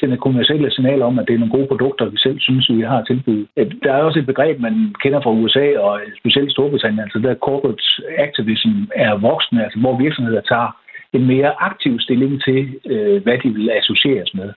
sende 0.00 0.16
kommersielle 0.16 0.70
signaler 0.70 1.04
om, 1.06 1.18
at 1.18 1.26
det 1.28 1.34
er 1.34 1.38
nogle 1.38 1.56
gode 1.56 1.70
produkter, 1.72 2.04
vi 2.14 2.18
selv 2.18 2.38
synes, 2.40 2.70
vi 2.70 2.80
har 2.92 3.02
tilbudt. 3.02 3.48
Der 3.84 3.92
er 3.92 4.02
også 4.02 4.18
et 4.18 4.26
begreb, 4.26 4.60
man 4.60 4.94
kender 5.02 5.20
fra 5.20 5.36
USA 5.40 5.78
og 5.78 6.00
specielt 6.20 6.52
Storbritannien, 6.52 7.00
altså 7.00 7.18
der 7.18 7.34
corporate 7.34 7.82
activism 8.26 8.74
er 8.94 9.12
voksne, 9.28 9.64
altså 9.64 9.78
hvor 9.80 9.98
virksomheder 9.98 10.40
tager 10.40 10.70
en 11.12 11.26
mere 11.26 11.52
aktiv 11.62 12.00
stilling 12.00 12.42
til, 12.44 12.60
øh, 12.92 13.22
hvad 13.22 13.38
de 13.42 13.48
vil 13.48 13.70
associeres 13.70 14.34
med. 14.34 14.48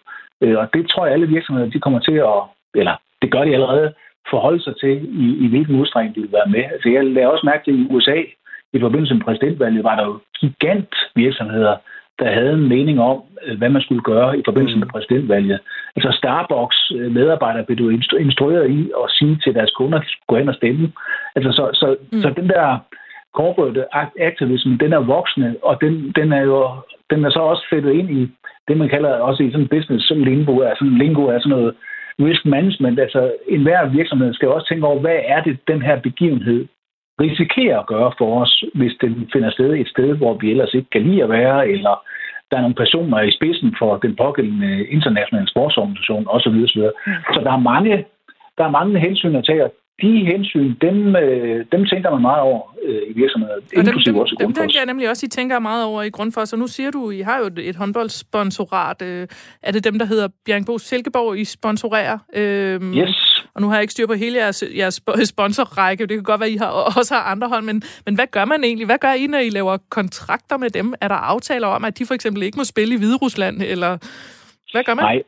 Og 0.61 0.67
det 0.73 0.89
tror 0.89 1.05
jeg, 1.05 1.13
alle 1.13 1.27
virksomheder 1.27 1.69
de 1.69 1.79
kommer 1.79 1.99
til 1.99 2.17
at, 2.31 2.39
eller 2.75 2.95
det 3.21 3.31
gør 3.31 3.43
de 3.43 3.53
allerede, 3.53 3.93
forholde 4.29 4.63
sig 4.63 4.73
til, 4.79 4.95
i, 5.23 5.45
i 5.45 5.47
hvilken 5.47 5.79
udstrækning 5.79 6.15
de 6.15 6.21
vil 6.21 6.31
være 6.31 6.49
med. 6.55 6.63
Altså, 6.73 6.89
jeg 6.89 7.05
lader 7.05 7.27
også 7.27 7.45
mærke 7.45 7.63
til, 7.63 7.71
at 7.71 7.79
i 7.79 7.87
USA, 7.89 8.17
i 8.73 8.79
forbindelse 8.79 9.13
med 9.13 9.23
præsidentvalget, 9.23 9.83
var 9.83 9.95
der 9.95 10.05
jo 10.05 10.19
gigant 10.39 10.93
virksomheder, 11.15 11.75
der 12.19 12.31
havde 12.31 12.53
en 12.53 12.69
mening 12.69 12.99
om, 12.99 13.21
øh, 13.45 13.57
hvad 13.57 13.69
man 13.69 13.81
skulle 13.81 14.01
gøre 14.01 14.39
i 14.39 14.41
forbindelse 14.45 14.77
med 14.77 14.85
mm. 14.85 14.91
præsidentvalget. 14.91 15.59
Altså 15.95 16.11
Starbucks 16.11 16.91
øh, 16.95 17.11
medarbejdere 17.11 17.63
blev 17.63 17.85
jo 17.85 17.89
instrueret 18.19 18.69
i 18.69 18.91
at 19.03 19.11
sige 19.17 19.39
til 19.43 19.53
deres 19.55 19.71
kunder, 19.71 19.97
at 19.97 20.03
de 20.05 20.11
skulle 20.11 20.27
gå 20.27 20.37
hen 20.37 20.49
og 20.49 20.55
stemme. 20.55 20.91
Altså, 21.35 21.51
så, 21.51 21.63
så, 21.73 21.95
mm. 22.11 22.21
så 22.21 22.29
den 22.39 22.49
der 22.49 22.77
corporate 23.35 23.85
activism, 24.19 24.71
den 24.83 24.93
er 24.93 24.99
voksende, 24.99 25.55
og 25.63 25.81
den, 25.81 26.11
den 26.15 26.33
er 26.33 26.41
jo 26.41 26.69
den 27.11 27.25
er 27.25 27.29
så 27.29 27.39
også 27.39 27.63
fættet 27.69 27.91
ind 27.93 28.09
i 28.19 28.21
det, 28.67 28.77
man 28.77 28.89
kalder 28.89 29.09
også 29.09 29.43
i 29.43 29.51
sådan 29.51 29.67
business 29.67 30.11
lingo, 30.15 30.61
altså 30.61 30.83
lingo 30.85 31.23
er 31.25 31.39
sådan 31.39 31.57
noget 31.57 31.73
risk 32.19 32.45
management, 32.45 32.99
altså 32.99 33.33
enhver 33.47 33.89
virksomhed 33.89 34.33
skal 34.33 34.47
også 34.47 34.67
tænke 34.67 34.87
over, 34.87 34.99
hvad 34.99 35.19
er 35.25 35.41
det, 35.43 35.59
den 35.67 35.81
her 35.81 35.99
begivenhed 35.99 36.67
risikerer 37.21 37.79
at 37.79 37.87
gøre 37.87 38.11
for 38.17 38.41
os, 38.41 38.63
hvis 38.73 38.93
den 39.01 39.29
finder 39.33 39.51
sted 39.51 39.73
et 39.73 39.87
sted, 39.87 40.17
hvor 40.17 40.33
vi 40.33 40.51
ellers 40.51 40.73
ikke 40.73 40.89
kan 40.89 41.01
lide 41.01 41.23
at 41.23 41.29
være, 41.29 41.69
eller 41.69 42.03
der 42.51 42.57
er 42.57 42.61
nogle 42.61 42.75
personer 42.75 43.21
i 43.21 43.31
spidsen 43.31 43.75
for 43.79 43.97
den 43.97 44.15
pågældende 44.15 44.87
internationale 44.87 45.49
sportsorganisation 45.49 46.27
osv. 46.27 46.57
osv. 46.65 46.81
Mm. 47.07 47.13
Så 47.33 47.39
der 47.43 47.51
er 47.51 47.67
mange 47.71 48.05
der 48.57 48.63
er 48.67 48.77
mange 48.79 48.99
hensyn 48.99 49.35
at 49.35 49.45
tage, 49.45 49.69
de 50.01 50.25
hensyn, 50.25 50.75
dem, 50.81 51.15
øh, 51.15 51.65
dem 51.71 51.85
tænker 51.85 52.11
man 52.11 52.21
meget 52.21 52.41
over 52.41 52.75
øh, 52.83 53.01
i 53.09 53.13
virksomheder, 53.13 53.55
inklusive 53.73 54.13
dem, 54.13 54.21
også 54.21 54.35
i 54.39 54.43
Dem 54.43 54.53
tænker 54.53 54.79
jeg 54.79 54.85
nemlig 54.85 55.09
også, 55.09 55.25
I 55.25 55.29
tænker 55.29 55.59
meget 55.59 55.85
over 55.85 56.01
i 56.01 56.09
Grundfos, 56.09 56.53
og 56.53 56.59
nu 56.59 56.67
siger 56.67 56.91
du, 56.91 57.11
I 57.11 57.21
har 57.21 57.37
jo 57.39 57.45
et, 57.45 57.59
et 57.59 57.75
håndboldsponsorat. 57.75 59.01
Øh, 59.01 59.27
er 59.63 59.71
det 59.71 59.83
dem, 59.83 59.99
der 59.99 60.05
hedder 60.05 60.27
Bjergbro 60.45 60.77
Silkeborg, 60.77 61.37
I 61.37 61.45
sponsorerer? 61.45 62.17
Øh, 62.35 62.81
yes. 62.97 63.47
Og 63.53 63.61
nu 63.61 63.67
har 63.67 63.75
jeg 63.75 63.81
ikke 63.81 63.91
styr 63.91 64.07
på 64.07 64.13
hele 64.13 64.37
jeres, 64.37 64.63
jeres 64.77 65.01
sponsorrække, 65.23 66.05
det 66.05 66.17
kan 66.17 66.23
godt 66.23 66.41
være, 66.41 66.51
I 66.51 66.57
har, 66.57 66.67
også 66.99 67.13
har 67.13 67.21
andre 67.21 67.47
hold, 67.47 67.63
men, 67.63 67.83
men 68.05 68.15
hvad 68.15 68.27
gør 68.31 68.45
man 68.45 68.63
egentlig? 68.63 68.85
Hvad 68.85 68.97
gør 68.97 69.13
I, 69.13 69.27
når 69.27 69.39
I 69.39 69.49
laver 69.49 69.77
kontrakter 69.89 70.57
med 70.57 70.69
dem? 70.69 70.93
Er 71.01 71.07
der 71.07 71.15
aftaler 71.15 71.67
om, 71.67 71.85
at 71.85 71.99
de 71.99 72.05
for 72.05 72.13
eksempel 72.13 72.43
ikke 72.43 72.57
må 72.57 72.63
spille 72.63 72.95
i 72.95 72.97
Hvide 72.97 73.17
Rusland, 73.17 73.61
eller 73.61 73.97
hvad 74.71 74.83
gør 74.83 74.93
man? 74.93 75.05
Nej, 75.05 75.23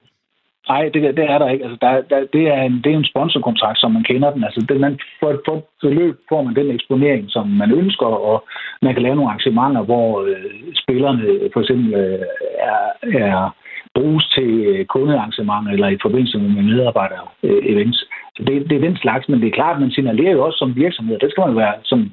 Nej, 0.69 0.89
det, 0.93 1.17
det 1.17 1.25
er 1.31 1.37
der 1.37 1.49
ikke. 1.49 1.65
Altså, 1.65 1.77
der, 1.81 2.01
der, 2.09 2.27
det, 2.33 2.47
er 2.47 2.61
en, 2.61 2.81
det 2.83 2.91
er 2.93 2.97
en 2.97 3.11
sponsorkontrakt, 3.11 3.79
som 3.79 3.91
man 3.91 4.03
kender 4.03 4.31
den. 4.31 4.43
Altså, 4.43 4.65
det, 4.69 4.79
man, 4.79 4.99
for, 5.19 5.29
et, 5.29 5.39
for 5.47 5.65
beløb 5.81 6.15
får 6.29 6.41
man 6.43 6.55
den 6.55 6.71
eksponering, 6.71 7.25
som 7.29 7.47
man 7.47 7.71
ønsker, 7.71 8.05
og 8.05 8.43
man 8.81 8.93
kan 8.93 9.03
lave 9.03 9.15
nogle 9.15 9.29
arrangementer, 9.29 9.81
hvor 9.81 10.21
øh, 10.21 10.73
spillerne 10.83 11.23
for 11.53 11.59
eksempel 11.61 11.93
øh, 11.93 12.19
er, 12.57 12.83
er 13.19 13.55
bruges 13.95 14.25
til 14.35 14.51
øh, 14.69 14.85
kundearrangementer 14.85 15.71
eller 15.71 15.87
i 15.87 15.97
forbindelse 16.01 16.37
med 16.37 16.63
medarbejder-events. 16.63 17.99
Øh, 18.03 18.09
Så 18.35 18.43
det, 18.47 18.69
det 18.69 18.75
er 18.75 18.87
den 18.87 18.97
slags, 18.97 19.29
men 19.29 19.41
det 19.41 19.47
er 19.47 19.57
klart, 19.59 19.75
at 19.75 19.81
man 19.81 19.91
signalerer 19.91 20.31
jo 20.31 20.45
også 20.45 20.57
som 20.57 20.75
virksomhed, 20.75 21.19
det 21.19 21.31
skal 21.31 21.47
man 21.47 21.55
være 21.55 21.73
som 21.83 22.11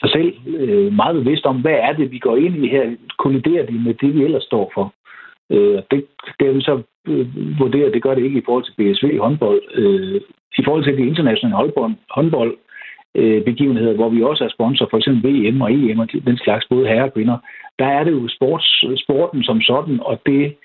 sig 0.00 0.10
selv 0.10 0.32
øh, 0.46 0.92
meget 0.92 1.14
bevidst 1.14 1.46
om, 1.46 1.60
hvad 1.60 1.78
er 1.88 1.92
det, 1.92 2.10
vi 2.10 2.18
går 2.18 2.36
ind 2.36 2.64
i 2.64 2.68
her? 2.68 2.96
Kolliderer 3.18 3.66
det 3.66 3.74
med 3.86 3.94
det, 3.94 4.14
vi 4.14 4.24
ellers 4.24 4.42
står 4.42 4.70
for? 4.74 4.92
Øh, 5.50 5.82
det 5.90 6.04
skal 6.34 6.54
vi 6.54 6.60
så 6.60 6.82
øh, 7.08 7.26
vurdere, 7.58 7.92
det 7.92 8.02
gør 8.02 8.14
det 8.14 8.24
ikke 8.24 8.38
i 8.38 8.44
forhold 8.44 8.64
til 8.64 8.76
BSV 8.78 9.18
håndbold. 9.18 9.62
Øh, 9.74 10.20
I 10.58 10.64
forhold 10.64 10.84
til 10.84 10.96
de 10.96 11.06
internationale 11.06 11.56
håndbold, 11.56 11.92
håndbold 12.10 12.56
øh, 13.14 13.44
begivenheder, 13.44 13.94
hvor 13.94 14.08
vi 14.08 14.22
også 14.22 14.44
er 14.44 14.48
sponsor, 14.48 14.86
for 14.90 14.98
eksempel 14.98 15.22
VM 15.26 15.60
og 15.60 15.72
EM 15.72 15.98
og 15.98 16.08
den 16.12 16.38
slags, 16.38 16.66
både 16.70 16.88
herre 16.88 17.04
og 17.04 17.14
kvinder, 17.14 17.38
der 17.78 17.86
er 17.86 18.04
det 18.04 18.12
jo 18.12 18.28
sports, 18.28 18.84
sporten 19.04 19.42
som 19.44 19.60
sådan, 19.60 20.00
og 20.00 20.20
det, 20.26 20.56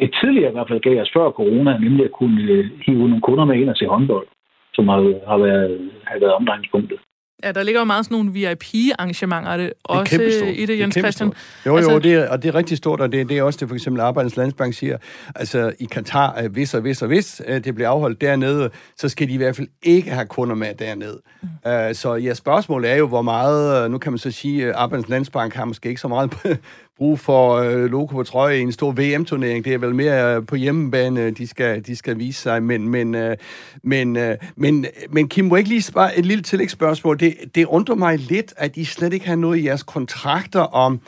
det 0.00 0.14
tidligere 0.20 0.50
i 0.50 0.52
hvert 0.52 0.68
fald 0.68 0.80
gav 0.80 1.00
os 1.00 1.12
før 1.16 1.30
corona, 1.30 1.78
nemlig 1.78 2.04
at 2.04 2.12
kunne 2.12 2.42
øh, 2.42 2.70
hive 2.86 3.08
nogle 3.08 3.20
kunder 3.20 3.44
med 3.44 3.56
ind 3.56 3.70
og 3.70 3.76
se 3.76 3.86
håndbold, 3.86 4.26
som 4.74 4.88
har, 4.88 5.00
har, 5.28 5.38
været, 5.38 5.90
har 6.04 6.18
været 6.18 6.32
omdrejningspunktet. 6.32 6.98
Ja, 7.42 7.52
der 7.52 7.62
ligger 7.62 7.80
jo 7.80 7.84
meget 7.84 8.04
sådan 8.04 8.14
nogle 8.14 8.32
VIP-arrangementer 8.32 9.50
er 9.50 9.56
det, 9.56 9.66
det 9.66 9.94
er 9.94 9.98
også 9.98 10.44
i 10.44 10.66
det, 10.66 10.78
Jens 10.78 10.94
det 10.94 11.02
Christian. 11.02 11.32
Jo, 11.66 11.70
jo, 11.70 11.76
altså, 11.76 11.98
det 11.98 12.14
er, 12.14 12.28
og 12.28 12.42
det 12.42 12.48
er 12.48 12.54
rigtig 12.54 12.76
stort, 12.76 13.00
og 13.00 13.12
det, 13.12 13.28
det 13.28 13.38
er 13.38 13.42
også 13.42 13.58
det, 13.60 13.68
for 13.68 13.74
eksempel 13.74 14.00
Arbejdernes 14.00 14.36
Landsbank 14.36 14.74
siger, 14.74 14.98
altså 15.34 15.72
i 15.78 15.84
Katar, 15.84 16.48
hvis 16.48 16.74
og 16.74 16.80
hvis 16.80 17.02
og 17.02 17.08
hvis 17.08 17.42
det 17.46 17.74
bliver 17.74 17.88
afholdt 17.88 18.20
dernede, 18.20 18.70
så 18.96 19.08
skal 19.08 19.28
de 19.28 19.32
i 19.32 19.36
hvert 19.36 19.56
fald 19.56 19.68
ikke 19.82 20.10
have 20.10 20.26
kunder 20.26 20.54
med 20.54 20.74
dernede. 20.74 21.20
Mm. 21.42 21.48
Uh, 21.66 21.72
så 21.92 22.14
ja, 22.14 22.34
spørgsmålet 22.34 22.90
er 22.90 22.96
jo, 22.96 23.06
hvor 23.06 23.22
meget, 23.22 23.90
nu 23.90 23.98
kan 23.98 24.12
man 24.12 24.18
så 24.18 24.30
sige, 24.30 24.72
Arbejdernes 24.72 25.08
Landsbank 25.08 25.54
har 25.54 25.64
måske 25.64 25.88
ikke 25.88 26.00
så 26.00 26.08
meget 26.08 26.58
brug 26.98 27.18
for 27.18 27.54
øh, 27.54 27.84
logo 27.84 28.06
på 28.06 28.22
trøje 28.22 28.58
i 28.58 28.60
en 28.60 28.72
stor 28.72 28.92
VM-turnering. 28.92 29.64
Det 29.64 29.74
er 29.74 29.78
vel 29.78 29.94
mere 29.94 30.36
øh, 30.36 30.46
på 30.46 30.56
hjemmebane, 30.56 31.30
de 31.30 31.46
skal, 31.46 31.86
de 31.86 31.96
skal 31.96 32.18
vise 32.18 32.42
sig. 32.42 32.62
Men, 32.62 32.88
men, 32.88 33.14
øh, 33.14 33.36
men, 33.82 34.16
øh, 34.16 34.36
men, 34.56 34.86
men 35.10 35.28
Kim, 35.28 35.44
må 35.44 35.56
ikke 35.56 35.68
lige 35.68 35.82
spørge 35.82 36.18
et 36.18 36.26
lille 36.26 36.42
tillægsspørgsmål? 36.42 37.20
Det, 37.20 37.34
det 37.54 37.66
undrer 37.66 37.94
mig 37.94 38.18
lidt, 38.18 38.54
at 38.56 38.76
I 38.76 38.84
slet 38.84 39.12
ikke 39.12 39.26
har 39.26 39.36
noget 39.36 39.58
i 39.58 39.66
jeres 39.66 39.82
kontrakter 39.82 40.60
om, 40.60 41.00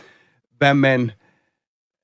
hvad 0.59 0.75
man 0.75 1.11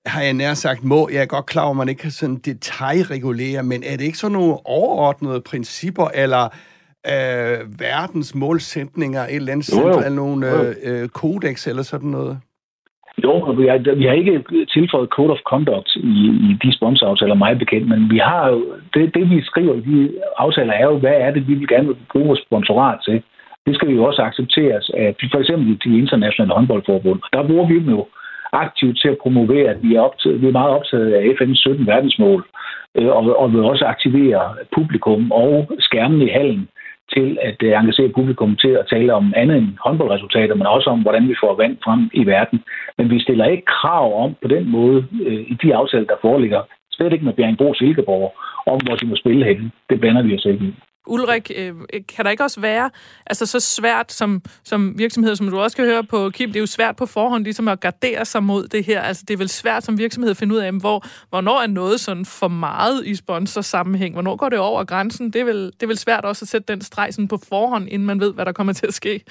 har 0.07 0.23
jeg 0.23 0.33
nær 0.33 0.55
sagt 0.55 0.85
må. 0.85 1.09
Jeg 1.09 1.23
er 1.23 1.27
godt 1.27 1.47
klar 1.47 1.63
over, 1.63 1.71
at 1.71 1.77
man 1.77 1.89
ikke 1.89 2.01
kan 2.01 2.11
sådan 2.11 2.37
detaljregulere, 2.37 3.63
men 3.63 3.83
er 3.83 3.97
det 3.97 4.05
ikke 4.05 4.19
sådan 4.19 4.33
nogle 4.33 4.67
overordnede 4.67 5.41
principper, 5.41 6.09
eller 6.15 6.49
øh, 7.07 7.81
verdens 7.81 8.35
målsætninger, 8.35 9.23
et 9.23 9.35
eller 9.35 9.53
andet, 9.53 9.73
jo, 9.73 9.89
jo. 9.89 9.97
eller 9.97 10.09
nogle 10.09 10.51
øh, 10.53 10.77
øh, 10.83 11.09
kodex 11.09 11.67
eller 11.67 11.83
sådan 11.83 12.09
noget? 12.09 12.41
Jo, 13.25 13.33
vi 13.39 13.67
har, 13.67 13.95
vi 13.95 14.05
har 14.05 14.13
ikke 14.13 14.45
tilføjet 14.73 15.09
Code 15.09 15.31
of 15.31 15.45
Conduct 15.51 15.97
i, 15.97 16.17
i 16.49 16.59
de 16.63 16.77
sponsoraftaler, 16.77 17.35
mig 17.35 17.59
bekendt, 17.59 17.89
men 17.89 18.11
vi 18.11 18.19
har 18.19 18.49
jo, 18.49 18.65
det, 18.95 19.15
det 19.15 19.31
vi 19.31 19.43
skriver 19.43 19.75
i 19.75 19.81
de 19.81 20.11
aftaler 20.39 20.73
er 20.73 20.85
jo, 20.85 20.99
hvad 20.99 21.15
er 21.15 21.31
det, 21.31 21.49
vi 21.49 21.55
vil 21.55 21.69
gerne 21.69 21.95
bruge 22.13 22.27
vores 22.27 22.41
sponsorat 22.47 22.99
til. 23.05 23.23
Det 23.67 23.75
skal 23.75 23.89
vi 23.89 23.95
jo 23.95 24.05
også 24.05 24.23
acceptere 24.23 24.81
af 24.95 25.15
for 25.33 25.39
eksempel 25.39 25.79
de 25.85 25.99
internationale 25.99 26.55
håndboldforbund. 26.55 27.21
Der 27.33 27.47
bruger 27.47 27.67
vi 27.69 27.75
dem 27.79 27.91
jo 27.91 28.07
aktivt 28.53 29.01
til 29.01 29.09
at 29.09 29.19
promovere, 29.23 29.71
at 29.71 29.83
vi 29.83 29.95
er, 29.95 30.01
optaget, 30.01 30.43
vi 30.43 30.47
er 30.47 30.59
meget 30.61 30.71
optaget 30.71 31.13
af 31.15 31.21
FN's 31.23 31.55
17 31.55 31.87
verdensmål, 31.87 32.45
øh, 32.99 33.09
og, 33.09 33.39
og 33.41 33.53
vil 33.53 33.61
også 33.61 33.85
aktivere 33.85 34.55
publikum 34.75 35.33
og 35.33 35.71
skærmen 35.79 36.23
i 36.23 36.29
hallen 36.29 36.69
til 37.17 37.39
at 37.49 37.59
øh, 37.63 37.73
engagere 37.81 38.17
publikum 38.19 38.57
til 38.57 38.73
at 38.81 38.87
tale 38.91 39.15
om 39.15 39.33
andet 39.37 39.57
end 39.59 39.69
håndboldresultater, 39.85 40.55
men 40.55 40.67
også 40.67 40.91
om, 40.91 41.01
hvordan 41.03 41.29
vi 41.29 41.35
får 41.43 41.57
vand 41.63 41.77
frem 41.85 42.11
i 42.13 42.27
verden. 42.27 42.59
Men 42.99 43.11
vi 43.11 43.21
stiller 43.21 43.45
ikke 43.45 43.65
krav 43.65 44.25
om 44.25 44.31
på 44.43 44.49
den 44.49 44.71
måde 44.71 45.07
øh, 45.27 45.41
i 45.53 45.55
de 45.63 45.75
aftaler, 45.75 46.07
der 46.07 46.25
foreligger, 46.27 46.63
slet 46.93 47.13
ikke 47.13 47.25
med 47.25 47.33
Bjergbro 47.33 47.75
Silkeborg, 47.75 48.29
om 48.67 48.79
hvor 48.85 48.95
de 48.97 49.07
må 49.07 49.17
spille 49.17 49.45
henne. 49.45 49.71
Det 49.91 50.01
blander 50.01 50.23
vi 50.23 50.35
os 50.37 50.45
ikke 50.45 50.65
i. 50.65 50.75
Ulrik, 51.07 51.51
øh, 51.57 51.75
kan 52.09 52.25
der 52.25 52.31
ikke 52.31 52.45
også 52.45 52.61
være 52.61 52.91
altså 53.27 53.47
så 53.47 53.61
svært 53.61 54.13
som, 54.13 54.43
som 54.65 54.99
virksomhed, 54.99 55.37
som 55.37 55.51
du 55.51 55.61
også 55.61 55.77
kan 55.77 55.87
høre 55.87 56.05
på 56.05 56.31
Kim, 56.31 56.49
det 56.49 56.57
er 56.57 56.61
jo 56.61 56.67
svært 56.67 56.97
på 56.97 57.07
forhånd 57.07 57.45
ligesom 57.45 57.69
at 57.69 57.81
gardere 57.81 58.25
sig 58.25 58.43
mod 58.43 58.69
det 58.69 58.85
her. 58.85 59.01
Altså 59.01 59.25
det 59.29 59.35
er 59.35 59.39
vel 59.39 59.49
svært 59.49 59.85
som 59.85 59.99
virksomhed 59.99 60.31
at 60.31 60.37
finde 60.37 60.55
ud 60.55 60.61
af, 60.61 60.73
hvor, 60.73 61.07
hvornår 61.29 61.61
er 61.61 61.67
noget 61.67 62.01
sådan 62.01 62.25
for 62.25 62.49
meget 62.49 63.07
i 63.07 63.15
sponsorsammenhæng? 63.15 64.15
Hvornår 64.15 64.37
går 64.37 64.49
det 64.49 64.59
over 64.59 64.85
grænsen? 64.85 65.31
Det 65.31 65.41
er 65.41 65.45
vel, 65.45 65.67
det 65.67 65.83
er 65.83 65.87
vel 65.87 65.99
svært 65.99 66.25
også 66.25 66.45
at 66.45 66.49
sætte 66.49 66.73
den 66.73 66.83
streg 66.83 67.15
sådan 67.15 67.29
på 67.29 67.39
forhånd, 67.49 67.89
inden 67.89 68.07
man 68.07 68.21
ved, 68.21 68.33
hvad 68.33 68.47
der 68.47 68.53
kommer 68.53 68.73
til 68.73 68.87
at 68.87 68.95
ske. 68.95 69.25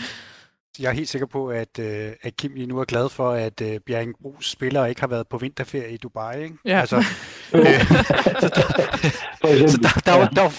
Jeg 0.80 0.90
er 0.90 0.94
helt 0.94 1.10
sikker 1.10 1.26
på, 1.26 1.48
at, 1.48 1.80
øh, 1.80 2.12
at 2.22 2.36
Kim 2.38 2.54
lige 2.54 2.68
nu 2.68 2.80
er 2.80 2.86
glad 2.86 3.10
for, 3.10 3.32
at 3.32 3.62
øh, 3.62 3.80
Bjerring 3.86 4.16
Brugs 4.22 4.50
spillere 4.50 4.90
ikke 4.90 5.02
har 5.02 5.08
været 5.08 5.28
på 5.28 5.38
vinterferie 5.38 5.94
i 5.94 5.98
Dubai. 5.98 6.44
Ikke? 6.44 6.56
Ja. 6.66 6.80
Altså, 6.80 6.96
øh, 7.56 7.88
så 8.40 8.48
der, 8.48 9.70
så 9.70 9.80
der, 9.82 10.02
der, 10.06 10.18
der, 10.18 10.28
der, 10.28 10.50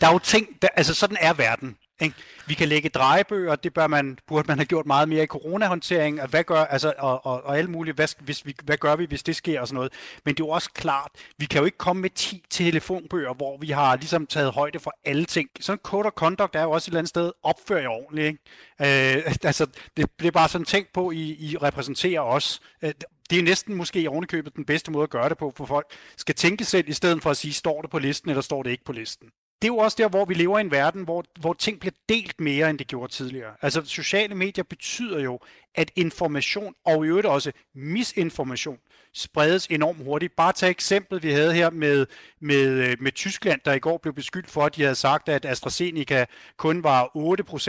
der 0.00 0.06
er 0.08 0.12
jo 0.12 0.18
ting, 0.18 0.46
der, 0.62 0.68
altså 0.76 0.94
sådan 0.94 1.16
er 1.20 1.32
verden. 1.32 1.76
Ikke? 2.00 2.16
Vi 2.46 2.54
kan 2.54 2.68
lægge 2.68 2.88
drejebøger, 2.88 3.56
det 3.56 3.74
bør 3.74 3.86
man, 3.86 4.18
burde 4.26 4.48
man 4.48 4.58
have 4.58 4.66
gjort 4.66 4.86
meget 4.86 5.08
mere 5.08 5.22
i 5.22 5.26
coronahåndtering, 5.26 6.22
og 6.22 6.28
hvad 6.28 6.44
gør, 6.44 6.64
altså, 6.64 6.92
og, 6.98 7.26
og, 7.26 7.44
og 7.44 7.58
alt 7.58 7.70
muligt, 7.70 7.96
hvad, 7.96 8.08
hvis 8.24 8.46
vi, 8.46 8.54
hvad 8.64 8.76
gør 8.76 8.96
vi, 8.96 9.04
hvis 9.04 9.22
det 9.22 9.36
sker 9.36 9.60
og 9.60 9.68
sådan 9.68 9.74
noget. 9.74 9.92
Men 10.24 10.34
det 10.34 10.42
er 10.42 10.46
jo 10.46 10.50
også 10.50 10.70
klart, 10.74 11.10
vi 11.38 11.46
kan 11.46 11.58
jo 11.58 11.64
ikke 11.64 11.78
komme 11.78 12.02
med 12.02 12.10
10 12.10 12.42
telefonbøger, 12.50 13.34
hvor 13.34 13.58
vi 13.60 13.70
har 13.70 13.96
ligesom 13.96 14.26
taget 14.26 14.52
højde 14.52 14.80
for 14.80 14.92
alle 15.04 15.24
ting. 15.24 15.48
Sådan 15.60 15.76
en 15.76 15.82
code 15.82 16.06
of 16.06 16.12
conduct 16.12 16.56
er 16.56 16.62
jo 16.62 16.70
også 16.70 16.84
et 16.84 16.88
eller 16.88 16.98
andet 16.98 17.08
sted, 17.08 17.32
opfør 17.42 17.78
jer 17.78 17.88
ordentligt. 17.88 18.26
Ikke? 18.26 19.16
Øh, 19.16 19.32
altså, 19.48 19.66
det 19.96 20.10
bliver 20.10 20.32
bare 20.32 20.48
sådan 20.48 20.64
tænkt 20.64 20.92
på, 20.92 21.10
I, 21.10 21.36
I 21.40 21.56
repræsenterer 21.56 22.20
os. 22.20 22.60
Øh, 22.82 22.92
det 23.30 23.38
er 23.38 23.42
næsten 23.42 23.74
måske 23.74 24.10
ovenikøbet 24.10 24.56
den 24.56 24.64
bedste 24.64 24.90
måde 24.90 25.02
at 25.02 25.10
gøre 25.10 25.28
det 25.28 25.38
på, 25.38 25.52
for 25.56 25.66
folk 25.66 25.86
skal 26.16 26.34
tænke 26.34 26.64
selv, 26.64 26.88
i 26.88 26.92
stedet 26.92 27.22
for 27.22 27.30
at 27.30 27.36
sige, 27.36 27.52
står 27.52 27.82
det 27.82 27.90
på 27.90 27.98
listen, 27.98 28.30
eller 28.30 28.42
står 28.42 28.62
det 28.62 28.70
ikke 28.70 28.84
på 28.84 28.92
listen 28.92 29.28
det 29.62 29.68
er 29.68 29.72
jo 29.72 29.76
også 29.76 29.96
der, 30.00 30.08
hvor 30.08 30.24
vi 30.24 30.34
lever 30.34 30.58
i 30.58 30.60
en 30.60 30.70
verden, 30.70 31.02
hvor, 31.04 31.24
hvor 31.40 31.52
ting 31.52 31.80
bliver 31.80 31.92
delt 32.08 32.40
mere, 32.40 32.70
end 32.70 32.78
det 32.78 32.86
gjorde 32.86 33.12
tidligere. 33.12 33.54
Altså, 33.62 33.84
sociale 33.84 34.34
medier 34.34 34.64
betyder 34.64 35.20
jo, 35.20 35.38
at 35.74 35.90
information, 35.96 36.74
og 36.86 37.04
i 37.04 37.08
øvrigt 37.08 37.26
også 37.26 37.52
misinformation, 37.74 38.78
spredes 39.14 39.66
enormt 39.66 40.04
hurtigt. 40.04 40.36
Bare 40.36 40.52
tag 40.52 40.70
eksemplet, 40.70 41.22
vi 41.22 41.32
havde 41.32 41.54
her 41.54 41.70
med, 41.70 42.06
med, 42.40 42.66
øh, 42.66 42.96
med 43.00 43.12
Tyskland, 43.12 43.60
der 43.64 43.72
i 43.72 43.78
går 43.78 43.98
blev 43.98 44.14
beskyldt 44.14 44.50
for, 44.50 44.64
at 44.64 44.76
de 44.76 44.82
havde 44.82 44.94
sagt, 44.94 45.28
at 45.28 45.44
AstraZeneca 45.44 46.26
kun 46.56 46.82
var 46.82 47.04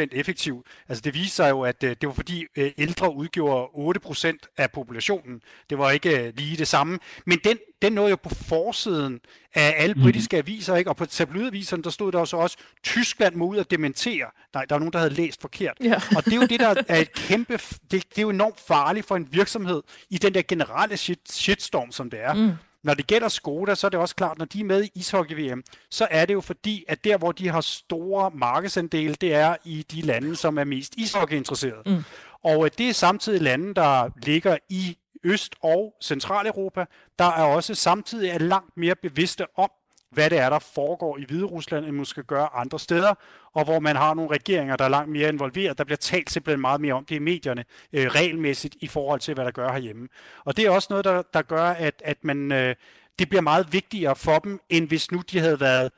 8% 0.03 0.07
effektiv. 0.11 0.65
Altså 0.89 1.01
det 1.01 1.13
viser 1.13 1.47
jo, 1.47 1.61
at 1.61 1.83
øh, 1.83 1.89
det 1.89 2.07
var 2.07 2.13
fordi 2.13 2.45
øh, 2.55 2.71
ældre 2.77 3.15
udgjorde 3.15 3.97
8% 4.05 4.37
af 4.57 4.71
populationen. 4.71 5.41
Det 5.69 5.77
var 5.77 5.91
ikke 5.91 6.33
lige 6.35 6.57
det 6.57 6.67
samme. 6.67 6.99
Men 7.25 7.39
den, 7.43 7.57
den 7.81 7.93
nåede 7.93 8.09
jo 8.09 8.15
på 8.15 8.29
forsiden 8.29 9.19
af 9.55 9.73
alle 9.77 9.93
mhm. 9.93 10.03
britiske 10.03 10.37
aviser, 10.37 10.75
ikke? 10.75 10.89
og 10.89 10.97
på 10.97 11.05
tabloidaviserne, 11.05 11.83
der 11.83 11.89
stod 11.89 12.11
der 12.11 12.19
også 12.19 12.37
også, 12.37 12.57
Tyskland 12.83 13.35
må 13.35 13.45
ud 13.45 13.57
og 13.57 13.71
dementere. 13.71 14.25
Nej, 14.53 14.65
der 14.65 14.75
var 14.75 14.79
nogen, 14.79 14.93
der 14.93 14.99
havde 14.99 15.13
læst 15.13 15.41
forkert. 15.41 15.77
Ja. 15.83 16.01
og 16.15 16.25
det 16.25 16.33
er 16.33 16.37
jo 16.37 16.45
det, 16.45 16.59
der 16.59 16.75
er 16.87 16.97
et 16.97 17.13
kæmpe, 17.13 17.59
det, 17.91 18.09
det 18.09 18.17
er 18.17 18.21
jo 18.21 18.29
enormt 18.29 18.59
farligt 18.59 19.05
for 19.05 19.15
en 19.15 19.27
virksomhed 19.31 19.81
i 20.09 20.17
den 20.17 20.33
der 20.33 20.41
generelle 20.47 20.97
shit, 20.97 21.19
shitstorm, 21.31 21.91
som 21.91 22.09
det 22.09 22.23
er. 22.23 22.33
Mm. 22.33 22.51
Når 22.83 22.93
det 22.93 23.07
gælder 23.07 23.27
Skoda, 23.27 23.75
så 23.75 23.87
er 23.87 23.89
det 23.89 23.99
også 23.99 24.15
klart, 24.15 24.37
når 24.37 24.45
de 24.45 24.59
er 24.59 24.63
med 24.63 24.83
i 24.83 24.91
ishockey-VM, 24.95 25.63
så 25.89 26.07
er 26.11 26.25
det 26.25 26.33
jo 26.33 26.41
fordi, 26.41 26.85
at 26.87 27.03
der, 27.03 27.17
hvor 27.17 27.31
de 27.31 27.49
har 27.49 27.61
store 27.61 28.31
markedsandele, 28.33 29.15
det 29.21 29.33
er 29.33 29.55
i 29.65 29.85
de 29.91 30.01
lande, 30.01 30.35
som 30.35 30.57
er 30.57 30.63
mest 30.63 30.95
ishockey-interesserede. 30.97 31.81
Mm. 31.85 32.03
Og 32.43 32.65
øh, 32.65 32.71
det 32.77 32.89
er 32.89 32.93
samtidig 32.93 33.41
lande, 33.41 33.73
der 33.73 34.09
ligger 34.25 34.57
i 34.69 34.97
Øst- 35.23 35.55
og 35.63 35.93
Centraleuropa, 36.03 36.85
der 37.19 37.25
er 37.25 37.43
også 37.43 37.75
samtidig 37.75 38.29
er 38.29 38.37
langt 38.37 38.77
mere 38.77 38.95
bevidste 38.95 39.45
om, 39.57 39.71
hvad 40.11 40.29
det 40.29 40.37
er, 40.37 40.49
der 40.49 40.59
foregår 40.59 41.17
i 41.17 41.23
Hvide 41.23 41.45
Rusland, 41.45 41.85
end 41.85 41.95
måske 41.95 42.23
gøre 42.23 42.55
andre 42.55 42.79
steder, 42.79 43.13
og 43.53 43.63
hvor 43.63 43.79
man 43.79 43.95
har 43.95 44.13
nogle 44.13 44.31
regeringer, 44.31 44.75
der 44.75 44.85
er 44.85 44.89
langt 44.89 45.11
mere 45.11 45.29
involveret. 45.29 45.77
Der 45.77 45.83
bliver 45.83 45.97
talt 45.97 46.31
simpelthen 46.31 46.61
meget 46.61 46.81
mere 46.81 46.93
om 46.93 47.05
det 47.05 47.15
i 47.15 47.19
medierne, 47.19 47.65
øh, 47.93 48.07
regelmæssigt 48.07 48.75
i 48.79 48.87
forhold 48.87 49.19
til, 49.19 49.33
hvad 49.33 49.45
der 49.45 49.51
gør 49.51 49.71
herhjemme. 49.71 50.07
Og 50.45 50.57
det 50.57 50.65
er 50.65 50.69
også 50.69 50.87
noget, 50.89 51.05
der, 51.05 51.21
der 51.33 51.41
gør, 51.41 51.65
at, 51.65 52.01
at 52.05 52.23
man, 52.23 52.51
øh, 52.51 52.75
det 53.19 53.29
bliver 53.29 53.41
meget 53.41 53.73
vigtigere 53.73 54.15
for 54.15 54.39
dem, 54.39 54.59
end 54.69 54.87
hvis 54.87 55.11
nu 55.11 55.21
de 55.31 55.39
havde 55.39 55.59
været 55.59 55.91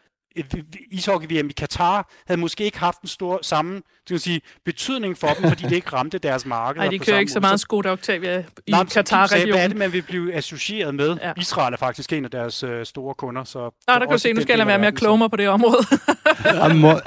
ishockey-VM 0.92 1.50
i 1.50 1.54
Katar 1.54 2.12
havde 2.28 2.42
måske 2.42 2.64
ikke 2.64 2.80
haft 2.80 3.02
en 3.02 3.08
stor 3.08 3.40
samme 3.42 3.82
skal 4.06 4.20
sige, 4.20 4.42
betydning 4.66 5.18
for 5.18 5.28
dem, 5.28 5.50
fordi 5.50 5.64
det 5.64 5.72
ikke 5.72 5.90
ramte 5.94 6.18
deres 6.18 6.46
marked. 6.46 6.82
Nej, 6.82 6.90
de 6.90 7.00
kører 7.00 7.20
ikke 7.20 7.32
så 7.32 7.40
meget 7.40 7.60
Skoda 7.60 7.92
Octavia 7.92 8.44
i 8.68 8.72
Katar-regionen. 8.94 9.54
Hvad 9.54 9.64
er 9.64 9.68
det, 9.68 9.78
man 9.78 9.94
vil 9.94 10.02
blive 10.02 10.34
associeret 10.34 10.96
med? 10.96 11.18
Ja. 11.22 11.32
Israel 11.38 11.74
er 11.74 11.78
faktisk 11.78 12.14
en 12.14 12.26
af 12.26 12.32
deres 12.32 12.64
øh, 12.64 12.86
store 12.86 13.14
kunder. 13.14 13.44
Så 13.44 13.60
Nå, 13.60 13.70
der 13.88 14.00
kan 14.00 14.10
du 14.10 14.18
se, 14.18 14.34
nu 14.34 14.42
skal 14.42 14.58
jeg 14.58 14.68
være 14.68 14.80
mere 14.80 14.92
kloge 14.92 15.30
på 15.30 15.36
det 15.36 15.48
område. 15.50 15.78
ja, 16.46 16.74
må, 16.74 17.00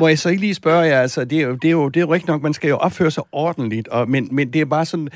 må 0.00 0.08
jeg 0.08 0.18
så 0.18 0.28
ikke 0.28 0.40
lige 0.40 0.54
spørge 0.54 0.80
jer, 0.80 1.00
altså, 1.00 1.24
det 1.24 1.38
er 1.38 1.42
jo, 1.42 1.54
det 1.54 1.68
er 1.68 1.72
jo, 1.72 1.88
det 1.88 1.96
er 1.96 2.04
jo 2.04 2.12
rigtigt 2.12 2.28
nok, 2.28 2.42
man 2.42 2.54
skal 2.54 2.68
jo 2.68 2.76
opføre 2.76 3.10
sig 3.10 3.24
ordentligt, 3.32 3.88
og, 3.88 4.10
men, 4.10 4.28
men 4.32 4.52
det 4.52 4.60
er 4.60 4.64
bare 4.64 4.84
sådan, 4.84 5.08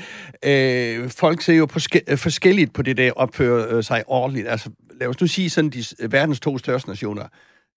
øh, 0.45 1.09
folk 1.09 1.41
ser 1.41 1.53
jo 1.53 1.65
på 1.65 1.79
ske, 1.79 2.01
forskelligt 2.17 2.73
på 2.73 2.81
det 2.81 2.97
der 2.97 3.11
opføre 3.15 3.65
øh, 3.69 3.83
sig 3.83 4.03
ordentligt. 4.07 4.47
Altså, 4.47 4.69
lad 4.99 5.07
os 5.07 5.21
nu 5.21 5.27
sige 5.27 5.49
sådan, 5.49 5.69
de 5.69 5.83
verdens 6.09 6.39
to 6.39 6.57
største 6.57 6.89
nationer, 6.89 7.23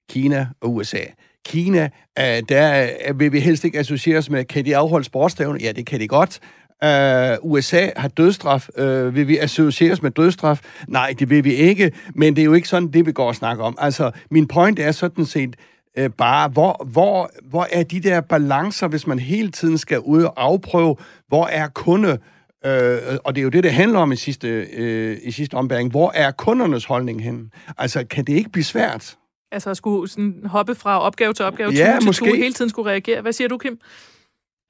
Kina 0.08 0.46
og 0.60 0.74
USA. 0.74 1.00
Kina, 1.44 1.88
øh, 2.18 2.42
der 2.48 2.88
øh, 3.08 3.20
vil 3.20 3.32
vi 3.32 3.40
helst 3.40 3.64
ikke 3.64 3.78
associeres 3.78 4.30
med, 4.30 4.44
kan 4.44 4.64
de 4.64 4.76
afholde 4.76 5.04
sportsstævne? 5.04 5.58
Ja, 5.62 5.72
det 5.72 5.86
kan 5.86 6.00
de 6.00 6.08
godt. 6.08 6.40
Øh, 6.84 7.38
uh, 7.42 7.50
USA 7.50 7.88
har 7.96 8.08
dødstraf. 8.08 8.68
Uh, 8.78 8.84
øh, 8.84 9.14
vil 9.14 9.28
vi 9.28 9.38
associeres 9.38 10.02
med 10.02 10.10
dødstraf? 10.10 10.60
Nej, 10.88 11.14
det 11.18 11.30
vil 11.30 11.44
vi 11.44 11.54
ikke, 11.54 11.92
men 12.14 12.36
det 12.36 12.42
er 12.42 12.44
jo 12.44 12.52
ikke 12.52 12.68
sådan, 12.68 12.88
det 12.88 13.06
vi 13.06 13.12
går 13.12 13.28
og 13.28 13.34
snakker 13.34 13.64
om. 13.64 13.76
Altså, 13.80 14.10
min 14.30 14.48
point 14.48 14.78
er 14.78 14.92
sådan 14.92 15.26
set 15.26 15.56
uh, 16.00 16.06
bare, 16.06 16.48
hvor, 16.48 16.86
hvor, 16.86 17.30
hvor 17.44 17.66
er 17.72 17.82
de 17.82 18.00
der 18.00 18.20
balancer, 18.20 18.88
hvis 18.88 19.06
man 19.06 19.18
hele 19.18 19.50
tiden 19.50 19.78
skal 19.78 20.00
ud 20.00 20.22
og 20.22 20.32
afprøve, 20.36 20.96
hvor 21.28 21.46
er 21.46 21.68
kunde, 21.68 22.18
Øh, 22.66 23.18
og 23.24 23.34
det 23.34 23.40
er 23.40 23.42
jo 23.42 23.48
det, 23.48 23.64
det 23.64 23.72
handler 23.72 23.98
om 23.98 24.12
i 24.12 24.16
sidste, 24.16 24.48
øh, 24.48 25.18
i 25.22 25.30
sidste 25.30 25.54
ombæring. 25.54 25.90
Hvor 25.90 26.12
er 26.14 26.30
kundernes 26.30 26.84
holdning 26.84 27.22
hen? 27.22 27.50
Altså, 27.78 28.04
kan 28.10 28.24
det 28.24 28.32
ikke 28.32 28.50
blive 28.50 28.64
svært? 28.64 29.16
Altså 29.52 29.70
at 29.70 29.76
skulle 29.76 30.08
sådan 30.08 30.34
hoppe 30.46 30.74
fra 30.82 31.00
opgave 31.08 31.32
til 31.32 31.44
opgave, 31.44 31.70
ja, 31.70 31.98
til 31.98 32.06
måske. 32.06 32.24
til 32.24 32.42
hele 32.44 32.52
tiden 32.52 32.70
skulle 32.70 32.90
reagere. 32.90 33.20
Hvad 33.22 33.32
siger 33.32 33.48
du, 33.48 33.58
Kim? 33.58 33.80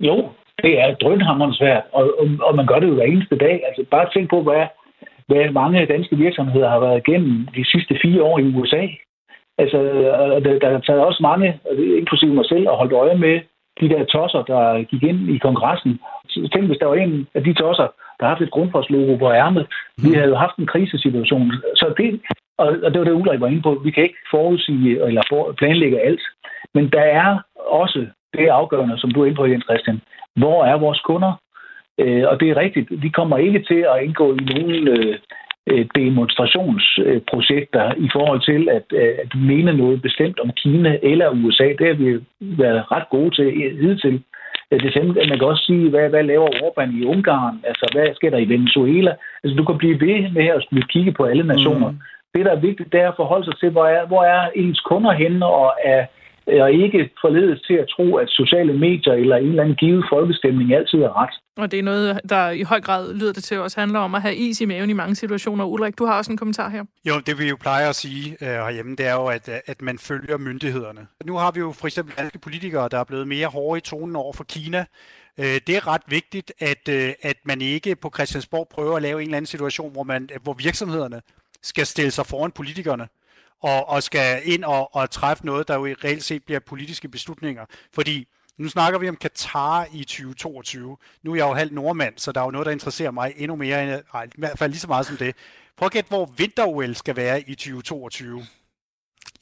Jo, 0.00 0.28
det 0.62 0.80
er 0.80 0.94
drønhammerens 0.94 1.56
svært, 1.56 1.84
og, 1.92 2.02
og, 2.20 2.26
og 2.42 2.56
man 2.56 2.66
gør 2.66 2.78
det 2.78 2.88
jo 2.88 2.94
hver 2.94 3.04
eneste 3.04 3.36
dag. 3.36 3.62
Altså 3.66 3.84
bare 3.90 4.10
tænk 4.14 4.30
på, 4.30 4.42
hvad, 4.42 4.66
hvad 5.26 5.50
mange 5.50 5.86
danske 5.86 6.16
virksomheder 6.16 6.68
har 6.68 6.80
været 6.80 7.02
igennem 7.06 7.48
de 7.56 7.64
sidste 7.72 7.98
fire 8.02 8.22
år 8.22 8.38
i 8.38 8.54
USA. 8.56 8.82
Altså, 9.58 9.78
der, 10.44 10.58
der 10.62 10.68
er 10.68 10.80
taget 10.80 11.00
også 11.00 11.22
mange, 11.22 11.60
inklusive 12.00 12.34
mig 12.34 12.46
selv, 12.48 12.68
og 12.68 12.76
holdt 12.76 12.92
øje 12.92 13.18
med 13.18 13.40
de 13.80 13.88
der 13.88 14.04
tosser, 14.04 14.42
der 14.42 14.82
gik 14.82 15.02
ind 15.02 15.20
i 15.34 15.38
kongressen. 15.38 16.00
Så 16.28 16.48
tænk, 16.52 16.66
hvis 16.66 16.78
der 16.80 16.86
var 16.86 16.94
en 16.94 17.26
af 17.34 17.44
de 17.44 17.52
tosser, 17.54 17.88
der 18.16 18.22
har 18.24 18.28
haft 18.28 18.42
et 18.42 18.50
grundforslogo 18.50 19.16
på 19.16 19.32
ærmet. 19.32 19.66
Vi 20.02 20.10
havde 20.14 20.28
jo 20.28 20.36
haft 20.36 20.56
en 20.56 20.66
krisesituation. 20.66 21.52
Så 21.74 21.94
det, 21.98 22.20
og, 22.58 22.66
og 22.84 22.92
det 22.92 22.98
var 22.98 23.04
det, 23.04 23.20
Ulrik 23.20 23.40
var 23.40 23.46
inde 23.46 23.62
på. 23.62 23.80
Vi 23.84 23.90
kan 23.90 24.02
ikke 24.02 24.18
forudsige 24.30 25.06
eller 25.06 25.22
for, 25.28 25.52
planlægge 25.52 26.00
alt. 26.00 26.22
Men 26.74 26.90
der 26.90 27.00
er 27.00 27.38
også 27.56 28.06
det 28.36 28.46
afgørende, 28.46 28.98
som 28.98 29.10
du 29.10 29.22
er 29.22 29.26
inde 29.26 29.36
på, 29.36 29.46
Jens 29.46 29.64
Christian. 29.64 30.00
Hvor 30.36 30.64
er 30.64 30.78
vores 30.78 31.00
kunder? 31.00 31.32
Øh, 31.98 32.24
og 32.28 32.40
det 32.40 32.50
er 32.50 32.56
rigtigt. 32.56 32.88
De 33.02 33.10
kommer 33.10 33.38
ikke 33.38 33.64
til 33.68 33.86
at 33.92 34.02
indgå 34.04 34.34
i 34.34 34.44
nogen 34.52 34.88
øh, 34.88 35.18
øh, 35.66 35.86
demonstrationsprojekter 35.94 37.94
i 38.06 38.08
forhold 38.12 38.40
til 38.50 38.68
at, 38.68 38.84
øh, 38.92 39.14
at 39.22 39.34
mene 39.34 39.76
noget 39.76 40.02
bestemt 40.02 40.40
om 40.40 40.50
Kina 40.50 40.98
eller 41.02 41.30
USA. 41.30 41.68
Det 41.78 41.86
har 41.86 41.94
vi 41.94 42.20
været 42.40 42.92
ret 42.92 43.08
gode 43.10 43.34
til 43.34 43.52
hidtil. 43.80 44.22
Øh, 44.70 44.82
det 44.82 44.92
samme, 44.92 45.14
man 45.14 45.38
kan 45.38 45.52
også 45.52 45.64
sige, 45.64 45.90
hvad, 45.90 46.08
hvad 46.08 46.22
laver 46.22 46.48
Orbán 46.48 47.00
i 47.00 47.04
Ungarn? 47.04 47.60
Altså, 47.64 47.90
hvad 47.92 48.14
sker 48.14 48.30
der 48.30 48.38
i 48.38 48.48
Venezuela? 48.48 49.14
Altså, 49.44 49.56
du 49.56 49.64
kan 49.64 49.78
blive 49.78 50.00
ved 50.00 50.30
med 50.30 50.46
at 50.46 50.62
skulle 50.62 50.86
kigge 50.88 51.12
på 51.12 51.24
alle 51.24 51.46
nationer. 51.46 51.90
Mm 51.90 51.98
det, 52.34 52.44
der 52.46 52.52
er 52.52 52.60
vigtigt, 52.68 52.92
det 52.92 53.00
er 53.00 53.08
at 53.08 53.20
forholde 53.22 53.44
sig 53.44 53.58
til, 53.58 53.70
hvor 53.70 53.86
er, 53.86 54.06
hvor 54.06 54.22
er 54.24 54.50
ens 54.56 54.80
kunder 54.80 55.12
henne, 55.12 55.46
og 55.46 55.74
er 55.84 56.06
og 56.64 56.72
ikke 56.72 57.10
forledes 57.20 57.60
til 57.60 57.74
at 57.74 57.88
tro, 57.96 58.16
at 58.16 58.28
sociale 58.28 58.72
medier 58.78 59.12
eller 59.12 59.36
en 59.36 59.48
eller 59.48 59.62
anden 59.62 59.76
givet 59.76 60.04
folkestemning 60.12 60.74
altid 60.74 60.98
er 60.98 61.22
ret. 61.22 61.34
Og 61.56 61.70
det 61.70 61.78
er 61.78 61.82
noget, 61.82 62.20
der 62.28 62.50
i 62.50 62.62
høj 62.62 62.80
grad 62.80 63.14
lyder 63.14 63.32
det 63.32 63.44
til 63.44 63.54
at 63.54 63.60
også 63.60 63.80
handler 63.80 64.00
om 64.00 64.14
at 64.14 64.22
have 64.22 64.36
is 64.36 64.60
i 64.60 64.64
maven 64.64 64.90
i 64.90 64.92
mange 64.92 65.14
situationer. 65.14 65.64
Ulrik, 65.64 65.98
du 65.98 66.04
har 66.04 66.18
også 66.18 66.32
en 66.32 66.36
kommentar 66.36 66.68
her. 66.68 66.84
Jo, 67.08 67.14
det 67.26 67.38
vi 67.38 67.48
jo 67.48 67.56
plejer 67.60 67.88
at 67.88 67.94
sige 67.94 68.36
uh, 68.40 68.46
herhjemme, 68.46 68.96
det 68.96 69.06
er 69.06 69.14
jo, 69.14 69.26
at, 69.26 69.48
at 69.66 69.82
man 69.82 69.98
følger 69.98 70.36
myndighederne. 70.38 71.06
Nu 71.24 71.36
har 71.36 71.50
vi 71.50 71.60
jo 71.60 71.72
for 71.72 71.86
eksempel 71.86 72.14
danske 72.18 72.38
politikere, 72.38 72.88
der 72.90 72.98
er 72.98 73.04
blevet 73.04 73.28
mere 73.28 73.46
hårde 73.46 73.78
i 73.78 73.80
tonen 73.80 74.16
over 74.16 74.32
for 74.32 74.44
Kina. 74.44 74.84
Uh, 75.38 75.44
det 75.44 75.68
er 75.68 75.86
ret 75.86 76.02
vigtigt, 76.08 76.52
at, 76.60 76.88
uh, 76.88 77.10
at 77.22 77.36
man 77.44 77.60
ikke 77.60 77.96
på 77.96 78.10
Christiansborg 78.14 78.68
prøver 78.70 78.96
at 78.96 79.02
lave 79.02 79.18
en 79.20 79.26
eller 79.26 79.36
anden 79.36 79.46
situation, 79.46 79.92
hvor, 79.92 80.02
man, 80.02 80.28
hvor 80.42 80.56
virksomhederne 80.58 81.20
skal 81.62 81.86
stille 81.86 82.10
sig 82.10 82.26
foran 82.26 82.52
politikerne 82.52 83.08
og, 83.60 83.88
og 83.88 84.02
skal 84.02 84.40
ind 84.44 84.64
og, 84.64 84.94
og 84.94 85.10
træffe 85.10 85.46
noget, 85.46 85.68
der 85.68 85.74
jo 85.74 85.94
reelt 86.04 86.24
set 86.24 86.44
bliver 86.44 86.60
politiske 86.60 87.08
beslutninger. 87.08 87.64
Fordi 87.92 88.28
nu 88.58 88.68
snakker 88.68 88.98
vi 88.98 89.08
om 89.08 89.16
Katar 89.16 89.86
i 89.92 90.04
2022. 90.04 90.96
Nu 91.22 91.32
er 91.32 91.36
jeg 91.36 91.44
jo 91.44 91.54
halv 91.54 91.72
nordmand, 91.72 92.14
så 92.18 92.32
der 92.32 92.40
er 92.40 92.44
jo 92.44 92.50
noget, 92.50 92.66
der 92.66 92.72
interesserer 92.72 93.10
mig 93.10 93.34
endnu 93.36 93.56
mere, 93.56 93.82
end, 93.82 94.02
ej, 94.14 94.24
i 94.24 94.38
hvert 94.38 94.58
fald 94.58 94.70
lige 94.70 94.80
så 94.80 94.88
meget 94.88 95.06
som 95.06 95.16
det. 95.16 95.36
Prøv 95.76 95.86
at 95.86 95.92
gætte, 95.92 96.08
hvor 96.08 96.26
vinter 96.36 96.92
skal 96.94 97.16
være 97.16 97.40
i 97.40 97.54
2022 97.54 98.46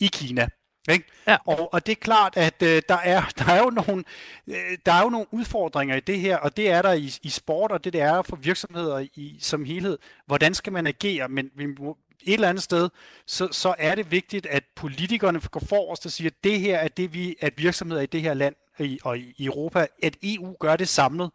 i 0.00 0.06
Kina. 0.06 0.48
Ikke? 0.90 1.04
Ja. 1.26 1.36
Og, 1.46 1.74
og 1.74 1.86
det 1.86 1.92
er 1.92 1.96
klart, 1.96 2.36
at 2.36 2.62
øh, 2.62 2.82
der, 2.88 2.98
er, 2.98 3.22
der, 3.38 3.52
er 3.52 3.58
jo 3.58 3.70
nogle, 3.70 4.04
øh, 4.46 4.78
der 4.86 4.92
er 4.92 5.02
jo 5.02 5.10
nogle 5.10 5.26
udfordringer 5.30 5.96
i 5.96 6.00
det 6.00 6.20
her, 6.20 6.36
og 6.36 6.56
det 6.56 6.70
er 6.70 6.82
der 6.82 6.92
i, 6.92 7.12
i 7.22 7.28
sport, 7.28 7.72
og 7.72 7.84
det, 7.84 7.92
det 7.92 8.00
er 8.00 8.22
for 8.22 8.36
virksomheder 8.36 9.06
i, 9.14 9.36
som 9.40 9.64
helhed. 9.64 9.98
Hvordan 10.26 10.54
skal 10.54 10.72
man 10.72 10.86
agere? 10.86 11.28
Men 11.28 11.50
vi 11.54 11.66
må, 11.66 11.96
et 12.26 12.34
eller 12.34 12.48
andet 12.48 12.62
sted, 12.62 12.88
så, 13.26 13.48
så 13.52 13.74
er 13.78 13.94
det 13.94 14.10
vigtigt, 14.10 14.46
at 14.46 14.64
politikerne 14.76 15.40
går 15.40 15.60
forrest 15.60 16.06
og 16.06 16.12
siger, 16.12 16.30
at 16.30 16.44
det 16.44 16.60
her 16.60 16.78
er 16.78 16.88
det, 16.88 17.14
vi, 17.14 17.36
at 17.40 17.52
virksomheder 17.56 18.02
i 18.02 18.06
det 18.06 18.22
her 18.22 18.34
land 18.34 18.54
i, 18.78 18.98
og 19.04 19.18
i 19.18 19.44
Europa, 19.44 19.86
at 20.02 20.16
EU 20.22 20.56
gør 20.60 20.76
det 20.76 20.88
samlet. 20.88 21.30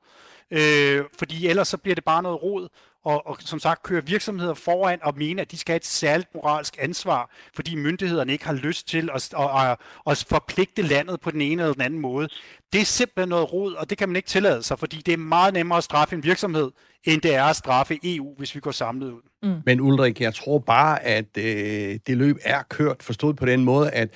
Øh, 0.52 1.04
fordi 1.20 1.48
ellers 1.48 1.68
så 1.68 1.78
bliver 1.78 1.96
det 1.96 2.04
bare 2.04 2.24
noget 2.24 2.44
rod, 2.44 2.68
og, 3.06 3.28
og 3.28 3.38
som 3.39 3.60
sagt 3.60 3.84
køre 3.84 4.06
virksomheder 4.06 4.54
foran 4.54 4.99
og 5.04 5.14
mene, 5.18 5.41
at 5.41 5.52
de 5.52 5.58
skal 5.58 5.74
have 5.74 5.78
et 5.78 5.86
særligt 5.86 6.36
moralsk 6.36 6.78
ansvar, 6.80 7.32
fordi 7.56 7.76
myndighederne 7.76 8.32
ikke 8.32 8.45
har 8.45 8.54
lyst 8.54 8.88
til 8.88 9.10
at, 9.16 9.34
at, 9.39 9.70
at, 9.70 9.78
at 10.08 10.26
forpligte 10.30 10.82
landet 10.82 11.22
på 11.22 11.32
den 11.32 11.41
ene 11.41 11.62
eller 11.62 11.74
den 11.74 11.82
anden 11.82 11.99
måde. 11.99 12.28
Det 12.74 12.82
er 12.82 12.86
simpelthen 12.86 13.30
noget 13.30 13.54
rod, 13.54 13.74
og 13.74 13.89
det 13.89 13.97
kan 13.97 14.10
man 14.10 14.16
ikke 14.16 14.30
tillade 14.30 14.64
sig, 14.64 14.80
fordi 14.80 14.97
det 14.97 15.14
er 15.14 15.18
meget 15.18 15.54
nemmere 15.54 15.78
at 15.78 15.84
straffe 15.84 16.16
en 16.16 16.24
virksomhed, 16.24 16.72
end 17.04 17.22
det 17.22 17.36
er 17.36 17.43
at 17.43 17.56
straffe 17.56 17.99
EU, 18.04 18.36
hvis 18.38 18.56
vi 18.56 18.60
går 18.60 18.72
samlet 18.72 19.12
ud. 19.12 19.22
Mm. 19.43 19.62
Men 19.66 19.82
Ulrik, 19.82 20.22
jeg 20.22 20.34
tror 20.34 20.60
bare, 20.60 21.04
at 21.04 21.38
øh, 21.38 21.99
det 22.08 22.18
løb 22.18 22.38
er 22.41 22.64
kørt, 22.70 23.04
forstået 23.04 23.36
på 23.36 23.45
den 23.45 23.64
måde, 23.64 23.91
at 23.91 24.10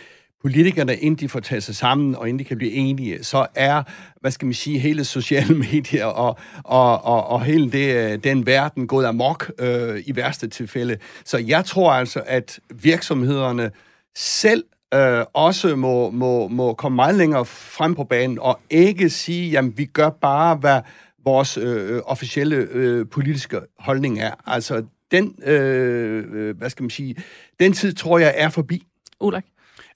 politikerne, 0.46 0.96
inden 0.96 1.20
de 1.20 1.30
får 1.30 1.40
taget 1.40 1.64
sig 1.64 1.76
sammen, 1.76 2.16
og 2.16 2.30
inden 2.30 2.40
de 2.40 2.44
kan 2.44 2.58
blive 2.58 2.72
enige, 2.72 3.24
så 3.24 3.48
er, 3.56 3.84
hvad 4.22 4.32
skal 4.32 4.46
man 4.46 4.54
sige, 4.54 4.80
hele 4.80 5.06
sociale 5.06 5.56
medier 5.72 6.06
og, 6.06 6.38
og, 6.64 7.06
og, 7.06 7.28
og 7.28 7.44
hele 7.44 7.72
det, 7.72 7.96
øh, 7.96 8.24
den 8.24 8.46
verden 8.46 8.88
gået 8.88 9.06
amok 9.06 9.52
øh, 9.60 10.04
i 10.06 10.16
værste 10.16 10.48
tilfælde. 10.48 10.98
Så 11.26 11.38
jeg 11.38 11.66
tror 11.66 11.92
altså, 11.92 12.22
at 12.26 12.60
virksomhederne 12.74 13.72
selv 14.16 14.64
øh, 14.94 15.24
også 15.34 15.76
må, 15.76 16.10
må, 16.10 16.48
må 16.48 16.74
komme 16.74 16.96
meget 16.96 17.16
længere 17.16 17.46
frem 17.46 17.96
på 17.96 18.04
banen, 18.04 18.40
og 18.40 18.60
ikke 18.70 19.10
sige, 19.10 19.52
jamen 19.52 19.78
vi 19.78 19.86
gør 19.86 20.10
bare, 20.10 20.56
hvad 20.56 20.82
vores 21.24 21.58
øh, 21.58 22.02
officielle 22.06 22.56
øh, 22.56 23.06
politiske 23.12 23.60
holdning 23.80 24.20
er. 24.20 24.32
Altså 24.46 24.84
den, 25.12 25.36
øh, 25.44 26.24
øh 26.34 26.58
hvad 26.58 26.70
skal 26.70 26.84
man 26.84 26.90
sige, 26.90 27.16
den 27.60 27.74
tid 27.74 27.94
tror 27.94 28.20
jeg 28.20 28.34
er 28.38 28.50
forbi. 28.50 28.84
Ulrik? 29.20 29.44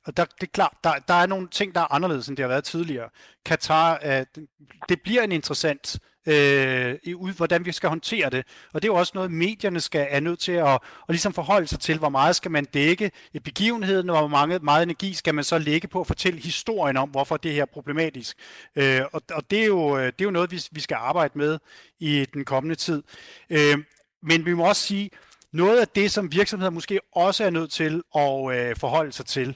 Og 0.10 0.18
der, 0.18 0.26
det 0.26 0.48
er 0.48 0.52
klart, 0.54 0.74
der, 0.84 0.94
der 1.08 1.14
er 1.14 1.26
nogle 1.26 1.48
ting, 1.48 1.76
der 1.76 1.82
er 1.82 1.94
anderledes, 1.94 2.28
end 2.28 2.38
det 2.38 2.44
har 2.44 2.48
været 2.48 2.64
tidligere. 2.64 3.10
Katar, 3.46 4.00
øh, 4.06 4.26
det 4.90 5.02
bliver 5.02 5.22
en 5.22 5.32
interessant 5.32 6.00
øh, 6.28 6.96
ud, 7.16 7.34
hvordan 7.34 7.66
vi 7.66 7.72
skal 7.72 7.90
håndtere 7.90 8.30
det. 8.30 8.46
Og 8.74 8.82
det 8.82 8.88
er 8.88 8.94
jo 8.94 8.98
også 9.00 9.12
noget, 9.16 9.32
medierne 9.32 9.82
skal 9.82 10.08
er 10.10 10.20
nødt 10.20 10.40
til 10.40 10.52
at, 10.52 10.74
at 10.74 10.80
ligesom 11.10 11.34
forholde 11.34 11.68
sig 11.68 11.80
til, 11.80 11.98
hvor 11.98 12.10
meget 12.10 12.36
skal 12.36 12.52
man 12.52 12.66
dække 12.66 13.12
i 13.34 13.40
begivenheden, 13.40 14.10
og 14.10 14.20
hvor 14.20 14.28
mange, 14.28 14.60
meget 14.60 14.84
energi 14.84 15.14
skal 15.14 15.36
man 15.36 15.44
så 15.44 15.58
lægge 15.58 15.88
på 15.88 16.02
at 16.02 16.08
fortælle 16.08 16.40
historien 16.40 16.98
om, 16.98 17.10
hvorfor 17.10 17.38
det 17.38 17.54
her 17.54 17.62
er 17.62 17.66
problematisk. 17.66 18.38
Øh, 18.76 19.02
og 19.14 19.22
og 19.32 19.52
det, 19.52 19.62
er 19.62 19.66
jo, 19.66 19.98
øh, 19.98 20.06
det 20.06 20.22
er 20.22 20.26
jo 20.26 20.32
noget, 20.32 20.52
vi, 20.52 20.64
vi 20.72 20.80
skal 20.80 20.96
arbejde 20.96 21.38
med 21.38 21.60
i 22.00 22.26
den 22.34 22.46
kommende 22.46 22.76
tid. 22.76 23.04
Øh, 23.50 23.78
men 24.24 24.46
vi 24.46 24.54
må 24.54 24.64
også 24.64 24.82
sige, 24.82 25.10
noget 25.54 25.80
af 25.80 25.88
det, 25.88 26.12
som 26.12 26.32
virksomheder 26.32 26.72
måske 26.72 27.00
også 27.16 27.44
er 27.44 27.50
nødt 27.50 27.72
til 27.72 28.04
at 28.16 28.56
øh, 28.56 28.76
forholde 28.76 29.12
sig 29.12 29.26
til, 29.26 29.56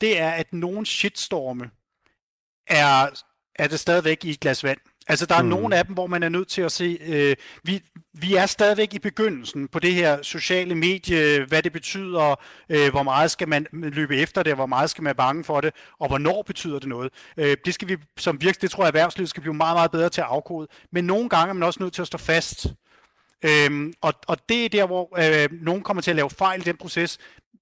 det 0.00 0.18
er, 0.18 0.30
at 0.30 0.52
nogle 0.52 0.86
shitstorme 0.86 1.70
er, 2.66 3.22
er 3.54 3.68
det 3.68 3.80
stadigvæk 3.80 4.24
i 4.24 4.30
et 4.30 4.40
glas 4.40 4.64
vand. 4.64 4.78
Altså, 5.08 5.26
der 5.26 5.34
er 5.34 5.42
mm. 5.42 5.48
nogle 5.48 5.76
af 5.76 5.86
dem, 5.86 5.94
hvor 5.94 6.06
man 6.06 6.22
er 6.22 6.28
nødt 6.28 6.48
til 6.48 6.62
at 6.62 6.72
se, 6.72 6.98
øh, 7.00 7.36
vi, 7.64 7.82
vi 8.12 8.34
er 8.34 8.46
stadigvæk 8.46 8.94
i 8.94 8.98
begyndelsen 8.98 9.68
på 9.68 9.78
det 9.78 9.94
her 9.94 10.22
sociale 10.22 10.74
medie, 10.74 11.44
hvad 11.44 11.62
det 11.62 11.72
betyder, 11.72 12.40
øh, 12.68 12.90
hvor 12.90 13.02
meget 13.02 13.30
skal 13.30 13.48
man 13.48 13.66
løbe 13.72 14.16
efter 14.16 14.42
det, 14.42 14.54
hvor 14.54 14.66
meget 14.66 14.90
skal 14.90 15.02
man 15.02 15.06
være 15.06 15.14
bange 15.14 15.44
for 15.44 15.60
det, 15.60 15.74
og 15.98 16.08
hvornår 16.08 16.42
betyder 16.42 16.78
det 16.78 16.88
noget. 16.88 17.12
Øh, 17.36 17.56
det 17.64 17.74
skal 17.74 17.88
vi 17.88 17.96
som 18.16 18.40
virksomhed, 18.40 18.60
det 18.60 18.70
tror 18.70 18.84
jeg, 18.84 18.88
erhvervslivet 18.88 19.28
skal 19.28 19.40
blive 19.40 19.54
meget, 19.54 19.76
meget 19.76 19.90
bedre 19.90 20.08
til 20.08 20.20
at 20.20 20.26
afkode. 20.26 20.68
Men 20.92 21.04
nogle 21.04 21.28
gange 21.28 21.50
er 21.50 21.52
man 21.52 21.62
også 21.62 21.82
nødt 21.82 21.92
til 21.92 22.02
at 22.02 22.06
stå 22.06 22.18
fast. 22.18 22.66
Øhm, 23.44 23.92
og, 24.00 24.14
og 24.26 24.36
det 24.48 24.64
er 24.64 24.68
der, 24.68 24.86
hvor 24.86 25.08
øh, 25.18 25.48
nogen 25.62 25.82
kommer 25.82 26.00
til 26.00 26.10
at 26.10 26.16
lave 26.16 26.30
fejl 26.30 26.60
i 26.60 26.64
den 26.64 26.76
proces, 26.76 27.18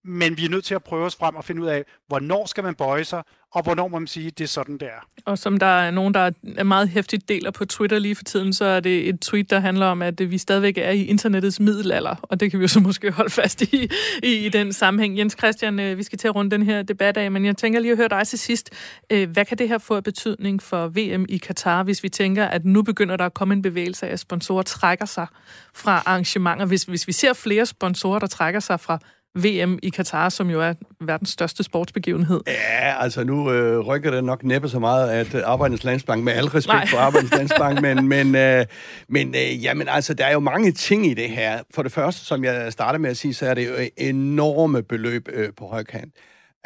men 0.07 0.37
vi 0.37 0.45
er 0.45 0.49
nødt 0.49 0.65
til 0.65 0.75
at 0.75 0.85
prøve 0.85 1.07
os 1.07 1.17
frem 1.17 1.37
og 1.37 1.45
finde 1.45 1.63
ud 1.63 1.67
af, 1.67 1.85
hvornår 2.09 2.47
skal 2.47 2.65
man 2.65 2.75
bøje 2.75 3.05
sig, 3.05 3.23
og 3.57 3.63
hvornår 3.63 3.89
må 3.89 3.99
man 3.99 4.07
sige, 4.07 4.31
det 4.31 4.45
er 4.45 4.49
sådan, 4.49 4.75
det 4.75 4.89
er. 4.89 5.09
Og 5.25 5.39
som 5.39 5.59
der 5.59 5.67
er 5.67 5.91
nogen, 5.91 6.15
der 6.15 6.31
er 6.57 6.63
meget 6.63 6.89
hæftigt 6.89 7.29
deler 7.29 7.51
på 7.51 7.65
Twitter 7.65 7.99
lige 7.99 8.15
for 8.15 8.25
tiden, 8.25 8.53
så 8.53 8.65
er 8.65 8.81
det 8.81 9.09
et 9.09 9.21
tweet, 9.21 9.51
der 9.51 9.61
handler 9.61 9.87
om, 9.87 10.03
at 10.03 10.31
vi 10.31 10.39
stadigvæk 10.39 10.79
er 10.79 10.91
i 10.91 11.05
internettets 11.05 11.61
middelalder, 11.61 12.17
og 12.23 12.41
det 12.41 12.51
kan 12.51 12.61
vi 12.61 12.65
jo 12.65 12.69
så 12.69 12.81
måske 12.81 13.11
holde 13.11 13.31
fast 13.31 13.63
i, 13.63 13.91
i, 14.23 14.47
i 14.47 14.49
den 14.49 14.73
sammenhæng. 14.73 15.19
Jens 15.19 15.37
Christian, 15.39 15.81
øh, 15.81 15.99
vi 15.99 16.03
skal 16.03 16.19
til 16.19 16.29
at 16.29 16.35
runde 16.35 16.51
den 16.51 16.63
her 16.63 16.83
debat 16.83 17.17
af, 17.17 17.31
men 17.31 17.45
jeg 17.45 17.57
tænker 17.57 17.81
lige 17.81 17.93
at 17.93 17.99
høre 17.99 18.09
dig 18.09 18.27
til 18.27 18.39
sidst. 18.39 18.71
Øh, 19.13 19.31
hvad 19.31 19.45
kan 19.45 19.59
det 19.59 19.69
her 19.69 19.79
få 19.79 19.97
af 19.97 20.05
betydning 20.05 20.63
for 20.63 20.89
VM 20.89 21.27
i 21.29 21.39
Katar, 21.39 21.83
hvis 21.83 22.03
vi 22.03 22.09
tænker, 22.09 22.45
at 22.45 22.65
nu 22.65 22.83
begynder 22.83 23.17
der 23.17 23.27
at 23.27 23.35
komme 23.35 23.55
en 23.55 23.63
bevægelse 23.63 24.07
af, 24.07 24.13
at 24.13 24.21
sponsorer 24.21 24.63
trækker 24.63 25.05
sig 25.05 25.27
fra 25.75 26.03
arrangementer? 26.07 26.67
Hvis, 26.67 26.83
hvis 26.83 27.07
vi 27.07 27.13
ser 27.13 27.33
flere 27.33 27.67
sponsorer, 27.67 28.19
der 28.19 28.27
trækker 28.27 28.61
sig 28.61 28.81
fra 28.81 28.99
VM 29.37 29.79
i 29.83 29.91
Katar, 29.91 30.29
som 30.29 30.51
jo 30.51 30.61
er 30.61 30.73
verdens 31.01 31.31
største 31.31 31.63
sportsbegivenhed. 31.63 32.41
Ja, 32.47 33.03
altså 33.03 33.25
nu 33.25 33.53
øh, 33.53 33.79
rykker 33.79 34.11
det 34.11 34.25
nok 34.25 34.45
næppe 34.45 34.69
så 34.69 34.79
meget, 34.79 35.11
at 35.11 35.35
øh, 35.35 35.43
Arbejdernes 35.45 35.85
Landsbank, 35.85 36.25
med 36.25 36.33
al 36.33 36.45
respekt 36.45 36.75
Nej. 36.75 36.87
for 36.87 36.99
Arbejdernes 36.99 37.33
Landsbank, 37.33 37.81
men, 37.81 38.09
men, 38.15 38.35
øh, 38.35 38.67
men 39.09 39.35
øh, 39.35 39.65
jamen, 39.65 39.89
altså, 39.89 40.15
der 40.15 40.25
er 40.25 40.33
jo 40.33 40.41
mange 40.41 40.73
ting 40.73 41.07
i 41.07 41.15
det 41.15 41.31
her. 41.31 41.59
For 41.75 41.83
det 41.83 41.93
første, 41.93 42.25
som 42.25 42.45
jeg 42.45 42.73
starter 42.73 42.99
med 42.99 43.11
at 43.11 43.17
sige, 43.17 43.35
så 43.35 43.47
er 43.47 43.55
det 43.55 43.69
jo 43.69 43.75
enorme 43.97 44.83
beløb 44.83 45.29
øh, 45.33 45.49
på 45.57 45.67
højkant. 45.67 46.15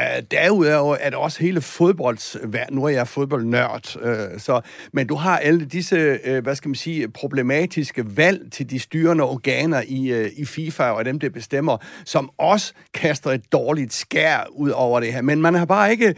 Øh, 0.01 0.23
derudover 0.31 0.97
er 1.01 1.11
det 1.11 1.19
også 1.19 1.41
hele 1.41 1.61
fodboldsverden. 1.61 2.77
Nu 2.77 2.85
er 2.85 2.89
jeg 2.89 3.09
fodboldnørd, 3.09 3.97
øh, 4.03 4.41
så, 4.41 4.61
men 4.93 5.07
du 5.07 5.15
har 5.15 5.39
alle 5.39 5.65
disse, 5.65 6.19
øh, 6.25 6.43
hvad 6.43 6.55
skal 6.55 6.69
man 6.69 6.75
sige, 6.75 7.09
problematiske 7.09 8.17
valg 8.17 8.53
til 8.53 8.71
de 8.71 8.79
styrende 8.79 9.25
organer 9.25 9.83
i, 9.87 10.31
i 10.37 10.45
FIFA 10.45 10.83
og 10.83 11.05
dem, 11.05 11.19
der 11.19 11.31
bestemmer, 11.31 11.77
som 12.05 12.31
også 12.39 12.73
kaster 12.95 13.31
et 13.31 13.53
dårligt 13.53 13.93
skær 13.93 14.47
ud 14.53 14.71
over 14.71 15.01
det 15.01 15.13
her. 15.13 15.23
Men 15.23 15.43
man 15.43 15.55
har 15.55 15.65
bare 15.65 15.91
ikke 15.91 16.15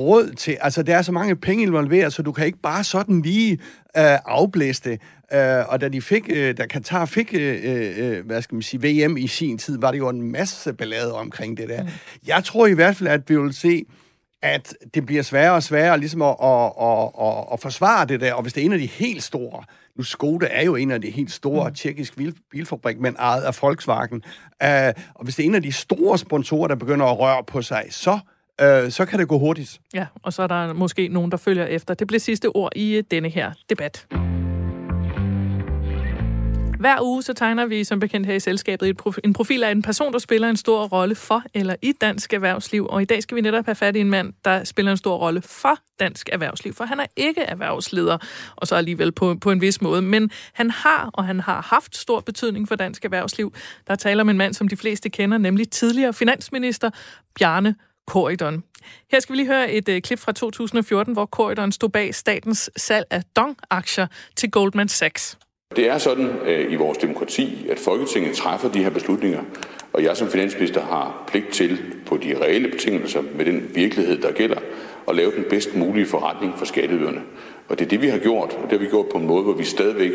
råd 0.00 0.30
til, 0.30 0.56
altså 0.60 0.82
der 0.82 0.96
er 0.96 1.02
så 1.02 1.12
mange 1.12 1.36
penge 1.36 1.62
involveret, 1.62 2.12
så 2.12 2.22
du 2.22 2.32
kan 2.32 2.46
ikke 2.46 2.58
bare 2.62 2.84
sådan 2.84 3.22
lige 3.22 3.52
uh, 3.98 4.02
afblæse 4.24 4.82
det. 4.84 5.00
Uh, 5.34 5.72
og 5.72 5.80
da 5.80 5.88
de 5.88 6.02
fik, 6.02 6.28
uh, 6.30 6.36
da 6.36 6.66
Katar 6.66 7.04
fik, 7.04 7.34
uh, 7.34 7.40
uh, 7.40 8.26
hvad 8.26 8.42
skal 8.42 8.54
man 8.54 8.62
sige, 8.62 9.06
VM 9.06 9.16
i 9.16 9.26
sin 9.26 9.58
tid, 9.58 9.78
var 9.78 9.90
det 9.90 9.98
jo 9.98 10.08
en 10.08 10.32
masse 10.32 10.72
ballade 10.72 11.14
omkring 11.14 11.56
det 11.56 11.68
der. 11.68 11.82
Mm. 11.82 11.88
Jeg 12.26 12.44
tror 12.44 12.66
i 12.66 12.72
hvert 12.72 12.96
fald, 12.96 13.08
at 13.08 13.30
vi 13.30 13.40
vil 13.40 13.54
se, 13.54 13.84
at 14.42 14.74
det 14.94 15.06
bliver 15.06 15.22
sværere 15.22 15.54
og 15.54 15.62
sværere 15.62 15.98
ligesom 15.98 16.22
at, 16.22 16.36
at, 16.42 16.72
at, 16.80 17.10
at, 17.20 17.44
at 17.52 17.60
forsvare 17.60 18.06
det 18.06 18.20
der, 18.20 18.34
og 18.34 18.42
hvis 18.42 18.52
det 18.52 18.60
er 18.60 18.64
en 18.64 18.72
af 18.72 18.78
de 18.78 18.86
helt 18.86 19.22
store, 19.22 19.64
nu 19.96 20.02
Skoda 20.02 20.48
er 20.50 20.64
jo 20.64 20.76
en 20.76 20.90
af 20.90 21.00
de 21.00 21.10
helt 21.10 21.32
store 21.32 21.68
mm. 21.68 21.74
tjekkisk 21.74 22.16
bil, 22.16 22.34
bilfabrik, 22.50 23.00
men 23.00 23.16
ejet 23.18 23.42
af 23.42 23.58
Volkswagen, 23.62 24.22
uh, 24.64 24.68
og 25.14 25.24
hvis 25.24 25.36
det 25.36 25.42
er 25.42 25.48
en 25.48 25.54
af 25.54 25.62
de 25.62 25.72
store 25.72 26.18
sponsorer, 26.18 26.68
der 26.68 26.74
begynder 26.74 27.06
at 27.06 27.18
røre 27.18 27.44
på 27.44 27.62
sig, 27.62 27.84
så 27.90 28.18
øh, 28.60 28.90
så 28.90 29.06
kan 29.06 29.18
det 29.18 29.28
gå 29.28 29.38
hurtigt. 29.38 29.80
Ja, 29.94 30.06
og 30.22 30.32
så 30.32 30.42
er 30.42 30.46
der 30.46 30.72
måske 30.72 31.08
nogen, 31.08 31.30
der 31.30 31.36
følger 31.36 31.64
efter. 31.64 31.94
Det 31.94 32.06
bliver 32.06 32.20
sidste 32.20 32.46
ord 32.46 32.72
i 32.76 32.96
øh, 32.96 33.04
denne 33.10 33.28
her 33.28 33.52
debat. 33.70 34.06
Hver 36.80 37.02
uge 37.02 37.22
så 37.22 37.32
tegner 37.32 37.66
vi 37.66 37.84
som 37.84 38.00
bekendt 38.00 38.26
her 38.26 38.34
i 38.34 38.40
selskabet 38.40 38.96
en 39.24 39.32
profil 39.32 39.64
af 39.64 39.70
en 39.70 39.82
person, 39.82 40.12
der 40.12 40.18
spiller 40.18 40.48
en 40.48 40.56
stor 40.56 40.86
rolle 40.86 41.14
for 41.14 41.42
eller 41.54 41.76
i 41.82 41.92
dansk 41.92 42.32
erhvervsliv. 42.32 42.86
Og 42.90 43.02
i 43.02 43.04
dag 43.04 43.22
skal 43.22 43.34
vi 43.34 43.40
netop 43.40 43.64
have 43.64 43.74
fat 43.74 43.96
i 43.96 44.00
en 44.00 44.10
mand, 44.10 44.32
der 44.44 44.64
spiller 44.64 44.92
en 44.92 44.98
stor 44.98 45.16
rolle 45.16 45.42
for 45.42 45.78
dansk 46.00 46.28
erhvervsliv, 46.32 46.74
for 46.74 46.84
han 46.84 47.00
er 47.00 47.06
ikke 47.16 47.40
erhvervsleder, 47.40 48.18
og 48.56 48.66
så 48.66 48.76
alligevel 48.76 49.12
på, 49.12 49.34
på 49.40 49.50
en 49.50 49.60
vis 49.60 49.80
måde. 49.82 50.02
Men 50.02 50.30
han 50.52 50.70
har, 50.70 51.10
og 51.12 51.24
han 51.24 51.40
har 51.40 51.62
haft 51.62 51.96
stor 51.96 52.20
betydning 52.20 52.68
for 52.68 52.76
dansk 52.76 53.04
erhvervsliv. 53.04 53.54
Der 53.86 53.94
taler 53.94 54.22
om 54.22 54.28
en 54.28 54.38
mand, 54.38 54.54
som 54.54 54.68
de 54.68 54.76
fleste 54.76 55.08
kender, 55.08 55.38
nemlig 55.38 55.70
tidligere 55.70 56.12
finansminister 56.12 56.90
Bjarne 57.38 57.74
Corridon. 58.06 58.64
Her 59.12 59.20
skal 59.20 59.32
vi 59.32 59.36
lige 59.36 59.46
høre 59.46 59.72
et 59.72 59.88
uh, 59.88 59.98
klip 59.98 60.18
fra 60.18 60.32
2014, 60.32 61.12
hvor 61.12 61.26
Corridon 61.26 61.72
stod 61.72 61.88
bag 61.88 62.14
statens 62.14 62.70
salg 62.76 63.06
af 63.10 63.22
Dong-aktier 63.38 64.06
til 64.36 64.50
Goldman 64.50 64.88
Sachs. 64.88 65.38
Det 65.76 65.88
er 65.88 65.98
sådan 65.98 66.28
uh, 66.40 66.72
i 66.72 66.74
vores 66.74 66.98
demokrati, 66.98 67.66
at 67.70 67.78
Folketinget 67.78 68.36
træffer 68.36 68.68
de 68.72 68.82
her 68.82 68.90
beslutninger, 68.90 69.42
og 69.92 70.02
jeg 70.02 70.16
som 70.16 70.28
finansminister 70.28 70.80
har 70.80 71.24
pligt 71.28 71.52
til 71.52 71.78
på 72.06 72.16
de 72.16 72.40
reelle 72.40 72.68
betingelser 72.68 73.22
med 73.34 73.44
den 73.44 73.70
virkelighed, 73.74 74.22
der 74.22 74.32
gælder, 74.32 74.58
at 75.08 75.16
lave 75.16 75.32
den 75.36 75.44
bedst 75.50 75.74
mulige 75.74 76.06
forretning 76.06 76.58
for 76.58 76.64
skatteyderne. 76.64 77.22
Og 77.68 77.78
det 77.78 77.84
er 77.84 77.88
det, 77.88 78.02
vi 78.02 78.08
har 78.08 78.18
gjort, 78.18 78.52
og 78.52 78.62
det 78.62 78.72
har 78.72 78.78
vi 78.78 78.86
gjort 78.86 79.06
på 79.12 79.18
en 79.18 79.26
måde, 79.26 79.42
hvor 79.42 79.52
vi 79.52 79.64
stadigvæk 79.64 80.12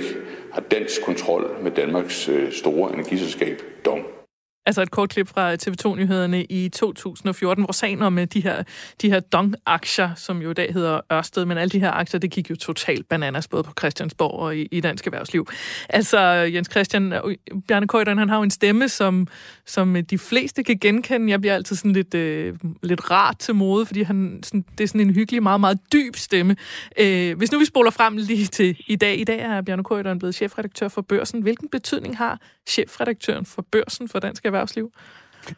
har 0.53 0.61
dansk 0.61 1.05
kontrol 1.05 1.51
med 1.61 1.71
Danmarks 1.71 2.29
øh, 2.29 2.51
store 2.51 2.93
energiselskab 2.93 3.61
Dong. 3.85 4.20
Altså 4.65 4.81
et 4.81 4.91
kort 4.91 5.09
klip 5.09 5.27
fra 5.27 5.53
TV2-nyhederne 5.53 6.43
i 6.43 6.69
2014, 6.69 7.63
hvor 7.63 7.71
sagen 7.71 8.01
om 8.01 8.19
øh, 8.19 8.25
de 8.25 8.41
her, 8.41 8.63
de 9.01 9.09
her 9.09 9.19
Dong-aktier, 9.19 10.09
som 10.15 10.41
jo 10.41 10.51
i 10.51 10.53
dag 10.53 10.73
hedder 10.73 10.99
Ørsted, 11.11 11.45
men 11.45 11.57
alle 11.57 11.69
de 11.69 11.79
her 11.79 11.91
aktier, 11.91 12.19
det 12.19 12.31
gik 12.31 12.49
jo 12.49 12.55
totalt 12.55 13.09
bananas, 13.09 13.47
både 13.47 13.63
på 13.63 13.71
Christiansborg 13.79 14.39
og 14.39 14.57
i, 14.57 14.67
i 14.71 14.81
dansk 14.81 15.05
erhvervsliv. 15.05 15.47
Altså, 15.89 16.19
Jens 16.19 16.67
Christian, 16.71 17.13
øh, 17.13 17.35
Bjarne 17.67 17.87
Køjderen, 17.87 18.17
han 18.17 18.29
har 18.29 18.37
jo 18.37 18.43
en 18.43 18.51
stemme, 18.51 18.89
som, 18.89 19.27
som 19.65 19.95
øh, 19.95 20.03
de 20.03 20.17
fleste 20.17 20.63
kan 20.63 20.77
genkende. 20.77 21.29
Jeg 21.31 21.41
bliver 21.41 21.55
altid 21.55 21.75
sådan 21.75 21.93
lidt, 21.93 22.13
øh, 22.13 22.55
lidt 22.83 23.11
rart 23.11 23.37
til 23.39 23.55
mode, 23.55 23.85
fordi 23.85 24.01
han, 24.01 24.39
sådan, 24.43 24.65
det 24.77 24.83
er 24.83 24.87
sådan 24.87 25.01
en 25.01 25.13
hyggelig, 25.13 25.43
meget, 25.43 25.59
meget 25.59 25.79
dyb 25.93 26.15
stemme. 26.15 26.55
Øh, 26.99 27.37
hvis 27.37 27.51
nu 27.51 27.59
vi 27.59 27.65
spoler 27.65 27.91
frem 27.91 28.17
lige 28.17 28.45
til 28.45 28.77
i 28.87 28.95
dag. 28.95 29.19
I 29.19 29.23
dag 29.23 29.39
er 29.39 29.61
Bjarne 29.61 29.83
Køjderen 29.83 30.19
blevet 30.19 30.35
chefredaktør 30.35 30.87
for 30.87 31.01
Børsen. 31.01 31.41
Hvilken 31.41 31.69
betydning 31.69 32.17
har 32.17 32.39
chefredaktøren 32.67 33.45
for 33.45 33.65
Børsen 33.71 34.09
for 34.09 34.19
dansk 34.19 34.45
erhvervsliv? 34.45 34.91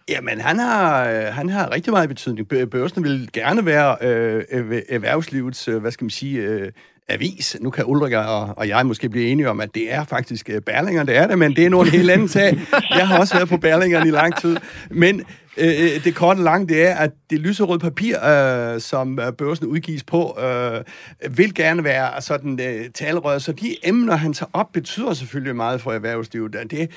Jamen, 0.10 0.42
han 0.42 0.60
har, 0.60 1.10
øh, 1.10 1.26
han 1.26 1.50
har 1.50 1.72
rigtig 1.72 1.94
meget 1.94 2.10
betydning. 2.10 2.48
Børsen 2.48 3.04
vil 3.04 3.30
gerne 3.34 3.66
være 3.66 3.98
øh, 4.02 4.44
erhvervslivets, 4.90 5.68
øh, 5.68 5.78
hvad 5.78 5.92
skal 5.92 6.06
man 6.06 6.10
sige, 6.10 6.42
øh, 6.42 6.72
avis. 7.10 7.58
Nu 7.62 7.70
kan 7.70 7.86
Ulrik 7.86 8.14
og, 8.14 8.54
og 8.58 8.68
jeg 8.68 8.86
måske 8.86 9.10
blive 9.10 9.28
enige 9.28 9.50
om, 9.50 9.62
at 9.62 9.76
det 9.76 9.94
er 9.94 10.04
faktisk 10.04 10.50
øh, 10.50 10.62
Berlinger, 10.62 11.04
det 11.04 11.18
er 11.18 11.28
det, 11.28 11.40
men 11.40 11.56
det 11.56 11.66
er 11.66 11.80
en 11.80 11.88
helt 11.88 12.12
anden 12.12 12.28
sag. 12.28 12.60
Jeg 12.90 13.08
har 13.08 13.20
også 13.20 13.36
været 13.36 13.50
på 13.50 13.58
Berlingeren 13.58 14.08
i 14.08 14.12
lang 14.12 14.42
tid. 14.42 14.58
Men 14.90 15.26
Øh, 15.58 15.68
øh, 15.68 16.04
det 16.04 16.16
korte 16.16 16.44
lange, 16.44 16.68
det 16.68 16.88
er, 16.88 16.96
at 16.96 17.12
det 17.30 17.40
lyserøde 17.40 17.80
papir, 17.80 18.24
øh, 18.26 18.82
som 18.82 19.20
øh, 19.20 19.32
børsen 19.34 19.66
udgives 19.66 20.04
på, 20.04 20.40
øh, 20.42 20.84
vil 21.38 21.54
gerne 21.56 21.84
være 21.84 22.22
sådan 22.22 22.60
øh, 22.62 22.90
talerød. 22.90 23.40
Så 23.40 23.52
de 23.52 23.76
emner, 23.84 24.16
han 24.16 24.34
tager 24.34 24.50
op, 24.54 24.72
betyder 24.74 25.14
selvfølgelig 25.14 25.56
meget 25.56 25.82
for 25.82 25.92
erhvervslivet. 25.92 26.56
Det, 26.72 26.90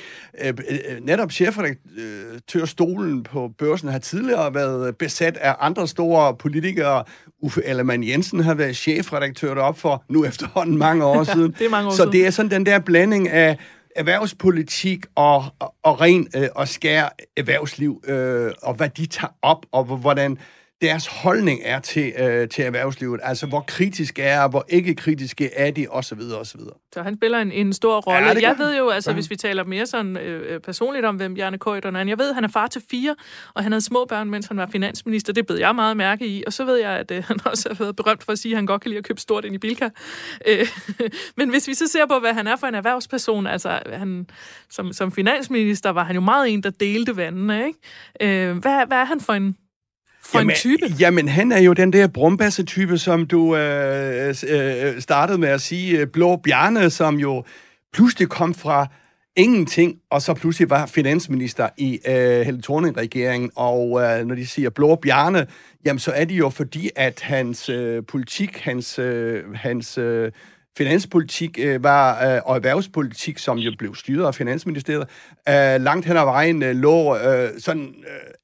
øh, 0.44 0.54
netop 1.02 1.32
chefredaktørstolen 1.32 3.22
på 3.22 3.50
børsen 3.58 3.88
har 3.88 3.98
tidligere 3.98 4.54
været 4.54 4.96
besat 4.96 5.36
af 5.36 5.54
andre 5.60 5.88
store 5.88 6.34
politikere. 6.36 7.04
Uffe 7.42 7.62
Ellemann 7.64 8.04
Jensen 8.04 8.40
har 8.40 8.54
været 8.54 8.76
chefredaktør 8.76 9.54
deroppe 9.54 9.80
for 9.80 10.04
nu 10.08 10.24
efterhånden 10.24 10.78
mange 10.78 11.04
år 11.04 11.24
siden. 11.24 11.54
det 11.58 11.66
er 11.66 11.70
mange 11.70 11.86
år 11.86 11.90
Så 11.90 11.96
siden. 11.96 12.12
det 12.12 12.26
er 12.26 12.30
sådan 12.30 12.50
den 12.50 12.66
der 12.66 12.78
blanding 12.78 13.28
af 13.28 13.58
erhvervspolitik 13.96 15.06
og, 15.14 15.44
og, 15.58 15.74
og 15.82 16.00
ren 16.00 16.28
øh, 16.36 16.48
og 16.54 16.68
skær 16.68 17.08
erhvervsliv, 17.36 18.02
øh, 18.06 18.52
og 18.62 18.74
hvad 18.74 18.88
de 18.88 19.06
tager 19.06 19.32
op, 19.42 19.66
og 19.72 19.84
hvordan 19.84 20.38
deres 20.82 21.06
holdning 21.06 21.60
er 21.64 21.80
til, 21.80 22.12
øh, 22.18 22.48
til 22.48 22.64
erhvervslivet. 22.64 23.20
Altså, 23.22 23.46
hvor 23.46 23.64
kritisk 23.68 24.18
er, 24.18 24.48
hvor 24.48 24.64
ikke 24.68 24.94
kritiske 24.94 25.54
er 25.54 25.70
de, 25.70 25.86
osv. 25.90 26.18
osv. 26.40 26.60
Så 26.94 27.02
han 27.02 27.16
spiller 27.16 27.38
en, 27.38 27.52
en 27.52 27.72
stor 27.72 28.00
rolle. 28.00 28.28
Ja, 28.28 28.48
jeg 28.48 28.58
ved 28.58 28.76
jo, 28.76 28.88
altså, 28.88 29.12
hvis 29.12 29.30
vi 29.30 29.36
taler 29.36 29.64
mere 29.64 29.86
sådan 29.86 30.16
øh, 30.16 30.54
øh 30.54 30.60
personligt 30.60 31.04
om, 31.04 31.16
hvem 31.16 31.34
Bjarne 31.34 31.58
Køjderen 31.58 31.96
er, 31.96 32.04
jeg 32.04 32.18
ved, 32.18 32.28
at 32.28 32.34
han 32.34 32.44
er 32.44 32.48
far 32.48 32.66
til 32.66 32.82
fire, 32.90 33.16
og 33.54 33.62
han 33.62 33.72
havde 33.72 33.84
små 33.84 34.04
børn, 34.04 34.30
mens 34.30 34.46
han 34.46 34.56
var 34.56 34.66
finansminister. 34.66 35.32
Det 35.32 35.46
bed 35.46 35.58
jeg 35.58 35.74
meget 35.74 35.96
mærke 35.96 36.26
i. 36.26 36.42
Og 36.46 36.52
så 36.52 36.64
ved 36.64 36.76
jeg, 36.76 36.90
at 36.90 37.10
øh, 37.10 37.24
han 37.28 37.38
også 37.44 37.68
har 37.68 37.74
været 37.74 37.96
berømt 37.96 38.24
for 38.24 38.32
at 38.32 38.38
sige, 38.38 38.52
at 38.52 38.56
han 38.56 38.66
godt 38.66 38.82
kan 38.82 38.88
lide 38.88 38.98
at 38.98 39.04
købe 39.04 39.20
stort 39.20 39.44
ind 39.44 39.54
i 39.54 39.58
Bilka. 39.58 39.88
Øh, 40.46 40.66
men 41.36 41.50
hvis 41.50 41.68
vi 41.68 41.74
så 41.74 41.88
ser 41.88 42.06
på, 42.06 42.18
hvad 42.18 42.34
han 42.34 42.46
er 42.46 42.56
for 42.56 42.66
en 42.66 42.74
erhvervsperson, 42.74 43.46
altså 43.46 43.80
han, 43.92 44.26
som, 44.70 44.92
som 44.92 45.12
finansminister 45.12 45.90
var 45.90 46.04
han 46.04 46.14
jo 46.14 46.20
meget 46.20 46.52
en, 46.52 46.62
der 46.62 46.70
delte 46.70 47.16
vandene. 47.16 47.66
Ikke? 47.66 48.48
Øh, 48.48 48.56
hvad, 48.58 48.86
hvad 48.86 48.98
er 48.98 49.04
han 49.04 49.20
for 49.20 49.32
en 49.32 49.56
for 50.26 50.38
jamen, 50.38 50.50
en 50.50 50.56
type? 50.56 50.94
Jamen, 51.00 51.28
han 51.28 51.52
er 51.52 51.60
jo 51.60 51.72
den 51.72 51.92
der 51.92 52.06
brumbasse-type, 52.06 52.98
som 52.98 53.26
du 53.26 53.56
øh, 53.56 54.34
øh, 54.48 55.00
startede 55.00 55.38
med 55.38 55.48
at 55.48 55.60
sige. 55.60 55.98
Øh, 55.98 56.06
Blå 56.06 56.36
Bjarne, 56.36 56.90
som 56.90 57.18
jo 57.18 57.44
pludselig 57.92 58.28
kom 58.28 58.54
fra 58.54 58.86
ingenting, 59.36 59.96
og 60.10 60.22
så 60.22 60.34
pludselig 60.34 60.70
var 60.70 60.86
finansminister 60.86 61.68
i 61.76 62.00
øh, 62.08 62.40
Helle 62.40 62.62
Thorning-regeringen. 62.62 63.50
Og 63.56 64.02
øh, 64.02 64.26
når 64.26 64.34
de 64.34 64.46
siger 64.46 64.70
Blå 64.70 64.94
Bjarne, 64.94 65.46
jamen 65.84 65.98
så 65.98 66.12
er 66.12 66.24
det 66.24 66.34
jo 66.34 66.48
fordi, 66.48 66.90
at 66.96 67.20
hans 67.20 67.68
øh, 67.68 68.02
politik, 68.08 68.58
hans, 68.58 68.98
øh, 68.98 69.54
hans 69.54 69.98
øh, 69.98 70.32
finanspolitik 70.78 71.58
øh, 71.62 71.84
var, 71.84 72.34
øh, 72.34 72.40
og 72.44 72.56
erhvervspolitik, 72.56 73.38
som 73.38 73.58
jo 73.58 73.72
blev 73.78 73.94
styret 73.94 74.26
af 74.26 74.34
Finansministeriet, 74.34 75.08
øh, 75.48 75.80
langt 75.80 76.06
hen 76.06 76.16
ad 76.16 76.24
vejen 76.24 76.62
øh, 76.62 76.76
lå, 76.76 77.16
øh, 77.16 77.48
sådan 77.58 77.94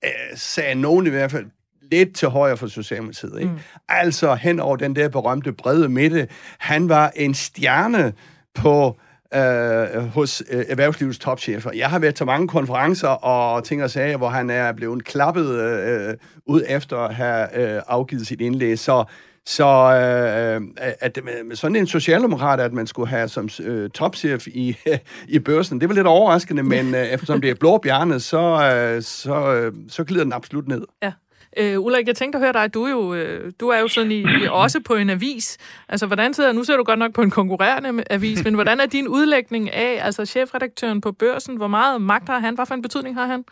øh, 0.05 0.11
sagde 0.35 0.74
nogen 0.74 1.07
i 1.07 1.11
hvert 1.11 1.30
fald, 1.30 1.47
lidt 1.93 2.14
til 2.14 2.28
højre 2.28 2.57
for 2.57 2.66
Socialdemokratiet. 2.66 3.40
Ikke? 3.40 3.53
Mm. 3.53 3.59
Altså 3.88 4.34
hen 4.34 4.61
over 4.61 4.76
den 4.76 4.97
der 4.97 5.09
berømte 5.09 5.53
brede 5.53 5.88
midte. 5.88 6.28
Han 6.59 6.88
var 6.88 7.12
en 7.16 7.34
stjerne 7.34 8.12
på 8.55 8.97
øh, 9.34 10.07
hos 10.14 10.43
øh, 10.51 10.64
erhvervslivets 10.68 11.18
topchefer. 11.18 11.70
Jeg 11.74 11.90
har 11.90 11.99
været 11.99 12.14
til 12.14 12.26
mange 12.26 12.49
konferencer 12.49 13.09
og 13.09 13.64
ting 13.64 13.82
og 13.82 13.90
sager, 13.90 14.16
hvor 14.16 14.28
han 14.28 14.51
er 14.51 14.72
blevet 14.72 15.05
klappet 15.05 15.61
øh, 15.61 16.14
ud 16.47 16.62
efter 16.68 16.97
at 16.97 17.14
have 17.14 17.76
øh, 17.76 17.82
afgivet 17.86 18.26
sit 18.26 18.40
indlæg. 18.40 18.78
Så 18.78 19.05
så 19.47 19.64
øh, 19.64 20.61
at 21.01 21.18
med 21.24 21.57
sådan 21.57 21.76
en 21.76 21.86
socialdemokrat, 21.86 22.61
at 22.61 22.72
man 22.72 22.86
skulle 22.86 23.09
have 23.09 23.28
som 23.28 23.49
øh, 23.62 23.90
topchef 23.90 24.47
i, 24.47 24.76
i 25.28 25.38
børsen, 25.38 25.80
det 25.80 25.88
var 25.88 25.95
lidt 25.95 26.07
overraskende, 26.07 26.62
men 26.62 26.95
øh, 26.95 27.07
eftersom 27.07 27.40
det 27.40 27.51
er 27.51 27.55
blå 27.55 27.78
bjerne, 27.78 28.20
så, 28.20 28.72
øh, 28.74 29.03
så, 29.03 29.55
øh, 29.55 29.72
så 29.88 30.05
glider 30.05 30.24
den 30.24 30.32
absolut 30.32 30.68
ned. 30.68 30.82
Ja. 31.03 31.12
Øh, 31.57 31.80
Ulrik, 31.80 32.07
jeg 32.07 32.16
tænkte 32.16 32.36
at 32.36 32.44
høre 32.44 32.53
dig, 32.53 32.74
du 32.74 32.84
er 32.84 32.90
jo, 32.90 33.14
øh, 33.14 33.53
du 33.61 33.68
er 33.68 33.78
jo 33.78 33.88
sådan 33.88 34.12
i, 34.12 34.20
i, 34.20 34.46
også 34.50 34.80
på 34.80 34.94
en 34.94 35.11
avis. 35.11 35.59
Altså, 35.88 36.07
hvordan 36.07 36.34
sidder, 36.34 36.53
nu 36.53 36.64
ser 36.64 36.76
du 36.76 36.82
godt 36.82 36.98
nok 36.98 37.12
på 37.12 37.22
en 37.22 37.30
konkurrerende 37.30 38.05
avis, 38.11 38.44
men 38.44 38.55
hvordan 38.55 38.80
er 38.80 38.86
din 38.86 39.09
udlægning 39.09 39.70
af, 39.70 40.07
altså 40.07 40.26
chefredaktøren 40.26 41.00
på 41.00 41.12
børsen, 41.12 41.57
hvor 41.57 41.68
meget 41.68 42.03
magt 42.03 42.28
har 42.28 42.38
han, 42.38 42.55
hvad 42.55 42.66
for 42.66 42.74
en 42.74 42.82
betydning 42.82 43.14
har 43.16 43.26
han? 43.26 43.44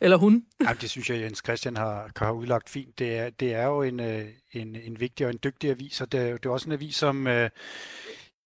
Eller 0.00 0.16
hun? 0.16 0.44
Ja, 0.68 0.72
det 0.80 0.90
synes 0.90 1.10
jeg, 1.10 1.20
Jens 1.20 1.42
Christian 1.44 1.76
har, 1.76 2.10
har 2.16 2.32
udlagt 2.32 2.70
fint. 2.70 2.98
Det 2.98 3.18
er, 3.18 3.30
det 3.30 3.54
er 3.54 3.64
jo 3.64 3.82
en, 3.82 4.00
øh, 4.00 4.24
en, 4.52 4.76
en 4.76 5.00
vigtig 5.00 5.26
og 5.26 5.32
en 5.32 5.38
dygtig 5.44 5.70
avis, 5.70 6.00
og 6.00 6.12
det, 6.12 6.42
det 6.42 6.48
er 6.48 6.52
også 6.52 6.68
en 6.68 6.72
avis, 6.72 6.96
som... 6.96 7.26
Øh, 7.26 7.50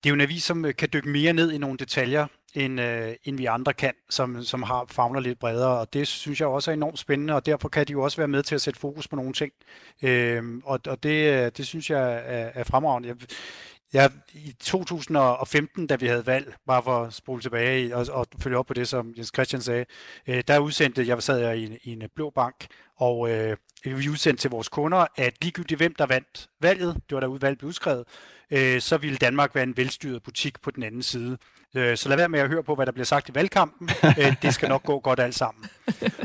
det 0.05 0.09
er 0.09 0.11
jo 0.11 0.15
en 0.15 0.21
avis, 0.21 0.45
som 0.45 0.65
øh, 0.65 0.75
kan 0.75 0.89
dykke 0.93 1.09
mere 1.09 1.33
ned 1.33 1.53
i 1.53 1.59
nogle 1.59 1.79
detaljer, 1.79 2.27
end, 2.55 2.81
øh, 2.81 3.15
end 3.25 3.37
vi 3.37 3.45
andre 3.45 3.73
kan, 3.73 3.93
som, 4.11 4.43
som 4.43 4.63
har 4.63 4.85
fagner 4.91 5.21
lidt 5.21 5.39
bredere. 5.39 5.79
Og 5.79 5.93
det 5.93 6.09
synes 6.09 6.41
jeg 6.41 6.49
også 6.49 6.71
er 6.71 6.75
enormt 6.75 6.99
spændende, 6.99 7.35
og 7.35 7.47
derfor 7.47 7.69
kan 7.69 7.87
de 7.87 7.93
jo 7.93 8.03
også 8.03 8.17
være 8.17 8.29
med 8.29 8.43
til 8.43 8.55
at 8.55 8.61
sætte 8.61 8.81
fokus 8.81 9.09
på 9.09 9.17
nogle 9.17 9.33
ting. 9.33 9.53
Øh, 10.03 10.45
og 10.65 10.81
og 10.87 11.03
det, 11.03 11.45
øh, 11.45 11.51
det 11.57 11.67
synes 11.67 11.91
jeg 11.91 12.13
er, 12.13 12.51
er 12.55 12.65
fremragende. 12.65 13.09
Jeg, 13.09 13.17
jeg, 13.93 14.11
i 14.35 14.53
2015, 14.61 15.87
da 15.87 15.97
vi 15.97 16.07
havde 16.07 16.27
valg, 16.27 16.55
bare 16.67 16.83
for 16.83 17.03
at 17.03 17.15
spole 17.15 17.43
tilbage 17.43 17.97
og, 17.97 18.07
og 18.11 18.27
følge 18.39 18.59
op 18.59 18.67
på 18.67 18.75
det, 18.75 18.89
som 18.89 19.15
Jens 19.17 19.31
Christian 19.35 19.63
sagde, 19.63 19.85
øh, 20.27 20.43
der 20.49 20.59
udsendte, 20.59 21.07
jeg 21.07 21.23
sad 21.23 21.39
jeg 21.39 21.59
i 21.59 21.67
en, 21.67 21.79
i 21.83 21.93
en 21.93 22.03
blå 22.15 22.31
bank, 22.31 22.67
og 22.97 23.31
øh, 23.31 23.57
vi 23.85 24.09
udsendte 24.09 24.43
til 24.43 24.51
vores 24.51 24.69
kunder, 24.69 25.07
at 25.17 25.35
ligegyldigt 25.43 25.79
hvem 25.79 25.95
der 25.95 26.07
vandt 26.07 26.49
valget, 26.61 26.95
det 26.95 27.15
var 27.15 27.21
der 27.21 27.27
udvalget 27.27 27.59
blev 27.59 27.69
udskrevet, 27.69 28.05
øh, 28.53 28.81
så 28.81 28.97
ville 28.97 29.17
Danmark 29.17 29.55
være 29.55 29.65
en 29.65 29.77
velstyret 29.77 30.23
butik 30.23 30.63
på 30.63 30.71
den 30.71 30.83
anden 30.83 31.03
side. 31.03 31.39
Øh, 31.77 31.97
så 31.97 32.09
lad 32.09 32.17
være 32.17 32.29
med 32.29 32.41
at 32.41 32.49
høre 32.49 32.63
på, 32.63 32.75
hvad 32.75 32.87
der 32.87 32.93
bliver 32.93 33.05
sagt 33.05 33.29
i 33.29 33.35
valgkampen. 33.35 33.91
Øh, 34.19 34.37
det 34.43 34.55
skal 34.55 34.69
nok 34.69 34.83
gå 34.83 35.01
godt 35.01 35.21
alt 35.21 35.35
sammen. 35.35 35.65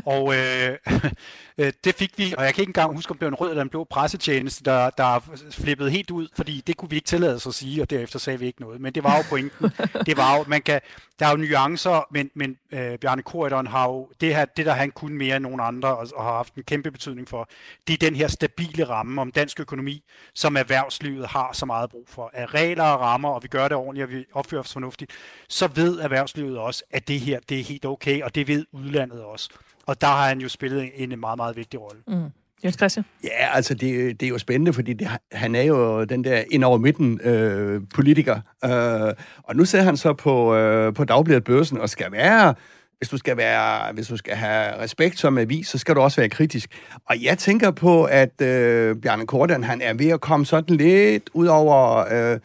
Og 0.06 0.36
øh, 0.36 0.78
øh, 1.58 1.74
det 1.84 1.96
fik 1.96 2.14
vi, 2.18 2.34
og 2.38 2.44
jeg 2.44 2.54
kan 2.54 2.62
ikke 2.62 2.70
engang 2.70 2.96
huske, 2.96 3.12
om 3.12 3.18
det 3.18 3.26
var 3.26 3.32
en 3.32 3.36
rød 3.36 3.50
eller 3.50 3.64
en 3.64 3.70
blå 3.70 3.84
pressetjeneste, 3.84 4.64
der, 4.64 4.90
der 4.90 5.38
flippede 5.52 5.90
helt 5.92 6.12
ud, 6.12 6.28
fordi 6.36 6.64
det 6.68 6.78
kunne 6.78 6.90
vi 6.90 6.96
ikke 6.96 7.06
tillade 7.06 7.36
os 7.36 7.48
at 7.48 7.54
sige, 7.54 7.82
og 7.82 7.90
derefter 7.90 8.20
sagde 8.20 8.40
vi 8.40 8.46
ikke 8.46 8.62
noget. 8.62 8.82
Men 8.82 8.96
det 8.96 9.04
var 9.04 9.18
jo 9.18 9.24
pointen. 9.30 9.72
Det 10.06 10.18
var 10.18 10.38
jo, 10.38 10.44
man 10.48 10.62
kan, 10.62 10.82
der 11.20 11.26
er 11.26 11.32
jo 11.32 11.38
nuancer, 11.38 12.08
men, 12.12 12.32
men 12.34 12.58
øh, 12.72 12.98
Bjarne 13.00 13.22
Korydon 13.22 13.68
har 13.68 13.88
jo, 13.88 14.10
det, 14.22 14.36
her, 14.36 14.46
det 14.46 14.66
der 14.66 14.74
han 14.74 14.92
kunne 14.92 15.18
mere 15.18 15.36
end 15.36 15.44
nogen 15.44 15.60
andre, 15.64 15.98
og, 15.98 16.08
og 16.16 16.24
har 16.24 16.34
haft 16.34 16.56
en 16.56 16.64
kæmpe 16.64 16.92
betydning 16.92 17.30
for, 17.30 17.50
det 17.88 17.94
er 17.94 17.98
den 17.98 18.16
her 18.16 18.28
stabile 18.28 18.84
ramme 18.84 19.22
om 19.22 19.32
dansk 19.32 19.60
økonomi, 19.60 20.04
som 20.34 20.58
erhvervslivet 20.58 21.28
har 21.28 21.50
så 21.54 21.66
meget 21.66 21.90
brug 21.90 22.06
for. 22.10 22.17
Af 22.24 22.54
regler 22.54 22.84
og 22.84 23.00
rammer, 23.00 23.30
og 23.30 23.44
vi 23.44 23.48
gør 23.48 23.68
det 23.68 23.78
ordentligt, 23.78 24.06
og 24.06 24.12
vi 24.12 24.26
opfører 24.34 24.62
os 24.62 24.74
fornuftigt, 24.74 25.12
så 25.50 25.70
ved 25.76 26.00
erhvervslivet 26.00 26.58
også, 26.58 26.84
at 26.92 27.08
det 27.08 27.20
her, 27.20 27.40
det 27.50 27.60
er 27.60 27.64
helt 27.64 27.86
okay, 27.86 28.22
og 28.22 28.36
det 28.36 28.48
ved 28.48 28.66
udlandet 28.72 29.24
også. 29.24 29.50
Og 29.86 30.02
der 30.02 30.08
har 30.08 30.28
han 30.28 30.42
jo 30.42 30.50
spillet 30.50 30.92
en 30.96 31.20
meget, 31.20 31.38
meget 31.38 31.56
vigtig 31.56 31.82
rolle. 31.82 32.02
Mm. 32.08 32.32
Jens 32.64 32.76
Christian? 32.76 33.06
Ja, 33.24 33.56
altså 33.56 33.74
det, 33.74 34.20
det 34.20 34.26
er 34.26 34.30
jo 34.30 34.38
spændende, 34.38 34.74
fordi 34.74 34.94
det, 34.94 35.08
han 35.32 35.56
er 35.56 35.62
jo 35.62 36.04
den 36.04 36.24
der 36.24 36.44
ind 36.52 36.64
over 36.64 36.78
midten 36.78 37.22
øh, 37.22 37.82
politiker. 37.96 38.40
Øh, 38.66 39.14
og 39.44 39.56
nu 39.56 39.66
ser 39.66 39.82
han 39.82 39.98
så 39.98 40.14
på, 40.14 40.56
øh, 40.56 40.94
på 40.94 41.04
Dagbladet 41.04 41.44
Børsen 41.44 41.78
og 41.78 41.90
skal 41.90 42.12
være 42.12 42.56
hvis 43.00 43.10
du 43.10 43.18
skal 43.18 43.38
være, 43.38 43.94
hvis 43.94 44.08
du 44.08 44.18
skal 44.18 44.36
have 44.36 44.80
respekt 44.80 45.20
som 45.20 45.38
avis, 45.38 45.68
så 45.68 45.78
skal 45.78 45.96
du 45.96 46.02
også 46.02 46.22
være 46.22 46.30
kritisk. 46.30 46.70
Og 47.10 47.24
jeg 47.24 47.38
tænker 47.38 47.72
på, 47.72 48.04
at 48.04 48.42
øh, 48.42 48.96
Bjarne 48.96 49.28
Korten, 49.28 49.64
han 49.64 49.82
er 49.82 49.94
ved 49.94 50.10
at 50.10 50.22
komme 50.22 50.46
sådan 50.46 50.78
lidt 50.78 51.30
ud 51.34 51.48
over, 51.48 52.06
øh, 52.12 52.40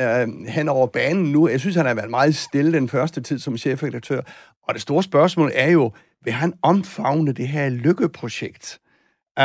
øh, 0.00 0.28
hen 0.48 0.68
over 0.68 0.86
banen 0.86 1.32
nu. 1.32 1.48
Jeg 1.48 1.60
synes, 1.60 1.76
han 1.76 1.86
har 1.86 1.94
været 1.94 2.10
meget 2.10 2.36
stille 2.36 2.72
den 2.72 2.88
første 2.88 3.20
tid 3.20 3.38
som 3.38 3.58
chefredaktør. 3.58 4.20
Og 4.68 4.74
det 4.74 4.82
store 4.82 5.02
spørgsmål 5.02 5.50
er 5.54 5.70
jo, 5.70 5.92
vil 6.24 6.32
han 6.32 6.52
omfavne 6.62 7.32
det 7.32 7.48
her 7.48 7.68
lykkeprojekt? 7.68 8.78
Uh, 9.40 9.44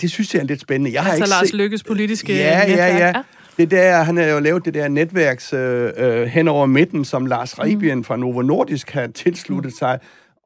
det 0.00 0.10
synes 0.10 0.34
jeg 0.34 0.40
er 0.40 0.44
lidt 0.44 0.60
spændende. 0.60 0.92
Jeg 0.92 1.00
altså 1.00 1.10
har 1.10 1.16
ikke 1.16 1.28
Lars 1.28 1.48
se... 1.48 1.56
Lykkes 1.56 1.82
politiske 1.82 2.34
ja. 2.34 2.64
Ja, 2.68 2.86
ja, 2.86 3.06
ja. 3.06 3.12
Det 3.56 3.70
der, 3.70 4.02
han 4.02 4.16
har 4.16 4.24
jo 4.24 4.38
lavet 4.38 4.64
det 4.64 4.74
der 4.74 4.88
netværks 4.88 5.52
øh, 5.52 5.92
øh, 5.96 6.22
hen 6.26 6.48
over 6.48 6.66
midten, 6.66 7.04
som 7.04 7.26
Lars 7.26 7.58
Rebien 7.58 7.98
mm. 7.98 8.04
fra 8.04 8.16
Novo 8.16 8.42
Nordisk 8.42 8.90
har 8.90 9.06
tilsluttet 9.06 9.72
mm. 9.72 9.76
sig, 9.78 9.98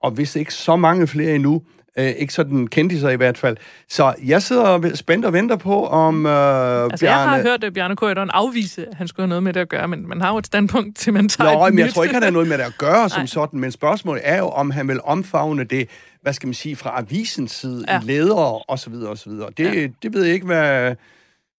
og 0.02 0.10
hvis 0.10 0.36
ikke 0.36 0.54
så 0.54 0.76
mange 0.76 1.06
flere 1.06 1.34
endnu, 1.34 1.62
øh, 1.98 2.06
ikke 2.06 2.32
sådan 2.32 2.66
kendte 2.66 3.00
sig 3.00 3.12
i 3.12 3.16
hvert 3.16 3.38
fald. 3.38 3.56
Så 3.88 4.14
jeg 4.24 4.42
sidder 4.42 4.94
spændt 4.94 5.24
og 5.24 5.32
venter 5.32 5.56
på, 5.56 5.86
om 5.86 6.26
øh, 6.26 6.32
altså, 6.32 7.06
Bjarne... 7.06 7.30
jeg 7.30 7.30
har 7.30 7.42
hørt 7.42 7.64
at 7.64 7.74
Bjarne 7.74 7.96
Køjderen 7.96 8.30
afvise, 8.32 8.86
at 8.86 8.94
han 8.94 9.08
skulle 9.08 9.24
have 9.24 9.28
noget 9.28 9.42
med 9.42 9.52
det 9.52 9.60
at 9.60 9.68
gøre, 9.68 9.88
men 9.88 10.08
man 10.08 10.20
har 10.20 10.32
jo 10.32 10.38
et 10.38 10.46
standpunkt 10.46 10.96
til, 10.96 11.12
man 11.12 11.28
tager 11.28 11.52
Nå, 11.52 11.68
men 11.68 11.78
jeg 11.78 11.94
tror 11.94 12.02
ikke, 12.02 12.14
han 12.14 12.22
har 12.22 12.30
noget 12.30 12.48
med 12.48 12.58
det 12.58 12.64
at 12.64 12.78
gøre 12.78 13.08
som 13.08 13.26
sådan, 13.36 13.60
men 13.60 13.72
spørgsmålet 13.72 14.22
er 14.24 14.38
jo, 14.38 14.48
om 14.48 14.70
han 14.70 14.88
vil 14.88 15.00
omfavne 15.04 15.64
det, 15.64 15.88
hvad 16.22 16.32
skal 16.32 16.46
man 16.46 16.54
sige, 16.54 16.76
fra 16.76 16.98
avisens 16.98 17.52
side, 17.52 17.84
ja. 17.88 18.00
ledere 18.02 18.58
og 18.58 18.78
så 18.78 18.90
videre 18.90 19.10
og 19.10 19.18
så 19.18 19.30
videre. 19.30 19.48
Det, 19.56 19.74
ja. 19.74 19.86
det 20.02 20.14
ved 20.14 20.24
jeg 20.24 20.34
ikke, 20.34 20.46
hvad... 20.46 20.94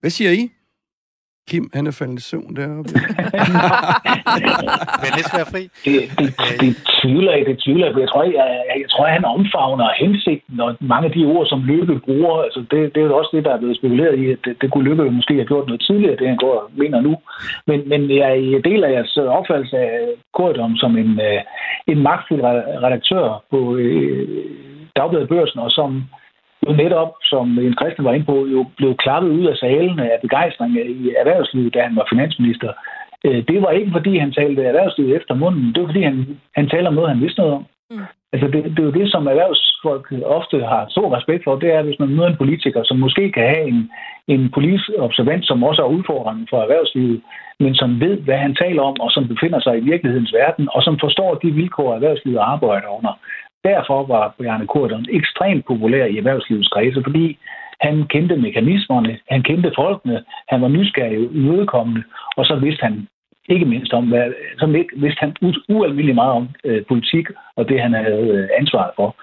Hvad 0.01 0.09
siger 0.09 0.31
I? 0.31 0.51
Kim, 1.49 1.65
han 1.77 1.87
er 1.87 1.95
faldet 1.99 2.19
i 2.19 2.25
søvn 2.31 2.55
deroppe. 2.55 2.91
Vil 5.03 5.11
det 5.17 5.25
være 5.37 5.49
fri? 5.53 5.63
Det, 5.85 5.95
det, 6.19 6.27
det, 6.61 6.71
tvivler 7.01 7.31
jeg, 7.35 7.45
det 7.49 7.57
tvivler 7.63 7.85
jeg. 7.87 7.93
Jeg 8.05 8.09
tror, 8.11 8.23
jeg, 8.23 8.33
jeg, 8.69 8.77
jeg 8.83 8.89
tror, 8.93 9.05
han 9.17 9.25
omfavner 9.35 9.87
hensigten, 10.03 10.59
og 10.65 10.69
mange 10.93 11.05
af 11.09 11.13
de 11.17 11.25
ord, 11.33 11.45
som 11.51 11.59
Lykke 11.71 11.95
bruger, 12.05 12.33
altså 12.47 12.59
det, 12.71 12.79
det 12.93 12.99
er 13.01 13.07
jo 13.07 13.17
også 13.17 13.31
det, 13.35 13.45
der 13.45 13.53
er 13.53 13.61
blevet 13.61 13.77
spekuleret 13.77 14.15
i, 14.23 14.25
at 14.31 14.39
det, 14.45 14.53
det 14.61 14.71
kunne 14.71 14.87
Lykke 14.89 15.11
måske 15.19 15.33
have 15.33 15.51
gjort 15.51 15.67
noget 15.67 15.81
tidligere, 15.87 16.19
det 16.19 16.27
han 16.27 16.43
går 16.45 16.55
og 16.61 16.69
mener 16.81 16.99
nu. 17.01 17.13
Men, 17.67 17.89
men 17.91 18.01
jeg 18.21 18.61
deler 18.69 18.87
jeres 18.95 19.17
opfattelse 19.17 19.77
af 19.77 19.91
Korydom 20.33 20.75
som 20.75 20.97
en, 20.97 21.11
øh, 21.29 21.41
en 21.91 21.99
magtfuld 22.07 22.41
redaktør 22.85 23.43
på 23.51 23.59
øh, 23.75 24.27
Dagbladet 24.95 25.29
Børsen, 25.29 25.59
og 25.59 25.71
som 25.71 26.03
netop, 26.73 27.11
som 27.23 27.59
en 27.59 27.75
Christian 27.79 28.05
var 28.05 28.13
inde 28.13 28.25
på, 28.25 28.47
jo 28.47 28.65
blev 28.77 28.95
klappet 28.95 29.29
ud 29.29 29.45
af 29.45 29.55
salen 29.55 29.99
af 29.99 30.19
begejstring 30.21 30.71
i 30.75 31.09
erhvervslivet, 31.21 31.73
da 31.73 31.81
han 31.81 31.95
var 31.95 32.07
finansminister. 32.09 32.71
Øh, 33.25 33.43
det 33.47 33.61
var 33.61 33.71
ikke, 33.71 33.91
fordi 33.91 34.17
han 34.17 34.31
talte 34.31 34.63
erhvervslivet 34.63 35.15
efter 35.15 35.33
munden. 35.35 35.73
Det 35.73 35.81
var, 35.81 35.87
fordi 35.87 36.01
han, 36.01 36.39
han 36.55 36.69
talte 36.69 36.87
om 36.87 36.93
noget, 36.93 37.09
han 37.09 37.21
vidste 37.21 37.39
noget 37.39 37.53
om. 37.53 37.65
Mm. 37.91 38.05
Altså, 38.33 38.47
det, 38.47 38.63
det 38.63 38.79
er 38.79 38.89
jo 38.89 38.99
det, 38.99 39.11
som 39.11 39.27
erhvervsfolk 39.27 40.05
ofte 40.25 40.57
har 40.71 40.85
stor 40.89 41.15
respekt 41.17 41.43
for. 41.43 41.55
Det 41.55 41.69
er, 41.73 41.81
hvis 41.81 41.99
man 41.99 42.09
møder 42.09 42.29
en 42.29 42.41
politiker, 42.43 42.81
som 42.83 42.97
måske 42.99 43.31
kan 43.31 43.43
have 43.43 43.67
en, 43.67 43.91
en 44.27 44.51
politisk 44.51 44.89
observant, 44.97 45.47
som 45.47 45.63
også 45.63 45.81
er 45.81 45.95
udfordrende 45.97 46.47
for 46.49 46.61
erhvervslivet, 46.61 47.21
men 47.59 47.75
som 47.75 47.99
ved, 47.99 48.17
hvad 48.17 48.37
han 48.37 48.55
taler 48.55 48.81
om, 48.81 48.95
og 48.99 49.11
som 49.11 49.27
befinder 49.27 49.59
sig 49.59 49.77
i 49.77 49.87
virkelighedens 49.91 50.33
verden, 50.33 50.69
og 50.75 50.83
som 50.83 50.99
forstår 50.99 51.35
de 51.35 51.51
vilkår, 51.51 51.95
erhvervslivet 51.95 52.37
arbejder 52.37 52.89
under. 52.97 53.13
Derfor 53.63 54.05
var 54.07 54.35
Bjarne 54.39 54.67
Korten 54.67 55.05
ekstremt 55.11 55.65
populær 55.65 56.05
i 56.05 56.17
erhvervslivets 56.17 56.67
kredse, 56.67 57.03
fordi 57.03 57.37
han 57.81 58.07
kendte 58.07 58.35
mekanismerne, 58.35 59.19
han 59.29 59.43
kendte 59.43 59.71
folkene, 59.75 60.23
han 60.49 60.61
var 60.61 60.67
nysgerrig 60.67 61.19
udkommende, 61.19 62.03
og 62.37 62.45
så 62.45 62.55
vidste 62.55 62.83
han 62.83 63.07
ikke 63.49 63.65
mindst 63.65 63.93
om, 63.93 64.07
hvad, 64.07 64.33
så 64.59 64.65
vidste 64.95 65.19
han 65.19 65.35
ualmindelig 65.69 66.15
meget 66.15 66.31
om 66.31 66.47
øh, 66.65 66.85
politik 66.87 67.25
og 67.55 67.69
det, 67.69 67.81
han 67.81 67.93
havde 67.93 68.27
øh, 68.27 68.49
ansvaret 68.59 68.91
for. 68.95 69.15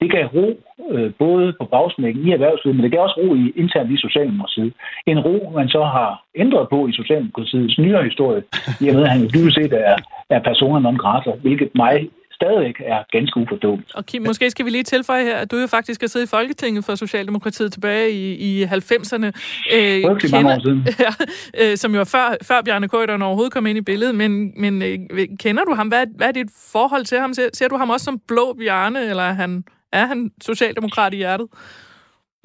Det 0.00 0.10
gav 0.10 0.26
ro 0.26 0.46
øh, 0.90 1.12
både 1.18 1.52
på 1.60 1.64
bagsmækken 1.64 2.26
i 2.28 2.32
erhvervslivet, 2.32 2.76
men 2.76 2.84
det 2.84 2.92
gav 2.92 3.00
også 3.00 3.20
ro 3.20 3.34
i, 3.34 3.52
internt 3.56 3.90
i 3.90 3.96
Socialdemokratiet. 3.96 4.72
En 5.06 5.20
ro, 5.20 5.52
man 5.54 5.68
så 5.68 5.82
har 5.84 6.22
ændret 6.34 6.68
på 6.68 6.86
i 6.86 6.92
Socialdemokratiets 6.92 7.78
nyere 7.78 8.04
historie, 8.04 8.42
i 8.80 8.88
og 8.88 8.94
med, 8.94 9.02
at 9.04 9.10
han 9.10 9.20
jo 9.20 9.28
dybest 9.34 9.56
set 9.56 9.72
er, 9.72 9.96
er 10.30 10.38
personer 10.38 10.80
non 10.80 10.96
grata, 10.96 11.30
hvilket 11.42 11.70
mig 11.74 12.08
stadigvæk 12.34 12.74
er 12.86 13.18
ganske 13.18 13.40
uforståeligt. 13.40 13.94
Og 13.94 14.06
Kim, 14.06 14.22
måske 14.22 14.50
skal 14.50 14.64
vi 14.64 14.70
lige 14.70 14.82
tilføje 14.82 15.24
her, 15.24 15.36
at 15.36 15.50
du 15.50 15.56
jo 15.56 15.66
faktisk 15.66 16.00
har 16.00 16.08
siddet 16.08 16.26
i 16.26 16.30
Folketinget 16.30 16.84
for 16.84 16.94
Socialdemokratiet 16.94 17.72
tilbage 17.72 18.10
i, 18.10 18.34
i 18.34 18.64
90'erne. 18.64 19.26
Øh, 19.74 20.02
kender, 20.02 20.30
mange 20.30 20.54
år 20.54 20.60
siden. 20.60 20.86
Ja, 21.06 21.12
øh, 21.60 21.76
som 21.76 21.94
jo 21.94 22.04
før, 22.04 22.36
før 22.42 22.62
Bjarne 22.62 22.88
Køjderen 22.88 23.22
overhovedet 23.22 23.52
kom 23.52 23.66
ind 23.66 23.78
i 23.78 23.80
billedet, 23.80 24.14
men, 24.14 24.52
men 24.56 24.82
øh, 24.82 24.98
kender 25.40 25.64
du 25.64 25.74
ham? 25.74 25.88
Hvad, 25.88 26.06
hvad 26.16 26.28
er 26.28 26.32
dit 26.32 26.50
forhold 26.72 27.04
til 27.04 27.18
ham? 27.18 27.34
Ser, 27.34 27.48
ser 27.52 27.68
du 27.68 27.76
ham 27.76 27.90
også 27.90 28.04
som 28.04 28.20
blå 28.28 28.56
Bjarne, 28.60 29.00
eller 29.00 29.22
er 29.22 29.32
han, 29.32 29.64
er 29.92 30.06
han 30.06 30.30
socialdemokrat 30.42 31.14
i 31.14 31.16
hjertet? 31.16 31.46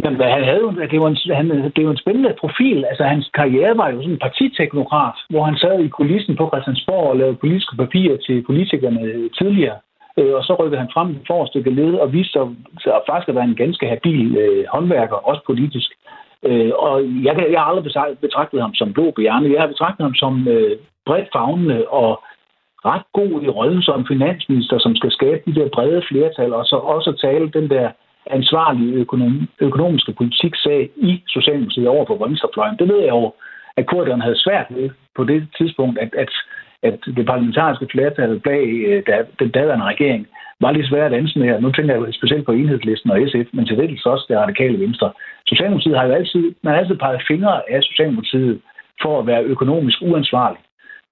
Jamen, 0.03 0.21
han 0.21 0.43
havde 0.43 0.61
jo, 0.65 0.71
det, 0.91 0.99
var 1.01 1.07
en, 1.07 1.35
han, 1.39 1.71
det 1.75 1.85
var 1.85 1.91
en 1.91 2.03
spændende 2.03 2.35
profil. 2.39 2.85
Altså, 2.89 3.03
hans 3.03 3.29
karriere 3.33 3.77
var 3.77 3.89
jo 3.89 3.97
sådan 3.97 4.11
en 4.11 4.25
partiteknokrat, 4.27 5.17
hvor 5.29 5.43
han 5.43 5.57
sad 5.57 5.79
i 5.79 5.87
kulissen 5.87 6.35
på 6.35 6.49
Christiansborg 6.51 7.09
og 7.09 7.17
lavede 7.17 7.41
politiske 7.43 7.75
papirer 7.75 8.17
til 8.17 8.43
politikerne 8.49 9.29
tidligere. 9.39 9.77
Øh, 10.17 10.33
og 10.37 10.43
så 10.43 10.53
rykkede 10.59 10.81
han 10.83 10.93
frem 10.93 11.09
i 11.11 11.25
forreste 11.27 11.69
led 11.69 11.93
og 11.93 12.13
viste 12.13 12.31
sig, 12.31 12.45
sig 12.83 12.91
faktisk 13.09 13.29
at 13.29 13.35
være 13.35 13.49
en 13.51 13.61
ganske 13.63 13.87
habil 13.87 14.37
øh, 14.37 14.65
håndværker, 14.73 15.15
også 15.15 15.41
politisk. 15.45 15.89
Øh, 16.45 16.71
og 16.75 16.93
jeg, 17.25 17.33
jeg 17.51 17.59
har 17.59 17.69
aldrig 17.71 18.17
betragtet 18.21 18.61
ham 18.61 18.73
som 18.75 18.93
blå 18.93 19.11
bjerne. 19.11 19.53
Jeg 19.53 19.61
har 19.61 19.67
betragtet 19.67 20.03
ham 20.03 20.15
som 20.15 20.47
øh, 20.47 20.77
bredt 21.05 21.29
fagnende 21.33 21.87
og 21.87 22.23
ret 22.85 23.05
god 23.13 23.41
i 23.43 23.49
rollen 23.49 23.81
som 23.81 24.05
finansminister, 24.07 24.77
som 24.79 24.95
skal 24.95 25.11
skabe 25.11 25.41
de 25.45 25.55
der 25.55 25.69
brede 25.75 26.01
flertal, 26.09 26.53
og 26.53 26.65
så 26.65 26.75
også 26.75 27.11
tale 27.21 27.49
den 27.49 27.69
der 27.69 27.89
ansvarlige 28.27 28.93
økonom, 28.93 29.47
økonomiske 29.59 30.13
sag 30.63 30.89
i 30.95 31.23
Socialdemokratiet 31.27 31.87
over 31.87 32.05
på 32.05 32.25
venstrefløjen. 32.25 32.77
Det 32.77 32.87
ved 32.87 32.99
jeg 32.99 33.09
jo, 33.09 33.33
at 33.77 33.87
kurderne 33.87 34.23
havde 34.23 34.43
svært 34.43 34.65
ved 34.69 34.89
på 35.15 35.23
det 35.23 35.47
tidspunkt, 35.57 35.99
at, 35.99 36.11
at, 36.13 36.31
at 36.83 36.99
det 37.05 37.25
parlamentariske 37.25 37.87
flertal 37.91 38.39
bag 38.39 38.63
øh, 38.89 39.03
der, 39.07 39.23
den 39.39 39.49
daværende 39.51 39.85
regering 39.85 40.27
var 40.61 40.71
lidt 40.71 40.89
svært 40.89 41.13
at 41.13 41.19
med. 41.39 41.61
Nu 41.61 41.71
tænker 41.71 41.93
jeg 41.95 42.13
specielt 42.13 42.45
på 42.45 42.51
enhedslisten 42.51 43.11
og 43.11 43.19
SF, 43.29 43.47
men 43.53 43.65
til 43.65 43.77
det 43.77 44.01
også 44.05 44.25
det 44.29 44.37
radikale 44.37 44.79
venstre. 44.79 45.11
Socialdemokratiet 45.47 45.97
har 45.97 46.05
jo 46.05 46.13
altid, 46.13 46.55
man 46.63 46.73
har 46.73 46.79
altid 46.79 46.95
peget 46.95 47.21
fingre 47.27 47.61
af 47.71 47.83
Socialdemokratiet 47.83 48.61
for 49.01 49.19
at 49.19 49.27
være 49.27 49.43
økonomisk 49.43 49.97
uansvarlig 50.01 50.59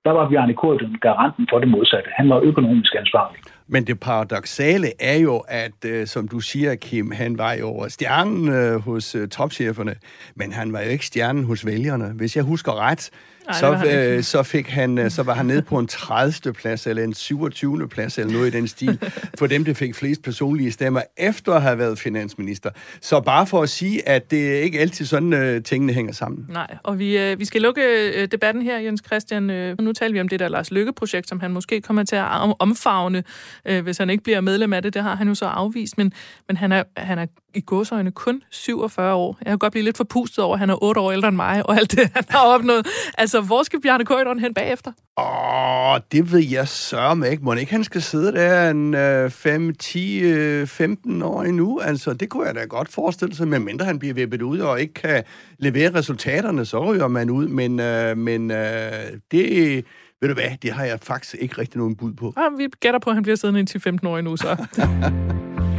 der 0.08 0.14
var 0.20 0.30
Bjarne 0.30 0.54
Korten 0.54 0.98
garanten 1.08 1.48
for 1.50 1.60
det 1.60 1.70
modsatte. 1.76 2.10
Han 2.20 2.30
var 2.30 2.40
økonomisk 2.52 2.96
ansvarlig. 3.04 3.40
Men 3.68 3.88
det 3.88 4.00
paradoxale 4.00 4.92
er 5.00 5.18
jo, 5.18 5.38
at 5.38 5.86
øh, 5.86 6.08
som 6.08 6.28
du 6.28 6.40
siger, 6.40 6.76
Kim, 6.76 7.12
han 7.12 7.38
var 7.38 7.54
jo 7.54 7.90
stjernen 7.90 8.50
øh, 8.50 8.80
hos 8.80 9.16
øh, 9.16 9.28
topcheferne, 9.28 9.96
men 10.36 10.52
han 10.52 10.74
var 10.74 10.82
jo 10.82 10.90
ikke 10.90 11.06
stjernen 11.06 11.44
hos 11.44 11.66
vælgerne. 11.66 12.06
Hvis 12.06 12.36
jeg 12.36 12.44
husker 12.44 12.80
ret, 12.80 13.10
så, 13.54 13.86
øh, 13.92 14.24
så, 14.24 14.44
fik 14.44 14.70
han, 14.70 14.98
øh, 14.98 15.12
så 15.12 15.24
var 15.24 15.34
han 15.34 15.46
nede 15.46 15.62
på 15.62 15.80
en 15.80 15.88
30. 15.88 16.54
plads, 16.54 16.88
eller 16.88 17.04
en 17.04 17.14
27. 17.14 17.88
plads, 17.90 18.18
eller 18.18 18.34
noget 18.34 18.48
i 18.48 18.58
den 18.58 18.68
stil, 18.68 19.00
for 19.40 19.48
dem, 19.48 19.66
der 19.66 19.74
fik 19.74 19.96
flest 19.96 20.24
personlige 20.24 20.72
stemmer, 20.72 21.02
efter 21.18 21.54
at 21.54 21.62
have 21.62 21.78
været 21.78 22.00
finansminister. 22.00 22.70
Så 23.02 23.20
bare 23.20 23.48
for 23.48 23.62
at 23.62 23.70
sige, 23.70 24.10
at 24.10 24.32
det 24.32 24.54
ikke 24.54 24.80
altid 24.80 25.06
sådan, 25.06 25.34
øh, 25.34 25.64
tingene 25.64 25.94
hænger 25.94 26.14
sammen. 26.14 26.46
Nej, 26.50 26.78
og 26.84 27.00
vi, 27.00 27.18
øh, 27.18 27.40
vi 27.40 27.46
skal 27.46 27.62
lukke 27.62 27.82
øh, 28.16 28.28
debatten 28.32 28.64
her, 28.64 28.80
Jens 28.80 29.02
Christian. 29.06 29.50
Øh, 29.50 29.82
nu 29.82 29.94
taler 29.94 30.14
vi 30.14 30.22
om 30.22 30.28
det 30.28 30.40
der 30.40 30.48
Lars 30.48 30.72
Lykke-projekt, 30.72 31.30
som 31.30 31.40
han 31.40 31.52
måske 31.52 31.82
kommer 31.82 32.04
til 32.04 32.16
at 32.16 32.28
omfavne, 32.60 33.24
øh, 33.66 33.84
hvis 33.84 33.98
han 33.98 34.10
ikke 34.10 34.24
bliver 34.24 34.42
medlem 34.42 34.74
af 34.74 34.82
det. 34.82 34.94
Det 34.94 35.04
har 35.04 35.16
han 35.16 35.28
jo 35.28 35.36
så 35.36 35.46
afvist, 35.46 35.98
men, 35.98 36.14
men 36.48 36.58
han, 36.58 36.72
er, 36.72 36.84
han 36.98 37.20
er 37.20 37.26
i 37.58 37.64
godsøjne 37.66 38.12
kun 38.12 38.42
47 38.50 39.14
år. 39.14 39.38
Jeg 39.40 39.52
kan 39.52 39.58
godt 39.58 39.72
blive 39.72 39.84
lidt 39.84 39.98
forpustet 39.98 40.44
over, 40.44 40.54
at 40.54 40.60
han 40.60 40.70
er 40.70 40.84
8 40.84 41.02
år 41.02 41.12
ældre 41.12 41.28
end 41.28 41.36
mig, 41.36 41.70
og 41.70 41.78
alt 41.78 41.92
det, 41.92 42.10
han 42.16 42.24
har 42.30 42.46
opnået. 42.46 42.88
Altså, 43.18 43.37
hvor 43.42 43.64
skal 43.64 43.82
Bjarne 43.82 44.06
Køjderen 44.06 44.40
hen 44.40 44.54
bagefter? 44.54 44.92
Åh, 45.18 46.00
det 46.12 46.32
ved 46.32 46.40
jeg 46.40 46.68
sørme 46.68 47.30
ikke. 47.30 47.44
Må 47.44 47.54
ikke 47.54 47.72
han 47.72 47.84
skal 47.84 48.02
sidde 48.02 48.32
der 48.32 48.70
en 48.70 48.94
øh, 48.94 49.30
5, 49.30 49.76
10, 49.76 50.20
øh, 50.20 50.68
15 50.68 51.22
år 51.22 51.44
endnu? 51.44 51.80
Altså, 51.80 52.14
det 52.14 52.30
kunne 52.30 52.48
jeg 52.48 52.56
da 52.56 52.66
godt 52.66 52.90
forestille 52.90 53.36
sig, 53.36 53.48
medmindre 53.48 53.86
han 53.86 54.00
bliver 54.00 54.14
vippet 54.14 54.42
ud 54.42 54.60
og 54.60 54.82
ikke 54.82 54.94
kan 54.94 55.24
levere 55.60 55.94
resultaterne, 55.94 56.66
så 56.66 56.92
ryger 56.92 57.08
man 57.08 57.30
ud. 57.30 57.48
Men, 57.48 57.80
øh, 57.80 58.18
men 58.18 58.52
øh, 58.52 58.92
det... 59.32 59.86
Ved 60.22 60.30
du 60.30 60.34
hvad, 60.34 60.58
det 60.62 60.72
har 60.72 60.86
jeg 60.86 61.00
faktisk 61.02 61.36
ikke 61.40 61.58
rigtig 61.58 61.78
nogen 61.78 61.96
bud 61.96 62.14
på. 62.14 62.34
Ja, 62.38 62.44
vi 62.58 62.68
gætter 62.80 63.00
på, 63.00 63.10
at 63.10 63.16
han 63.16 63.24
bliver 63.24 63.36
siddende 63.36 63.62
i 63.62 63.78
10-15 64.04 64.08
år 64.08 64.18
endnu, 64.18 64.38
så. 64.38 64.56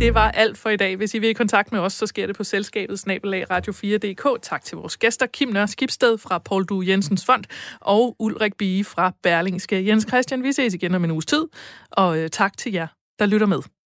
Det 0.00 0.14
var 0.14 0.30
alt 0.30 0.58
for 0.58 0.70
i 0.70 0.76
dag. 0.76 0.96
Hvis 0.96 1.14
I 1.14 1.18
vil 1.18 1.30
i 1.30 1.32
kontakt 1.32 1.72
med 1.72 1.80
os, 1.80 1.92
så 1.92 2.06
sker 2.06 2.26
det 2.26 2.36
på 2.36 2.44
selskabet 2.44 2.98
snabelag 2.98 3.50
radio4.dk. 3.50 4.42
Tak 4.42 4.64
til 4.64 4.76
vores 4.76 4.96
gæster, 4.96 5.26
Kim 5.26 5.48
Nør 5.48 5.66
Skibsted 5.66 6.18
fra 6.18 6.38
Paul 6.38 6.64
Du 6.64 6.82
Jensens 6.82 7.24
Fond 7.24 7.44
og 7.80 8.16
Ulrik 8.18 8.56
Bie 8.56 8.84
fra 8.84 9.12
Berlingske. 9.22 9.86
Jens 9.86 10.06
Christian, 10.08 10.42
vi 10.42 10.52
ses 10.52 10.74
igen 10.74 10.94
om 10.94 11.04
en 11.04 11.10
uges 11.10 11.26
tid, 11.26 11.44
og 11.90 12.18
øh, 12.18 12.30
tak 12.30 12.56
til 12.56 12.72
jer, 12.72 12.86
der 13.18 13.26
lytter 13.26 13.46
med. 13.46 13.79